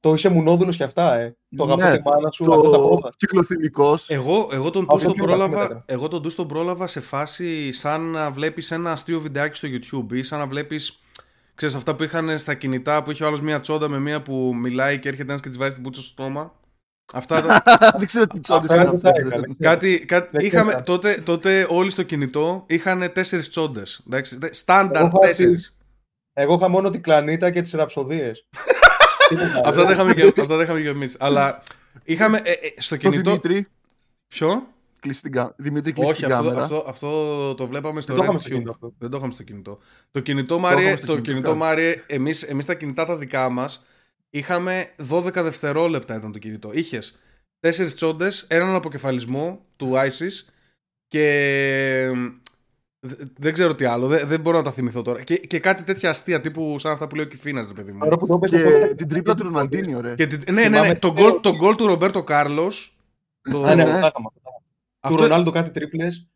Το 0.00 0.12
είσαι 0.12 0.28
μουνόδουλος 0.28 0.76
και 0.76 0.82
αυτά, 0.82 1.14
ε. 1.14 1.36
Το 1.56 1.64
αγαπώ 1.64 1.82
Ναι, 1.82 1.96
τη 1.96 2.02
μάνα 2.08 2.30
σου, 2.30 2.44
αγαπώ 2.52 2.70
τα 2.70 2.76
Το 2.78 2.88
πρώτα. 2.88 3.12
κυκλοθυμικό. 3.16 3.98
Εγώ, 4.06 4.48
εγώ 4.52 4.70
τον 4.70 4.82
Αυτό 4.82 4.94
Τους 4.94 5.02
τον 5.04 5.12
πιο 5.12 5.24
πρόλαβα, 5.24 5.56
βαθμέτρα. 5.56 5.82
εγώ 5.86 6.08
τον 6.08 6.22
Τους 6.22 6.34
τον 6.34 6.48
πρόλαβα 6.48 6.86
σε 6.86 7.00
φάση 7.00 7.72
σαν 7.72 8.00
να 8.00 8.30
βλέπεις 8.30 8.70
ένα 8.70 8.92
αστείο 8.92 9.20
βιντεάκι 9.20 9.56
στο 9.56 9.68
YouTube 9.70 10.12
ή 10.16 10.22
σαν 10.22 10.38
να 10.38 10.46
βλέπεις 10.46 11.00
Ξέρεις 11.54 11.74
αυτά 11.74 11.96
που 11.96 12.02
είχαν 12.02 12.38
στα 12.38 12.54
κινητά 12.54 13.02
που 13.02 13.10
είχε 13.10 13.24
ο 13.24 13.26
άλλος 13.26 13.40
μία 13.40 13.60
τσόντα 13.60 13.88
με 13.88 13.98
μία 13.98 14.22
που 14.22 14.52
μιλάει 14.54 14.98
και 14.98 15.08
έρχεται 15.08 15.28
ένας 15.28 15.40
και 15.42 15.48
της 15.48 15.58
βάζει 15.58 15.74
την 15.74 15.82
πουτσα 15.82 16.00
στο 16.00 16.10
στόμα. 16.10 16.54
Αυτά 17.14 17.42
τα, 17.42 17.62
Δεν 17.98 18.06
ξέρω 18.06 18.26
τι 18.26 18.40
τσόντες 18.40 18.70
Αυτά 18.70 18.82
είναι 18.82 18.90
δεν 18.90 19.00
τα 19.00 19.08
αυτές. 19.10 19.26
έκανα. 19.26 19.46
Κάτι, 19.58 20.04
κάτι, 20.04 20.28
Δεν 20.32 20.44
είχαμε, 20.46 20.68
ξέρω. 20.70 20.84
τότε, 20.84 21.22
τότε 21.24 21.66
όλοι 21.70 21.90
στο 21.90 22.02
κινητό 22.02 22.64
είχαν 22.68 23.12
τέσσερις 23.12 23.48
τσόντες. 23.48 24.06
Στάνταρ 24.50 24.96
Εγώ 24.96 25.06
έχω 25.06 25.18
τέσσερις. 25.18 25.76
Εγώ 26.32 26.54
είχα 26.54 26.68
μόνο 26.68 26.90
την 26.90 27.02
κλανίτα 27.02 27.50
και 27.50 27.62
τις 27.62 27.72
ραψοδίες. 27.72 28.48
Αυτά 29.64 29.84
δεν 29.84 29.92
είχαμε 29.92 30.14
και, 30.14 30.22
αυτά 30.40 30.56
δεν 30.56 30.60
είχαμε 30.64 30.80
και 30.80 30.88
εμείς. 30.88 31.16
Αλλά 31.20 31.62
είχαμε 32.04 32.40
ε, 32.44 32.50
ε, 32.50 32.56
στο 32.76 32.96
Το 32.96 33.00
κινητό. 33.00 33.30
Δημήτρη, 33.30 33.66
Ποιο; 34.28 34.66
κλείσει 35.00 35.22
την 35.22 35.32
κά- 35.32 35.54
Δημήτρη, 35.56 35.92
κλείσει 35.92 36.10
Όχι, 36.10 36.22
την 36.22 36.32
αυτό, 36.32 36.44
κάμερα. 36.44 36.62
αυτό, 36.62 36.84
αυτό 36.86 37.54
το 37.54 37.66
βλέπαμε 37.66 38.00
στο 38.00 38.12
Δεν 38.14 38.18
το 38.18 38.24
είχαμε 38.24 38.38
στο 38.38 38.48
RedTube. 38.48 38.52
κινητό 38.52 38.70
αυτό. 38.70 38.92
Δεν 38.98 39.10
το 39.10 39.16
είχαμε 39.16 39.32
στο 39.32 39.42
κινητό. 39.42 39.78
Το 40.10 40.20
κινητό, 40.20 40.54
είχαμε 40.54 40.74
Μάριε, 40.74 40.96
στο 40.96 41.06
το 41.06 41.12
κινητό, 41.12 41.30
κινητό, 41.30 41.46
κάτι. 41.48 41.58
Μάριε 41.58 42.02
εμείς, 42.06 42.42
εμείς 42.42 42.66
τα 42.66 42.74
κινητά 42.74 43.06
τα 43.06 43.16
δικά 43.16 43.48
μας 43.48 43.86
είχαμε 44.30 44.90
12 45.10 45.42
δευτερόλεπτα 45.42 46.16
ήταν 46.16 46.32
το 46.32 46.38
κινητό. 46.38 46.70
Είχες 46.72 47.18
τέσσερις 47.60 47.94
τσόντες, 47.94 48.44
έναν 48.48 48.74
αποκεφαλισμό 48.74 49.64
του 49.76 49.92
ISIS 49.94 50.48
και 51.08 51.22
δε- 52.14 52.45
δεν 53.38 53.52
ξέρω 53.52 53.74
τι 53.74 53.84
άλλο, 53.84 54.06
δεν, 54.06 54.26
δεν 54.28 54.40
μπορώ 54.40 54.56
να 54.56 54.62
τα 54.62 54.72
θυμηθώ 54.72 55.02
τώρα. 55.02 55.22
Και, 55.22 55.36
και 55.36 55.58
κάτι 55.58 55.82
τέτοια 55.82 56.10
αστεία 56.10 56.40
τύπου 56.40 56.78
σαν 56.78 56.92
αυτά 56.92 57.06
που 57.06 57.14
λέει 57.14 57.24
ο 57.24 57.28
Κιφίνας, 57.28 57.66
ρε 57.68 57.72
παιδί 57.74 57.92
μου. 57.92 57.98
Τώρα 57.98 58.16
που 58.16 58.26
το 58.26 58.38
πες, 58.38 58.50
Και 58.50 58.62
το- 58.62 58.94
την 58.94 59.08
τρίπλα 59.08 59.34
του 59.34 59.42
Ροναλντίνιο, 59.42 60.00
ρε. 60.00 60.14
Και, 60.14 60.26
τη- 60.26 60.52
ναι, 60.52 60.62
ναι, 60.62 60.68
ναι, 60.68 60.76
Θυμάμαι 60.76 60.94
το 60.94 61.12
το- 61.12 61.22
γκολ, 61.22 61.40
το 61.40 61.56
γκολ 61.56 61.74
του 61.74 61.86
Ρομπέρτο 61.86 62.22
Κάρλος 62.24 62.96
το, 63.50 63.62
Α, 63.64 63.74
ναι, 63.74 63.84
ναι. 63.84 63.90
αυτά 63.90 63.96
είχαμε. 64.06 64.28
Του 64.34 64.52
αυτό, 65.00 65.22
Ρονάλντο 65.22 65.50
κάτι 65.50 65.70
τρίπλες. 65.70 66.26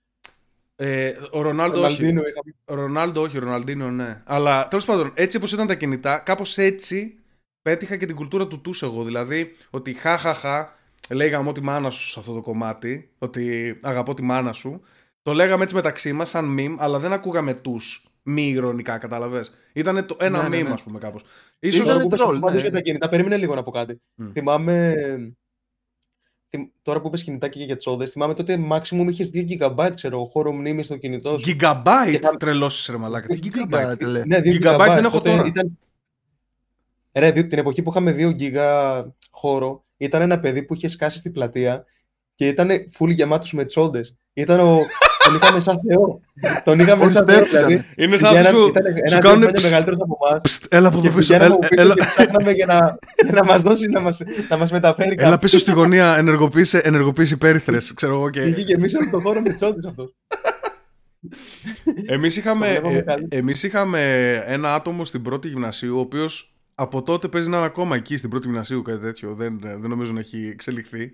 ε, 0.77 1.13
ο 1.31 1.41
Ρονάλντο 1.43 1.77
όχι. 1.77 1.83
Ροναλντίνο 1.83 2.21
είχαμε. 2.21 2.83
Ρονάλντο, 2.83 3.21
όχι, 3.23 3.39
Ροναλντίνο, 3.39 3.91
ναι. 3.91 4.23
Αλλά 4.25 4.69
τέλος 4.69 4.85
πάντων, 4.85 5.11
έτσι 5.15 5.37
όπως 5.37 5.53
ήταν 5.53 5.67
τα 5.67 5.75
κινητά, 5.75 6.19
κάπως 6.19 6.59
έτσι 6.59 7.15
πέτυχα 7.63 7.97
και 7.97 8.07
την 8.07 8.17
κουλτούρα 8.17 8.47
του 8.47 8.61
τους 8.61 8.83
εγώ. 8.83 9.05
Δηλαδή, 9.05 9.55
ότι 9.71 9.93
χαχαχα, 9.93 10.75
λέγαμε 11.11 11.53
τη 11.53 11.61
μάνα 11.63 11.91
σου 11.91 12.07
σε 12.09 12.19
αυτό 12.21 12.33
το 12.33 12.41
κομμάτι, 12.41 13.11
ότι 13.19 13.79
αγαπώ 13.83 14.15
τη 14.15 14.23
μάνα 14.23 14.53
σου. 14.53 14.83
Το 15.23 15.33
λέγαμε 15.33 15.63
έτσι 15.63 15.75
μεταξύ 15.75 16.13
μας, 16.13 16.29
σαν 16.29 16.57
meme, 16.59 16.75
αλλά 16.79 16.99
δεν 16.99 17.13
ακούγαμε 17.13 17.55
τους 17.55 18.05
μη 18.23 18.49
ηρωνικά, 18.49 18.99
κατάλαβες; 18.99 19.53
Ήταν 19.73 20.07
το 20.07 20.17
ένα 20.21 20.43
Ναι, 20.43 20.49
ναι, 20.49 20.61
meme, 20.61 20.67
ναι. 20.67 20.73
ας 20.73 20.83
πούμε, 20.83 20.99
κάπως. 20.99 21.23
Ήταν 21.59 21.81
σω. 21.81 21.85
Τώρα 21.93 22.01
που 22.03 22.09
πες 22.09 22.21
troll, 22.23 22.39
πάντως 22.41 22.53
ναι. 22.55 22.61
για 22.61 22.71
τα 22.71 22.81
κινητά, 22.81 23.09
περίμενε 23.09 23.37
λίγο 23.37 23.55
να 23.55 23.63
πω 23.63 23.71
κάτι. 23.71 24.01
Μμ. 24.15 24.31
Θυμάμαι. 24.33 24.95
θυμ- 26.49 26.71
Τώρα 26.83 27.01
που 27.01 27.07
είπες 27.07 27.23
κινητά 27.23 27.49
και 27.49 27.65
για 27.65 27.77
τσόντε, 27.77 28.07
θυμάμαι 28.07 28.35
τότε 28.35 28.59
maximum 28.71 29.07
είχες 29.11 29.31
2 29.35 29.47
GB 29.61 29.91
ξέρω, 29.95 30.17
εγώ, 30.17 30.25
χώρο 30.27 30.53
μνήμης 30.53 30.87
στο 30.87 30.97
κινητό 30.97 31.39
σου. 31.39 31.51
Gigabyte; 31.51 32.11
Και 32.11 32.19
θα- 32.19 32.37
τρελώσεις 32.37 32.87
ρε 32.87 32.97
μαλάκα. 32.97 33.27
Τι 33.27 33.37
Γίγα, 33.37 33.65
gigabyte; 33.93 33.99
τελε. 33.99 34.25
Ναι, 34.27 34.39
2 34.39 34.61
Gigabyte 34.61 34.91
δεν 34.95 35.05
έχω 35.05 35.17
Τότε 35.17 35.31
τώρα. 35.31 35.47
Ήταν... 35.47 35.79
Ρε, 37.13 37.31
δι- 37.31 37.49
την 37.49 37.59
εποχή 37.59 37.83
που 37.83 37.91
είχαμε 37.91 38.15
2 38.19 38.37
GB 38.41 39.05
χώρο, 39.31 39.85
ήταν 39.97 40.23
ένα 40.23 40.41
παιδί 40.41 40.63
που 40.63 40.75
είχε 40.75 40.89
σκάσει 40.89 41.19
στην 41.19 41.33
πλατεία 41.33 41.85
και 42.35 42.49
ήταν 42.49 42.69
full 42.99 43.09
γεμάτος 43.15 43.53
με 43.53 43.65
τσόντε. 43.65 44.01
Ήταν 44.33 44.61
ο... 44.61 44.79
τον 45.25 45.35
είχαμε 45.35 45.61
σαν 45.61 45.81
Θεό. 45.89 46.21
τον 46.65 46.81
είχαμε 46.81 47.03
Όλοι 47.03 47.11
σαν 47.13 47.25
Θεό, 47.27 47.39
πέφτανε. 47.39 47.67
δηλαδή. 47.67 47.87
Είναι 47.97 48.17
σαν 48.17 48.31
Πηγαίναμε- 48.31 48.59
αυτούς 48.63 48.73
που 48.73 48.79
ήταν 48.79 48.93
σου 48.93 48.99
ένα 49.05 49.09
δύο 49.21 49.31
κάνουν. 49.31 49.39
χρόνια 49.43 49.61
μεγαλύτερος 49.63 50.01
από 50.01 50.19
εμάς. 50.31 50.41
Πστ, 50.41 50.65
Έλα 50.69 50.89
από 50.89 50.97
εδώ 50.99 51.09
Και 51.09 51.15
πίσω. 51.15 51.33
πηγαίναμε 51.35 51.45
Έλα, 51.45 51.55
από 51.55 51.69
πίσω 51.69 51.83
έλα, 51.83 51.95
και 51.95 52.05
ψάχναμε 52.11 52.51
για 52.53 52.67
να, 52.67 52.99
για 53.25 53.33
να 53.33 53.45
μας 53.45 53.63
δώσει 53.63 53.87
να 53.87 54.01
μας, 54.01 54.19
να 54.49 54.57
μας 54.57 54.71
μεταφέρει 54.73 55.15
έλα 55.19 55.31
κάτι. 55.31 55.41
πίσω 55.45 55.59
στη 55.59 55.73
γωνία, 55.73 56.17
ενεργοποίησε, 56.17 56.79
ενεργοποίησε 56.79 57.35
υπέρυθρες, 57.35 57.95
ξέρω 57.95 58.15
εγώ 58.15 58.31
Και 58.31 58.41
και... 58.41 58.47
είχε 58.49 58.61
γεμίσει 58.61 58.97
όλο 58.97 59.11
τον 59.11 59.21
χώρο 59.21 59.41
με 59.41 59.53
τσόντες 59.53 59.85
αυτός. 59.85 60.15
Εμείς 62.07 62.37
είχαμε, 62.37 62.67
Το 62.67 62.73
βλέπαμε 62.73 62.97
ε, 62.99 63.03
καλύτερα. 63.03 63.41
εμείς 63.43 63.63
είχαμε 63.63 64.33
ένα 64.47 64.75
άτομο 64.75 65.05
στην 65.05 65.23
πρώτη 65.23 65.49
γυμνασίου, 65.49 65.97
ο 65.97 66.01
οποίος 66.01 66.55
από 66.75 67.03
τότε 67.03 67.29
παίζει 67.29 67.49
να 67.49 67.57
είναι 67.57 67.67
ακόμα 67.67 67.97
εκεί 67.97 68.17
στην 68.17 68.31
πρώτη 68.31 68.47
γυμνασίου, 68.47 68.83
κάτι 68.83 68.99
τέτοιο, 68.99 69.35
δεν, 69.35 69.59
δεν 69.61 69.91
νομίζω 69.91 70.13
να 70.13 70.21
έχει 70.21 70.49
εξελιχθεί. 70.53 71.13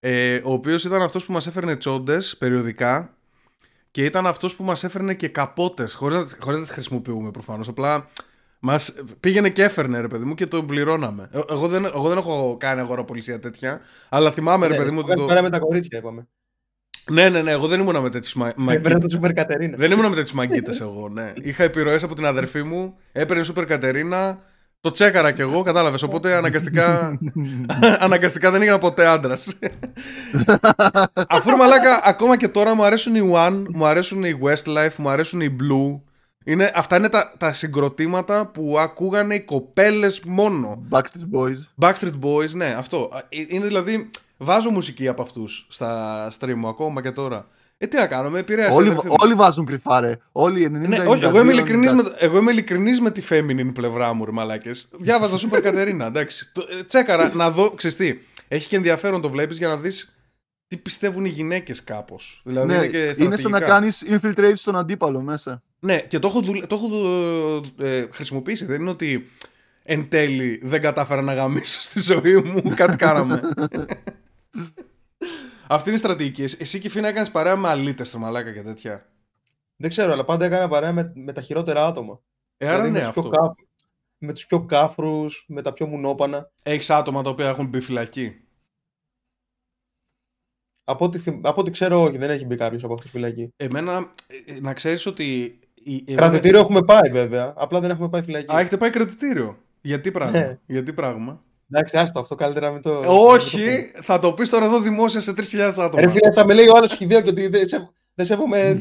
Ε, 0.00 0.40
ο 0.44 0.52
οποίος 0.52 0.84
ήταν 0.84 1.02
αυτός 1.02 1.26
που 1.26 1.32
μας 1.32 1.46
έφερνε 1.46 1.76
τσόντες 1.76 2.36
περιοδικά 2.38 3.16
και 3.92 4.04
ήταν 4.04 4.26
αυτός 4.26 4.56
που 4.56 4.64
μας 4.64 4.84
έφερνε 4.84 5.14
και 5.14 5.28
καπότες, 5.28 5.94
χωρίς 5.94 6.16
να, 6.16 6.26
χωρίς 6.38 6.58
να 6.58 6.64
τις 6.64 6.72
χρησιμοποιούμε 6.74 7.30
προφανώς, 7.30 7.68
απλά 7.68 8.08
μας 8.58 8.94
πήγαινε 9.20 9.50
και 9.50 9.62
έφερνε 9.62 10.00
ρε 10.00 10.08
παιδί 10.08 10.24
μου 10.24 10.34
και 10.34 10.46
το 10.46 10.64
πληρώναμε. 10.64 11.28
Ε, 11.32 11.40
Εγώ 11.48 11.68
δεν, 11.68 11.84
εγώ 11.84 12.08
δεν 12.08 12.18
έχω 12.18 12.56
κάνει 12.60 12.80
αγοραπολισία 12.80 13.38
τέτοια, 13.38 13.80
αλλά 14.08 14.30
θυμάμαι 14.32 14.66
ρε 14.66 14.72
Ναι, 14.72 14.78
παιδί 14.78 14.90
μου 14.90 14.98
ότι 15.04 15.14
το... 15.14 15.26
το... 15.26 15.42
με 15.42 15.50
τα 15.50 15.58
κορίτσια, 15.58 15.98
είπαμε. 15.98 16.28
Ναι, 17.10 17.28
ναι, 17.28 17.42
ναι, 17.42 17.50
εγώ 17.50 17.66
δεν 17.66 17.80
ήμουνα 17.80 18.00
με 18.00 18.10
τέτοιους 18.10 18.34
μα... 18.34 18.48
Έπαιρνε 18.48 18.64
μαγκίτες. 18.64 19.02
το 19.02 19.08
Σούπερ 19.08 19.32
Κατερίνα. 19.32 19.76
Δεν 19.76 19.90
ήμουν 19.90 20.08
με 20.08 20.14
τέτοιου 20.14 20.36
μαγκίτε 20.36 20.72
εγώ, 20.80 21.08
ναι. 21.08 21.32
Είχα 21.36 21.64
επιρροές 21.64 22.02
από 22.02 22.14
την 22.14 22.26
αδερφή 22.26 22.62
μου, 22.62 22.96
έπαιρνε 23.12 23.42
Σούπερ 23.42 23.64
Κατερίνα, 23.64 24.42
το 24.82 24.90
τσέκαρα 24.90 25.32
κι 25.32 25.40
εγώ, 25.40 25.62
κατάλαβες. 25.62 26.02
Οπότε 26.02 26.34
αναγκαστικά, 26.34 27.18
αναγκαστικά 27.98 28.50
δεν 28.50 28.60
έγινα 28.60 28.78
ποτέ 28.78 29.06
άντρας. 29.06 29.58
Αφού 31.28 31.50
ρε 31.50 31.56
μαλάκα, 31.56 32.00
ακόμα 32.04 32.36
και 32.36 32.48
τώρα 32.48 32.74
μου 32.74 32.84
αρέσουν 32.84 33.14
οι 33.14 33.32
One, 33.34 33.64
μου 33.74 33.86
αρέσουν 33.86 34.24
οι 34.24 34.38
Westlife, 34.42 34.94
μου 34.96 35.08
αρέσουν 35.08 35.40
οι 35.40 35.56
Blue. 35.60 36.00
Είναι, 36.44 36.72
αυτά 36.74 36.96
είναι 36.96 37.08
τα, 37.08 37.34
τα 37.38 37.52
συγκροτήματα 37.52 38.46
που 38.46 38.78
ακούγανε 38.78 39.34
οι 39.34 39.40
κοπέλες 39.40 40.20
μόνο. 40.20 40.82
Backstreet 40.90 41.38
Boys. 41.38 41.86
Backstreet 41.86 42.18
Boys, 42.22 42.50
ναι, 42.50 42.74
αυτό. 42.78 43.10
Ε, 43.28 43.44
Είναι 43.48 43.66
δηλαδή. 43.66 44.10
Βάζω 44.36 44.70
μουσική 44.70 45.08
από 45.08 45.22
αυτούς 45.22 45.66
στα 45.68 46.28
stream 46.38 46.54
μου 46.56 46.68
ακόμα 46.68 47.02
και 47.02 47.10
τώρα. 47.10 47.46
Ε, 47.82 47.86
τι 47.86 47.96
να 47.96 48.06
κάνω, 48.06 48.30
με 48.30 48.38
επηρέασε. 48.38 48.70
η 48.72 48.76
Όλοι, 48.76 48.88
αδερφή 48.88 49.06
μου. 49.08 49.14
όλοι 49.18 49.34
βάζουν 49.34 49.64
κρυφάρε. 49.66 50.16
Όλοι 50.32 50.60
οι 50.60 50.64
90 50.66 50.70
Ναι, 50.88 50.98
όχι, 50.98 51.24
εγώ 51.24 51.38
92, 51.38 51.42
είμαι 51.42 51.52
ειλικρινής 51.52 51.90
90. 51.90 51.94
με, 51.94 52.02
εγώ 52.18 52.38
είμαι 52.38 52.50
ειλικρινής 52.50 53.00
με 53.00 53.10
τη 53.10 53.22
feminine 53.30 53.70
πλευρά 53.74 54.12
μου, 54.12 54.24
ρε 54.24 54.30
μαλάκες. 54.30 54.88
Διάβαζα 54.98 55.36
Σούπερ 55.38 55.60
Κατερίνα, 55.60 56.06
εντάξει. 56.06 56.52
Το- 56.52 56.66
ε, 56.78 56.84
Τσέκαρα, 56.84 57.34
να 57.34 57.50
δω, 57.50 57.70
ξέρεις 57.70 57.96
τι, 57.96 58.18
έχει 58.48 58.68
και 58.68 58.76
ενδιαφέρον 58.76 59.20
το 59.20 59.30
βλέπεις 59.30 59.58
για 59.58 59.68
να 59.68 59.76
δεις 59.76 60.16
τι 60.68 60.76
πιστεύουν 60.76 61.24
οι 61.24 61.28
γυναίκες 61.28 61.84
κάπως. 61.84 62.40
Δηλαδή 62.44 62.66
Ναι, 62.66 62.74
είναι 62.74 62.86
και 62.86 62.98
είναι 63.22 63.36
σαν 63.36 63.50
να 63.50 63.58
στρατηγικά. 63.58 63.66
κάνεις 63.66 64.04
infiltrate 64.10 64.52
στον 64.56 64.76
αντίπαλο 64.76 65.20
μέσα. 65.20 65.62
Ναι, 65.78 65.98
και 66.00 66.18
το 66.18 66.28
έχω, 66.28 66.40
δουλε- 66.40 66.66
το 66.66 66.74
έχω 66.74 66.86
δου- 66.88 67.80
ε, 67.80 68.06
χρησιμοποιήσει. 68.12 68.64
Δεν 68.64 68.80
είναι 68.80 68.90
ότι 68.90 69.30
εν 69.84 70.08
τέλει 70.08 70.60
δεν 70.64 70.80
κατάφερα 70.80 71.22
να 71.22 71.34
γαμίσω 71.34 71.80
στη 71.80 72.00
ζωή 72.00 72.36
μου, 72.36 72.72
κάτι 72.74 72.96
κάναμε. 72.96 73.40
Αυτή 75.72 75.88
είναι 75.88 75.98
η 75.98 76.00
στρατηγική. 76.00 76.42
Εσύ- 76.42 76.60
Εσύ 76.60 76.80
και 76.80 76.88
Φίνα 76.88 77.08
έκανες 77.08 77.30
παρέα 77.30 77.56
με 77.56 77.68
αλήτες, 77.68 78.12
ρε 78.12 78.18
μαλάκα 78.18 78.52
και 78.52 78.62
τέτοια. 78.62 79.06
Δεν 79.76 79.90
ξέρω, 79.90 80.12
αλλά 80.12 80.24
πάντα 80.24 80.44
έκανα 80.44 80.68
παρέα 80.68 80.92
με, 80.92 81.12
με 81.14 81.32
τα 81.32 81.42
χειρότερα 81.42 81.86
άτομα. 81.86 82.20
Ε, 82.56 82.66
άρα 82.68 82.74
Δηλαδή, 82.82 82.90
ναι, 82.90 82.98
με, 82.98 83.06
τους 83.06 83.08
αυτό. 83.16 83.20
πιο 83.20 83.30
κά... 83.30 83.54
με 84.18 84.32
τους 84.32 84.46
πιο 84.46 84.64
κάφρους, 84.66 85.44
με 85.48 85.62
τα 85.62 85.72
πιο 85.72 85.86
μουνόπανα. 85.86 86.50
Έχεις 86.62 86.90
άτομα 86.90 87.22
τα 87.22 87.30
οποία 87.30 87.48
έχουν 87.48 87.66
μπει 87.68 87.80
φυλακή; 87.80 88.40
Από 90.84 91.04
ό,τι, 91.04 91.18
θυμ- 91.18 91.46
από 91.46 91.60
ό,τι 91.60 91.70
ξέρω, 91.70 92.02
όχι, 92.02 92.18
δεν 92.18 92.30
έχει 92.30 92.44
μπει 92.44 92.56
κάποιος 92.56 92.84
από 92.84 92.92
αυτούς 92.94 93.10
φυλακή. 93.10 93.52
Εμένα, 93.56 94.12
ε, 94.46 94.52
ε, 94.52 94.60
να 94.60 94.72
ξέρεις 94.72 95.06
ότι... 95.06 95.58
η- 95.74 96.04
εγώ- 96.06 96.16
Κρατητήριο 96.16 96.58
έχουμε 96.60 96.82
πάει 96.82 97.10
βέβαια. 97.10 97.52
Απλά 97.56 97.80
δεν 97.80 97.90
έχουμε 97.90 98.08
πάει 98.08 98.22
φυλακή. 98.22 98.54
Α, 98.54 98.58
έχετε 98.60 98.76
πάει 98.76 98.90
κρατητήριο. 98.90 99.58
Γιατί 99.80 100.10
πράγμα; 100.10 100.38
Ναι. 100.38 100.58
Γιατί 100.66 100.92
πράγμα; 100.92 101.44
Εντάξει, 101.74 101.96
άστο, 101.96 102.20
αυτό 102.20 102.34
καλύτερα 102.34 102.66
να 102.66 102.72
μην 102.72 102.82
το. 102.82 103.02
Όχι, 103.06 103.90
θα 104.02 104.18
το 104.18 104.32
πεις 104.32 104.48
τώρα 104.50 104.64
εδώ 104.64 104.80
δημόσια 104.80 105.20
σε 105.20 105.34
3.000 105.36 105.58
άτομα. 105.58 106.00
Ρε 106.00 106.10
φίλε, 106.10 106.32
θα 106.32 106.46
με 106.46 106.54
λέει 106.54 106.66
ο 106.68 106.76
άλλος 106.76 106.94
χιδαίο 106.94 107.20
και 107.20 107.28
ότι 107.30 107.46
δεν 107.48 107.66
σε- 107.68 107.90
δεν 108.14 108.26
σέβομαι. 108.26 108.80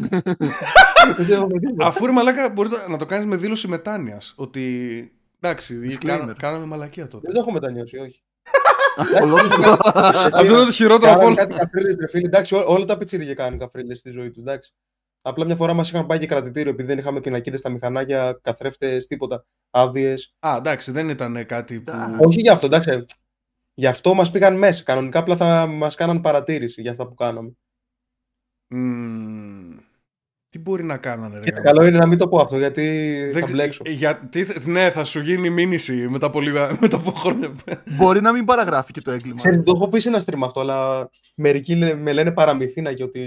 Δεν 1.17 1.25
σέβομαι 1.25 1.59
τίποτα. 1.59 1.85
Αφού 1.87 2.05
ρε 2.05 2.11
μαλάκα 2.11 2.49
μπορείς 2.49 2.71
να- 2.71 2.87
να 2.87 2.97
το 2.97 3.05
κάνεις 3.05 3.25
με 3.25 3.35
δήλωση 3.35 3.67
μετάνοιας. 3.67 4.33
Ότι 4.35 5.11
εντάξει, 5.41 5.79
Disclaimer. 5.83 6.05
κάνα- 6.05 6.35
κάναμε 6.39 6.65
μαλακία 6.65 7.07
τότε. 7.07 7.21
Δεν 7.25 7.33
το 7.33 7.39
έχω 7.39 7.51
μετανιώσει, 7.51 7.97
όχι. 7.97 8.23
Ολόκληρο. 9.23 9.77
Αυτό 10.39 10.55
είναι 10.55 10.65
το 10.65 10.71
χειρότερο 10.71 11.11
από 11.11 11.19
Κάνανε 11.19 11.39
όλα. 11.41 11.45
κάτι 11.45 11.53
καφρίλες, 11.59 11.95
ρε 11.99 12.07
φίλε. 12.07 12.25
Εντάξει, 12.27 12.55
ό- 12.55 12.63
όλα 12.67 12.85
τα 12.85 12.97
πιτσίρια 12.97 13.33
κάνουν 13.33 13.59
καφρίλες 13.59 13.97
στη 13.99 14.09
ζωή 14.11 14.27
τους. 14.31 14.37
Εντάξει. 14.37 14.73
Απλά 15.21 15.45
μια 15.45 15.55
φορά 15.55 15.73
μας 15.73 15.89
είχαν 15.89 16.05
πάει 16.05 16.19
και 16.19 16.27
κρατητήριο 16.27 16.71
επειδή 16.71 16.87
δεν 16.87 16.97
είχαμε 16.97 17.21
πινακίδες 17.21 17.59
στα 17.59 17.69
μηχανάκια, 17.69 18.39
καθρέφτες, 18.41 19.07
τίποτα. 19.07 19.45
Άδειες. 19.69 20.35
Α, 20.39 20.55
εντάξει, 20.57 20.91
δεν 20.91 21.09
ήταν 21.09 21.45
κάτι 21.45 21.81
που. 21.81 21.91
Α, 21.91 22.17
Όχι 22.19 22.41
γι' 22.41 22.49
αυτό, 22.49 22.65
εντάξει. 22.65 23.05
Γι' 23.73 23.87
αυτό 23.87 24.13
μας 24.13 24.31
πήγαν 24.31 24.57
μέσα. 24.57 24.83
Κανονικά 24.83 25.19
απλά 25.19 25.35
θα 25.35 25.65
μας 25.65 25.95
κάναν 25.95 26.21
παρατήρηση 26.21 26.81
για 26.81 26.91
αυτά 26.91 27.07
που 27.07 27.13
κάναμε. 27.13 27.51
Μμμ. 28.67 29.90
Τι 30.51 30.59
μπορεί 30.59 30.83
να 30.83 30.97
κάνανε, 30.97 31.33
ρε. 31.35 31.39
Και 31.43 31.51
γάμο; 31.51 31.63
καλό 31.63 31.85
είναι 31.85 31.97
να 31.97 32.05
μην 32.07 32.17
το 32.17 32.27
πω 32.27 32.37
αυτό 32.41 32.57
γιατί 32.57 32.83
Δεν 33.23 33.31
θα 33.33 33.39
ξε- 33.39 33.51
μπλέξω. 33.51 33.81
γιατί, 33.85 34.47
ναι, 34.65 34.89
θα 34.89 35.03
σου 35.03 35.19
γίνει 35.21 35.49
μήνυση 35.49 36.07
μετά 36.09 36.25
από, 36.25 36.41
λίγα, 36.41 36.71
μετά 36.81 36.95
από 36.95 37.11
χρόνια. 37.11 37.51
Μπορεί 37.85 38.21
να 38.21 38.31
μην 38.31 38.45
παραγράφει 38.45 38.91
και 38.91 39.01
το 39.01 39.11
έγκλημα. 39.11 39.35
Ξέρετε, 39.37 39.61
το 39.61 39.71
έχω 39.75 39.87
πει 39.89 39.99
σε 39.99 40.07
ένα 40.09 40.21
stream 40.25 40.39
αυτό, 40.43 40.59
αλλά 40.59 41.09
μερικοί 41.35 41.75
λέ- 41.75 41.97
με 41.97 42.13
λένε 42.13 42.31
παραμυθίνα 42.31 42.93
και 42.93 43.03
ότι. 43.03 43.21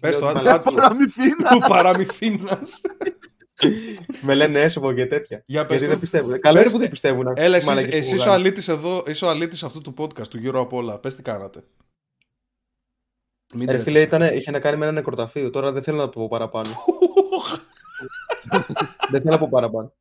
Πες 0.00 0.10
λέω 0.10 0.20
το, 0.20 0.26
ότι 0.28 0.38
άντε. 0.38 0.48
μαλάκα- 0.48 0.72
Παραμυθίνα. 0.74 1.48
Του 1.50 1.58
παραμυθίνας; 1.68 2.80
Με 4.20 4.34
λένε 4.34 4.60
έσοβο 4.60 4.92
και 4.92 5.06
τέτοια. 5.06 5.42
Για 5.46 5.60
πες 5.66 5.70
γιατί 5.70 5.84
το. 5.84 5.90
δεν 5.90 5.98
πιστεύουν. 6.00 6.40
Καλό 6.40 6.54
Πες- 6.56 6.64
είναι 6.64 6.72
που 6.74 6.78
δεν 6.78 6.90
πιστεύουν. 6.90 7.32
Έλα, 7.36 7.56
εσύ, 7.56 7.66
μαλακίες 7.68 7.90
που 7.92 7.96
εσύ 7.98 8.14
είσαι 8.14 8.22
ο 8.22 8.24
βγάλουν. 8.24 8.44
αλήτης 8.44 8.68
εδώ, 8.68 9.04
είσαι 9.06 9.24
ο 9.24 9.28
αλήτης 9.28 9.62
αυτού 9.62 9.80
του 9.80 9.94
podcast, 9.98 10.28
του 10.28 10.38
γύρω 10.38 10.60
από 10.60 10.76
όλα. 10.76 10.98
Πες 10.98 11.14
τι 11.14 11.22
κάνατε. 11.22 11.60
Μην 13.54 13.60
Ρε 13.60 13.66
τρέπεσαι. 13.66 13.82
φίλε, 13.82 14.00
ήταν, 14.00 14.22
είχε 14.36 14.50
να 14.50 14.58
κάνει 14.58 14.76
με 14.76 14.84
ένα 14.84 14.94
νεκροταφείο. 14.94 15.50
Τώρα 15.50 15.72
δεν 15.72 15.82
θέλω 15.82 15.96
να 15.98 16.08
πω 16.08 16.28
παραπάνω. 16.28 16.68
δεν 19.10 19.20
θέλω 19.20 19.32
να 19.32 19.38
πω 19.38 19.48
παραπάνω. 19.50 19.92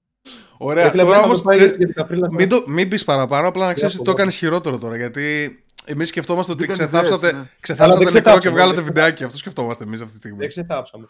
Ωραία, 0.57 0.83
Ρε 0.83 0.89
φίλε, 0.89 1.01
τώρα 1.01 1.13
πρέπει 1.13 1.27
να 1.27 1.31
όμως, 1.31 1.38
το 1.38 1.43
πάει 1.43 1.57
ξέρεις, 1.57 1.77
για 1.77 1.86
την 1.86 1.95
καφρίλα. 1.95 2.27
μην, 2.31 2.49
το, 2.49 2.63
μην 2.67 2.89
πεις 2.89 3.03
παραπάνω, 3.03 3.47
απλά 3.47 3.65
να 3.65 3.73
ξέρεις 3.73 3.93
Για 3.93 4.01
ότι 4.01 4.10
το 4.10 4.15
πολλά. 4.15 4.23
έκανες 4.23 4.36
χειρότερο 4.36 4.77
τώρα, 4.77 4.95
γιατί 4.97 5.55
εμείς 5.86 6.07
σκεφτόμαστε 6.07 6.51
ότι 6.51 6.62
Μπήκαν 6.62 6.75
ξεθάψατε, 6.75 7.27
ιδέες, 7.27 7.33
ναι. 7.43 7.49
ξεθάψατε 7.60 8.03
δεν 8.03 8.13
νεκρό 8.13 8.21
και 8.21 8.23
ξεθάψαμε, 8.23 8.55
βγάλατε 8.55 8.75
δεν 8.75 8.86
βιντεάκι. 8.86 9.23
Αυτό 9.23 9.38
σκεφτόμαστε 9.38 9.83
εμείς 9.83 9.99
αυτή 10.01 10.12
τη 10.12 10.17
στιγμή. 10.17 10.38
Δεν 10.38 10.49
ξεθάψαμε. 10.49 11.07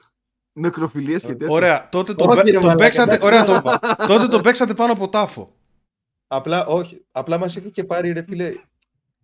Νεκροφιλίες 0.54 1.22
και 1.22 1.28
τέτοια. 1.36 1.48
Ωραία, 1.56 1.88
τότε 1.92 2.14
το, 2.14 2.26
Όχι, 2.28 2.36
παί- 2.36 2.46
ρε 2.48 2.52
το 2.54 2.60
μαλάκα, 2.60 2.78
παίξατε, 2.84 3.16
εντάξει, 3.16 3.26
ωραία, 3.26 3.46
δεν 3.46 3.62
το, 3.62 3.80
το 3.98 4.06
τότε 4.08 4.28
το 4.28 4.40
παίξατε 4.42 4.74
πάνω 4.74 4.92
από 4.94 5.10
τάφο. 5.10 5.54
Απλά, 6.28 6.66
όχι, 6.66 7.06
απλά 7.12 7.38
μας 7.38 7.56
είχε 7.56 7.70
και 7.70 7.84
πάρει 7.84 8.12
ρε 8.12 8.24
φίλε. 8.28 8.52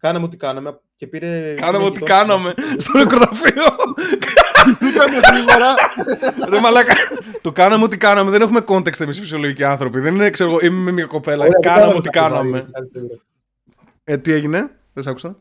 Κάναμε 0.03 0.25
ό,τι 0.25 0.37
κάναμε 0.37 0.79
και 0.95 1.07
πήρε. 1.07 1.53
Κάναμε 1.53 1.77
πήρε 1.77 1.89
ό,τι 1.89 1.99
γειτόνι. 1.99 2.19
κάναμε 2.19 2.53
στο 2.77 2.97
νεκροταφείο. 2.97 3.63
Μπήκαμε 4.79 5.15
γρήγορα. 5.17 5.75
Ρε 6.49 6.59
μαλάκα, 6.59 6.93
το 7.41 7.51
κάναμε 7.51 7.83
ό,τι 7.83 7.97
κάναμε. 7.97 8.31
Δεν 8.31 8.41
έχουμε 8.41 8.59
context 8.67 8.99
εμείς 8.99 9.17
οι 9.17 9.21
φυσιολογικοί 9.21 9.63
άνθρωποι. 9.63 9.99
Δεν 9.99 10.13
είναι, 10.15 10.29
ξέρω 10.29 10.49
εγώ, 10.49 10.59
είμαι 10.65 10.91
μια 10.91 11.05
κοπέλα. 11.05 11.45
Ωραία, 11.45 11.59
δεν 11.61 11.71
Κάναμε 11.73 11.93
ό,τι 11.97 12.09
κάτι 12.09 12.27
κάναμε. 12.29 12.61
πάρει. 12.71 12.89
Ε, 14.03 14.17
τι 14.17 14.31
έγινε, 14.31 14.69
δεν 14.93 15.03
σ' 15.03 15.07
άκουσα. 15.07 15.35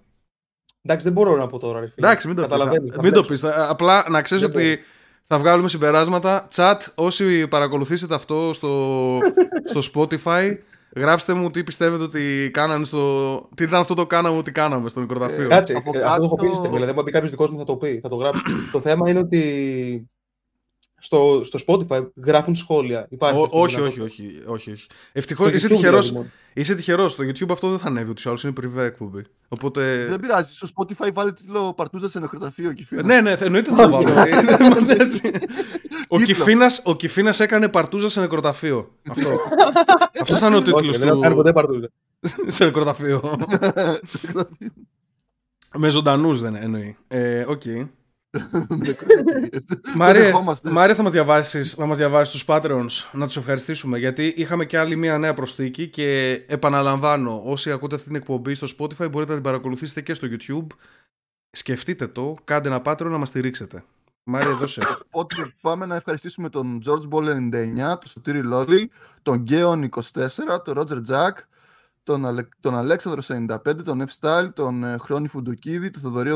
Εντάξει, 0.83 1.05
δεν 1.05 1.13
μπορώ 1.15 1.37
να 1.37 1.47
πω 1.47 1.59
τώρα, 1.59 1.81
ρε 1.81 1.87
φίλε. 1.95 2.07
Εντάξει, 2.07 2.27
μην 2.27 2.37
το 2.37 2.43
πεις. 2.43 2.51
Καταλαβαίνεις, 2.51 2.93
θα 2.95 3.03
Μην 3.03 3.13
το 3.13 3.23
μπλέξω. 3.25 3.47
πεις. 3.47 3.55
Θα- 3.55 3.69
Απλά 3.71 4.05
να 4.09 4.23
ξέρεις 4.23 4.45
Δεν 4.45 4.53
ότι 4.53 4.81
θα 5.27 5.39
βγάλουμε 5.39 5.69
συμπεράσματα. 5.69 6.49
Chat, 6.55 6.77
όσοι 6.95 7.47
παρακολουθήσετε 7.49 8.15
αυτό 8.15 8.51
στο, 8.53 9.19
στο 9.65 9.81
Spotify, 9.95 10.57
γράψτε 10.97 11.35
μου 11.35 11.51
τι 11.51 11.65
πιστεύετε 11.65 12.03
ότι 12.03 12.51
κάνανε 12.53 12.85
στο... 12.85 13.35
Τι 13.57 13.65
ήταν 13.65 13.81
αυτό 13.81 13.95
το 13.95 14.07
κάναμε 14.07 14.37
ότι 14.37 14.53
κάναμε 14.53 14.89
στο 14.89 15.01
νεκροταφείο. 15.01 15.49
Κάτσε, 15.49 15.73
Από 15.77 15.91
ε, 15.95 16.03
αυτό 16.03 16.19
το 16.19 16.25
έχω 16.25 16.35
πει 16.35 16.43
κάτω- 16.45 16.57
στην 16.57 16.73
Δηλαδή, 16.73 16.93
αν 16.99 17.05
πει 17.05 17.11
κάποιος 17.11 17.31
δικός 17.31 17.51
μου 17.51 17.59
θα 17.59 17.65
το 17.65 17.77
πει, 17.77 18.01
θα 18.03 18.09
το 18.09 18.17
γράψει. 18.17 18.43
το 18.73 18.81
θέμα 18.81 19.11
είναι 19.11 19.19
ότι 19.19 20.11
στο, 21.05 21.41
στο 21.45 21.59
Spotify 21.67 22.07
γράφουν 22.25 22.55
σχόλια. 22.55 23.07
Υπάρχει 23.11 23.39
Ό- 23.41 23.43
αυτή 23.45 23.57
η 23.57 23.61
όχι, 23.61 23.75
όχι, 23.75 23.83
δυνατότητα. 23.83 24.05
όχι, 24.05 24.43
όχι, 24.47 24.71
όχι. 24.71 24.87
Ευτυχώς, 25.13 25.47
Στο 25.49 25.57
είσαι 25.57 25.67
YouTube 25.67 25.71
τυχερός, 25.71 26.07
δηλαδή 26.07 26.17
μόνο. 26.27 26.31
είσαι 26.55 26.75
τυχερός. 26.75 27.13
Στο 27.13 27.25
YouTube 27.25 27.51
αυτό 27.51 27.69
δεν 27.71 27.79
θα 27.79 27.87
ανέβει 27.87 28.11
ούτως 28.11 28.25
ή 28.25 28.29
άλλως, 28.29 28.43
είναι 28.45 28.53
privé 28.61 28.79
εκπομπή. 28.79 29.23
Οπότε... 29.49 30.07
Δεν 30.09 30.21
πειράζει. 30.21 30.55
Στο 30.55 30.69
Spotify 30.77 31.13
βάλε 31.13 31.33
τίτλο 31.33 31.73
Παρτούζα 31.75 32.09
σε 32.09 32.19
νεκροταφείο 32.21 32.73
και 32.73 32.85
φίλε. 32.85 33.03
Ναι, 33.03 33.21
ναι, 33.21 33.31
εννοείται 33.41 33.71
θα 33.71 33.83
το 33.83 33.91
βάλω. 33.91 34.11
Δεν 34.57 34.67
είμαστε 34.67 34.93
έτσι. 35.05 35.27
ο, 36.09 36.17
Τίτλο. 36.17 36.25
Κιφίνας, 36.25 36.81
ο 36.85 36.97
Κιφίνας 36.97 37.41
έκανε 37.41 37.69
παρτούζα 37.69 38.11
σε 38.11 38.21
νεκροταφείο. 38.21 38.91
Αυτό. 39.11 39.31
Αυτός 40.21 40.39
ήταν 40.39 40.53
ο 40.53 40.57
Όχι, 40.57 40.65
τίτλος 40.65 40.99
δεν 40.99 41.09
έχω 41.09 41.21
κάνει 41.21 41.35
του. 41.35 41.41
ποτέ 41.41 41.53
παρτούζα. 41.53 41.89
σε 42.47 42.65
νεκροταφείο. 42.65 43.21
Σε 44.05 44.19
νεκροταφείο. 44.27 44.71
Με 45.77 45.89
ζωντανούς 45.89 46.41
δεν 46.41 46.55
εννοεί. 46.55 46.97
Ε, 47.09 47.45
οκ. 47.49 47.63
Νεκροταφείο. 48.69 49.61
Μάρια, 49.97 50.23
Δεν 50.23 50.31
δεχόμαστε. 50.31 50.71
Μάρια 50.71 50.95
θα 50.95 51.03
μας 51.03 51.13
διαβάσεις, 51.13 51.75
θα 51.75 51.87
μας 51.87 51.97
διαβάσεις 51.97 52.33
τους 52.33 52.45
Patreons 52.47 53.11
να 53.13 53.27
τους 53.27 53.37
ευχαριστήσουμε 53.37 53.99
γιατί 53.99 54.35
είχαμε 54.37 54.65
και 54.65 54.79
άλλη 54.79 54.97
μια 54.97 55.19
νέα 55.19 55.35
προσθήκη 55.35 55.89
και 55.89 56.33
επαναλαμβάνω 56.47 57.43
όσοι 57.45 57.71
ακούτε 57.71 57.95
αυτή 57.95 58.07
την 58.07 58.17
εκπομπή 58.17 58.55
στο 58.55 58.67
Spotify 58.79 59.11
μπορείτε 59.11 59.31
να 59.31 59.35
την 59.35 59.43
παρακολουθήσετε 59.43 60.01
και 60.01 60.15
στο 60.15 60.29
YouTube 60.31 60.67
σκεφτείτε 61.51 62.07
το, 62.07 62.35
κάντε 62.45 62.69
ένα 62.69 62.83
Patreon 62.85 63.11
να 63.11 63.19
μας 63.19 63.29
στηρίξετε 63.29 63.85
Μάρια 64.25 64.57
δώσε 64.57 64.83
Οπότε 65.11 65.55
πάμε 65.61 65.87
να 65.87 65.95
ευχαριστήσουμε 65.95 66.49
τον 66.49 66.81
George 66.87 67.09
Ball 67.11 67.25
99, 67.25 67.51
τον 67.77 68.07
Σωτήρη 68.07 68.43
Λόλι, 68.43 68.91
τον 69.23 69.37
Γκέον 69.37 69.89
24, 69.91 70.01
τον 70.65 70.75
Roger 70.79 71.03
Jack, 71.11 71.33
τον, 72.03 72.27
Αλε... 72.27 72.43
τον 72.61 72.75
Αλέξανδρο 72.75 73.23
95, 73.65 73.85
τον 73.85 74.05
F 74.09 74.21
Style, 74.21 74.49
τον 74.55 74.85
ε, 74.85 74.97
Χρόνη 74.97 75.29
Φουντοκίδη, 75.29 75.91
τον 75.91 76.03
Θοδωρή 76.03 76.31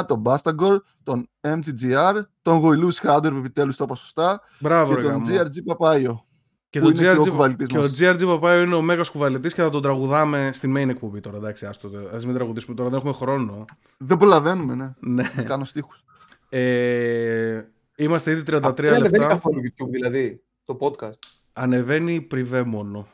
89, 0.00 0.06
τον 0.06 0.22
Bastagor, 0.24 0.76
τον 1.02 1.28
MGGR, 1.40 2.14
τον 2.42 2.58
Γοηλού 2.58 2.88
Χάντερ 3.00 3.32
που 3.32 3.38
επιτέλους 3.38 3.76
το 3.76 3.84
είπα 3.84 3.94
σωστά 3.94 4.42
Μπράβο 4.58 4.94
και 4.94 5.00
ρε 5.00 5.02
τον 5.02 5.10
γάμο. 5.10 5.26
GRG 5.28 5.64
Παπάιο. 5.64 6.26
Και 6.70 6.80
που 6.80 6.92
το 6.92 7.02
είναι 7.02 7.12
και 7.12 7.18
ο 7.18 7.22
GRG, 7.22 7.28
κουβαλητής 7.28 7.68
και 7.68 7.78
ο 7.78 7.80
μας. 7.80 8.00
GRG 8.00 8.26
Παπάιο 8.26 8.62
είναι 8.62 8.74
ο 8.74 8.82
μέγας 8.82 9.10
κουβαλητής 9.10 9.54
και 9.54 9.62
θα 9.62 9.70
τον 9.70 9.82
τραγουδάμε 9.82 10.50
στην 10.52 10.74
main 10.76 10.88
εκπομπή 10.88 11.20
τώρα. 11.20 11.36
Εντάξει, 11.36 11.66
άστο, 11.66 11.90
ας 12.12 12.26
μην 12.26 12.34
τραγουδήσουμε 12.34 12.76
τώρα, 12.76 12.88
δεν 12.88 12.98
έχουμε 12.98 13.12
χρόνο. 13.14 13.64
Δεν 13.98 14.16
προλαβαίνουμε, 14.16 14.74
ναι. 14.74 14.94
Ναι. 15.00 15.32
Να 15.36 15.42
κάνω 15.50 15.64
στίχους. 15.64 16.04
Ε, 16.48 17.62
είμαστε 17.96 18.30
ήδη 18.30 18.42
33 18.46 18.54
Αυτό 18.54 18.82
δεν 18.82 18.94
ανεβαίνει 18.94 19.18
λεπτά. 19.18 19.26
καθόλου 19.26 19.60
YouTube 19.60 19.90
δηλαδή, 19.90 20.42
το 20.64 20.78
podcast. 20.80 21.18
Ανεβαίνει 21.52 22.20
πριβέ 22.20 22.62
μόνο. 22.62 23.08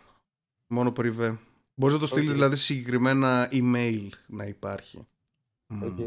Μόνο 0.67 0.93
πριβέ. 0.93 1.39
Μπορείς 1.81 1.95
να 1.95 2.01
το 2.01 2.07
στείλεις 2.07 2.29
Οκ. 2.29 2.35
δηλαδή 2.35 2.57
σε 2.57 2.63
συγκεκριμένα 2.63 3.49
email 3.53 4.07
να 4.27 4.45
υπάρχει. 4.45 5.07
Μμ. 5.73 5.83
Οκ. 5.83 5.99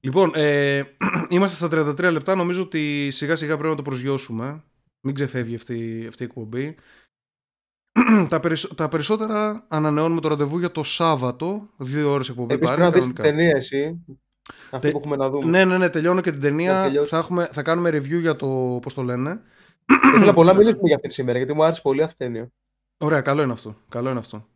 Λοιπόν, 0.00 0.32
ε, 0.34 0.82
είμαστε 1.28 1.66
στα 1.66 1.94
33 2.08 2.12
λεπτά. 2.12 2.34
Νομίζω 2.34 2.62
ότι 2.62 3.08
σιγά 3.10 3.36
σιγά 3.36 3.54
πρέπει 3.54 3.70
να 3.70 3.76
το 3.76 3.82
προσγειώσουμε. 3.82 4.62
Μην 5.00 5.14
ξεφεύγει 5.14 5.54
αυτή, 5.54 6.04
αυτή 6.08 6.22
η 6.22 6.26
εκπομπή. 6.26 6.74
τα, 8.28 8.40
περισσ- 8.40 8.74
τα 8.74 8.88
περισσότερα 8.88 9.64
ανανεώνουμε 9.68 10.20
το 10.20 10.28
ραντεβού 10.28 10.58
για 10.58 10.72
το 10.72 10.82
Σάββατο. 10.82 11.68
Δύο 11.76 12.10
ώρες 12.10 12.28
εκπομπή 12.28 12.54
Επίσης 12.54 12.68
πάρει. 12.76 12.80
πρέπει 12.80 12.94
να 12.96 12.96
δεις 13.00 13.06
την 13.06 13.22
κανονικά. 13.22 13.38
ταινία 13.42 13.56
εσύ. 13.56 14.04
Αυτή 14.70 14.78
Τε- 14.80 14.90
που 14.92 14.98
έχουμε 14.98 15.16
να 15.16 15.30
δούμε. 15.30 15.44
Ναι, 15.46 15.64
ναι, 15.64 15.78
ναι, 15.78 15.88
τελειώνω 15.88 16.20
και 16.20 16.30
την 16.30 16.40
Να 16.40 16.46
ταινία. 16.46 16.82
τελειώσει. 16.82 17.08
Θα, 17.10 17.18
έχουμε, 17.18 17.48
θα 17.52 17.62
κάνουμε 17.62 17.90
review 17.90 18.20
για 18.20 18.36
το 18.36 18.78
πώς 18.82 18.94
το 18.94 19.02
λένε. 19.02 19.40
Ήθελα 20.16 20.32
πολλά 20.34 20.52
να 20.52 20.58
μιλήσουμε 20.58 20.86
για 20.86 20.94
αυτή 20.96 21.10
σήμερα, 21.10 21.38
γιατί 21.38 21.54
μου 21.54 21.64
άρεσε 21.64 21.80
πολύ 21.80 22.02
αυτή 22.02 22.24
η 22.24 22.26
ταινία. 22.26 22.50
Ωραία, 22.98 23.20
καλό 23.20 23.42
είναι 23.42 23.52
αυτό. 23.52 23.76
Καλό 23.88 24.10
είναι 24.10 24.18
αυτό. 24.18 24.46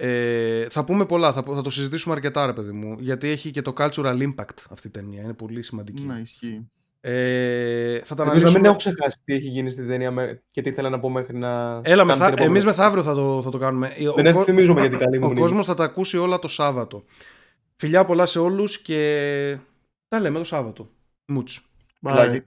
Ε, 0.00 0.66
θα 0.70 0.84
πούμε 0.84 1.06
πολλά, 1.06 1.32
θα, 1.32 1.42
θα 1.54 1.62
το 1.62 1.70
συζητήσουμε 1.70 2.14
αρκετά, 2.14 2.46
ρε 2.46 2.52
παιδί 2.52 2.72
μου. 2.72 2.96
Γιατί 3.00 3.28
έχει 3.28 3.50
και 3.50 3.62
το 3.62 3.72
cultural 3.76 4.22
impact 4.22 4.54
αυτή 4.70 4.86
η 4.86 4.90
ταινία. 4.90 5.22
Είναι 5.22 5.32
πολύ 5.32 5.62
σημαντική. 5.62 6.02
Ναι, 6.02 6.18
ισχύει. 6.22 6.68
Ε, 7.00 8.00
θα 8.04 8.14
τα 8.14 8.22
Ελπίζω 8.22 8.22
να 8.22 8.22
αναλύσουμε. 8.22 8.52
μην 8.58 8.64
έχω 8.64 8.76
ξεχάσει 8.76 9.18
τι 9.24 9.34
έχει 9.34 9.46
γίνει 9.48 9.70
στην 9.70 9.88
ταινία 9.88 10.10
με- 10.10 10.42
και 10.50 10.62
τι 10.62 10.68
ήθελα 10.68 10.88
να 10.90 11.00
πω 11.00 11.10
μέχρι 11.10 11.36
να. 11.36 11.80
Έλα, 11.82 11.82
κάνω 11.96 12.04
μεθα... 12.04 12.14
την 12.24 12.24
επόμενη. 12.24 12.46
εμείς 12.50 12.64
μεθαύριο 12.64 13.02
θα 13.02 13.14
το, 13.14 13.42
θα 13.42 13.50
το 13.50 13.58
κάνουμε. 13.58 13.92
Ο, 14.16 14.22
Δεν 14.22 14.32
κο- 14.34 14.40
εφημίζομαι 14.40 14.80
για 14.80 14.90
την 14.90 14.98
καλή 14.98 15.18
μου 15.18 15.24
ο 15.24 15.26
μνήμη. 15.26 15.40
κόσμος 15.40 15.66
θα 15.66 15.74
τα 15.74 15.84
ακούσει 15.84 16.18
όλα 16.18 16.38
το 16.38 16.48
Σάββατο. 16.48 17.04
Φιλιά 17.76 18.04
πολλά 18.04 18.26
σε 18.26 18.38
όλους 18.38 18.82
και 18.82 19.58
τα 20.08 20.20
λέμε 20.20 20.38
το 20.38 20.44
Σάββατο. 20.44 20.88
Μούτσου. 21.26 21.62
Bye. 22.06 22.16
Like 22.16 22.34
it. 22.34 22.40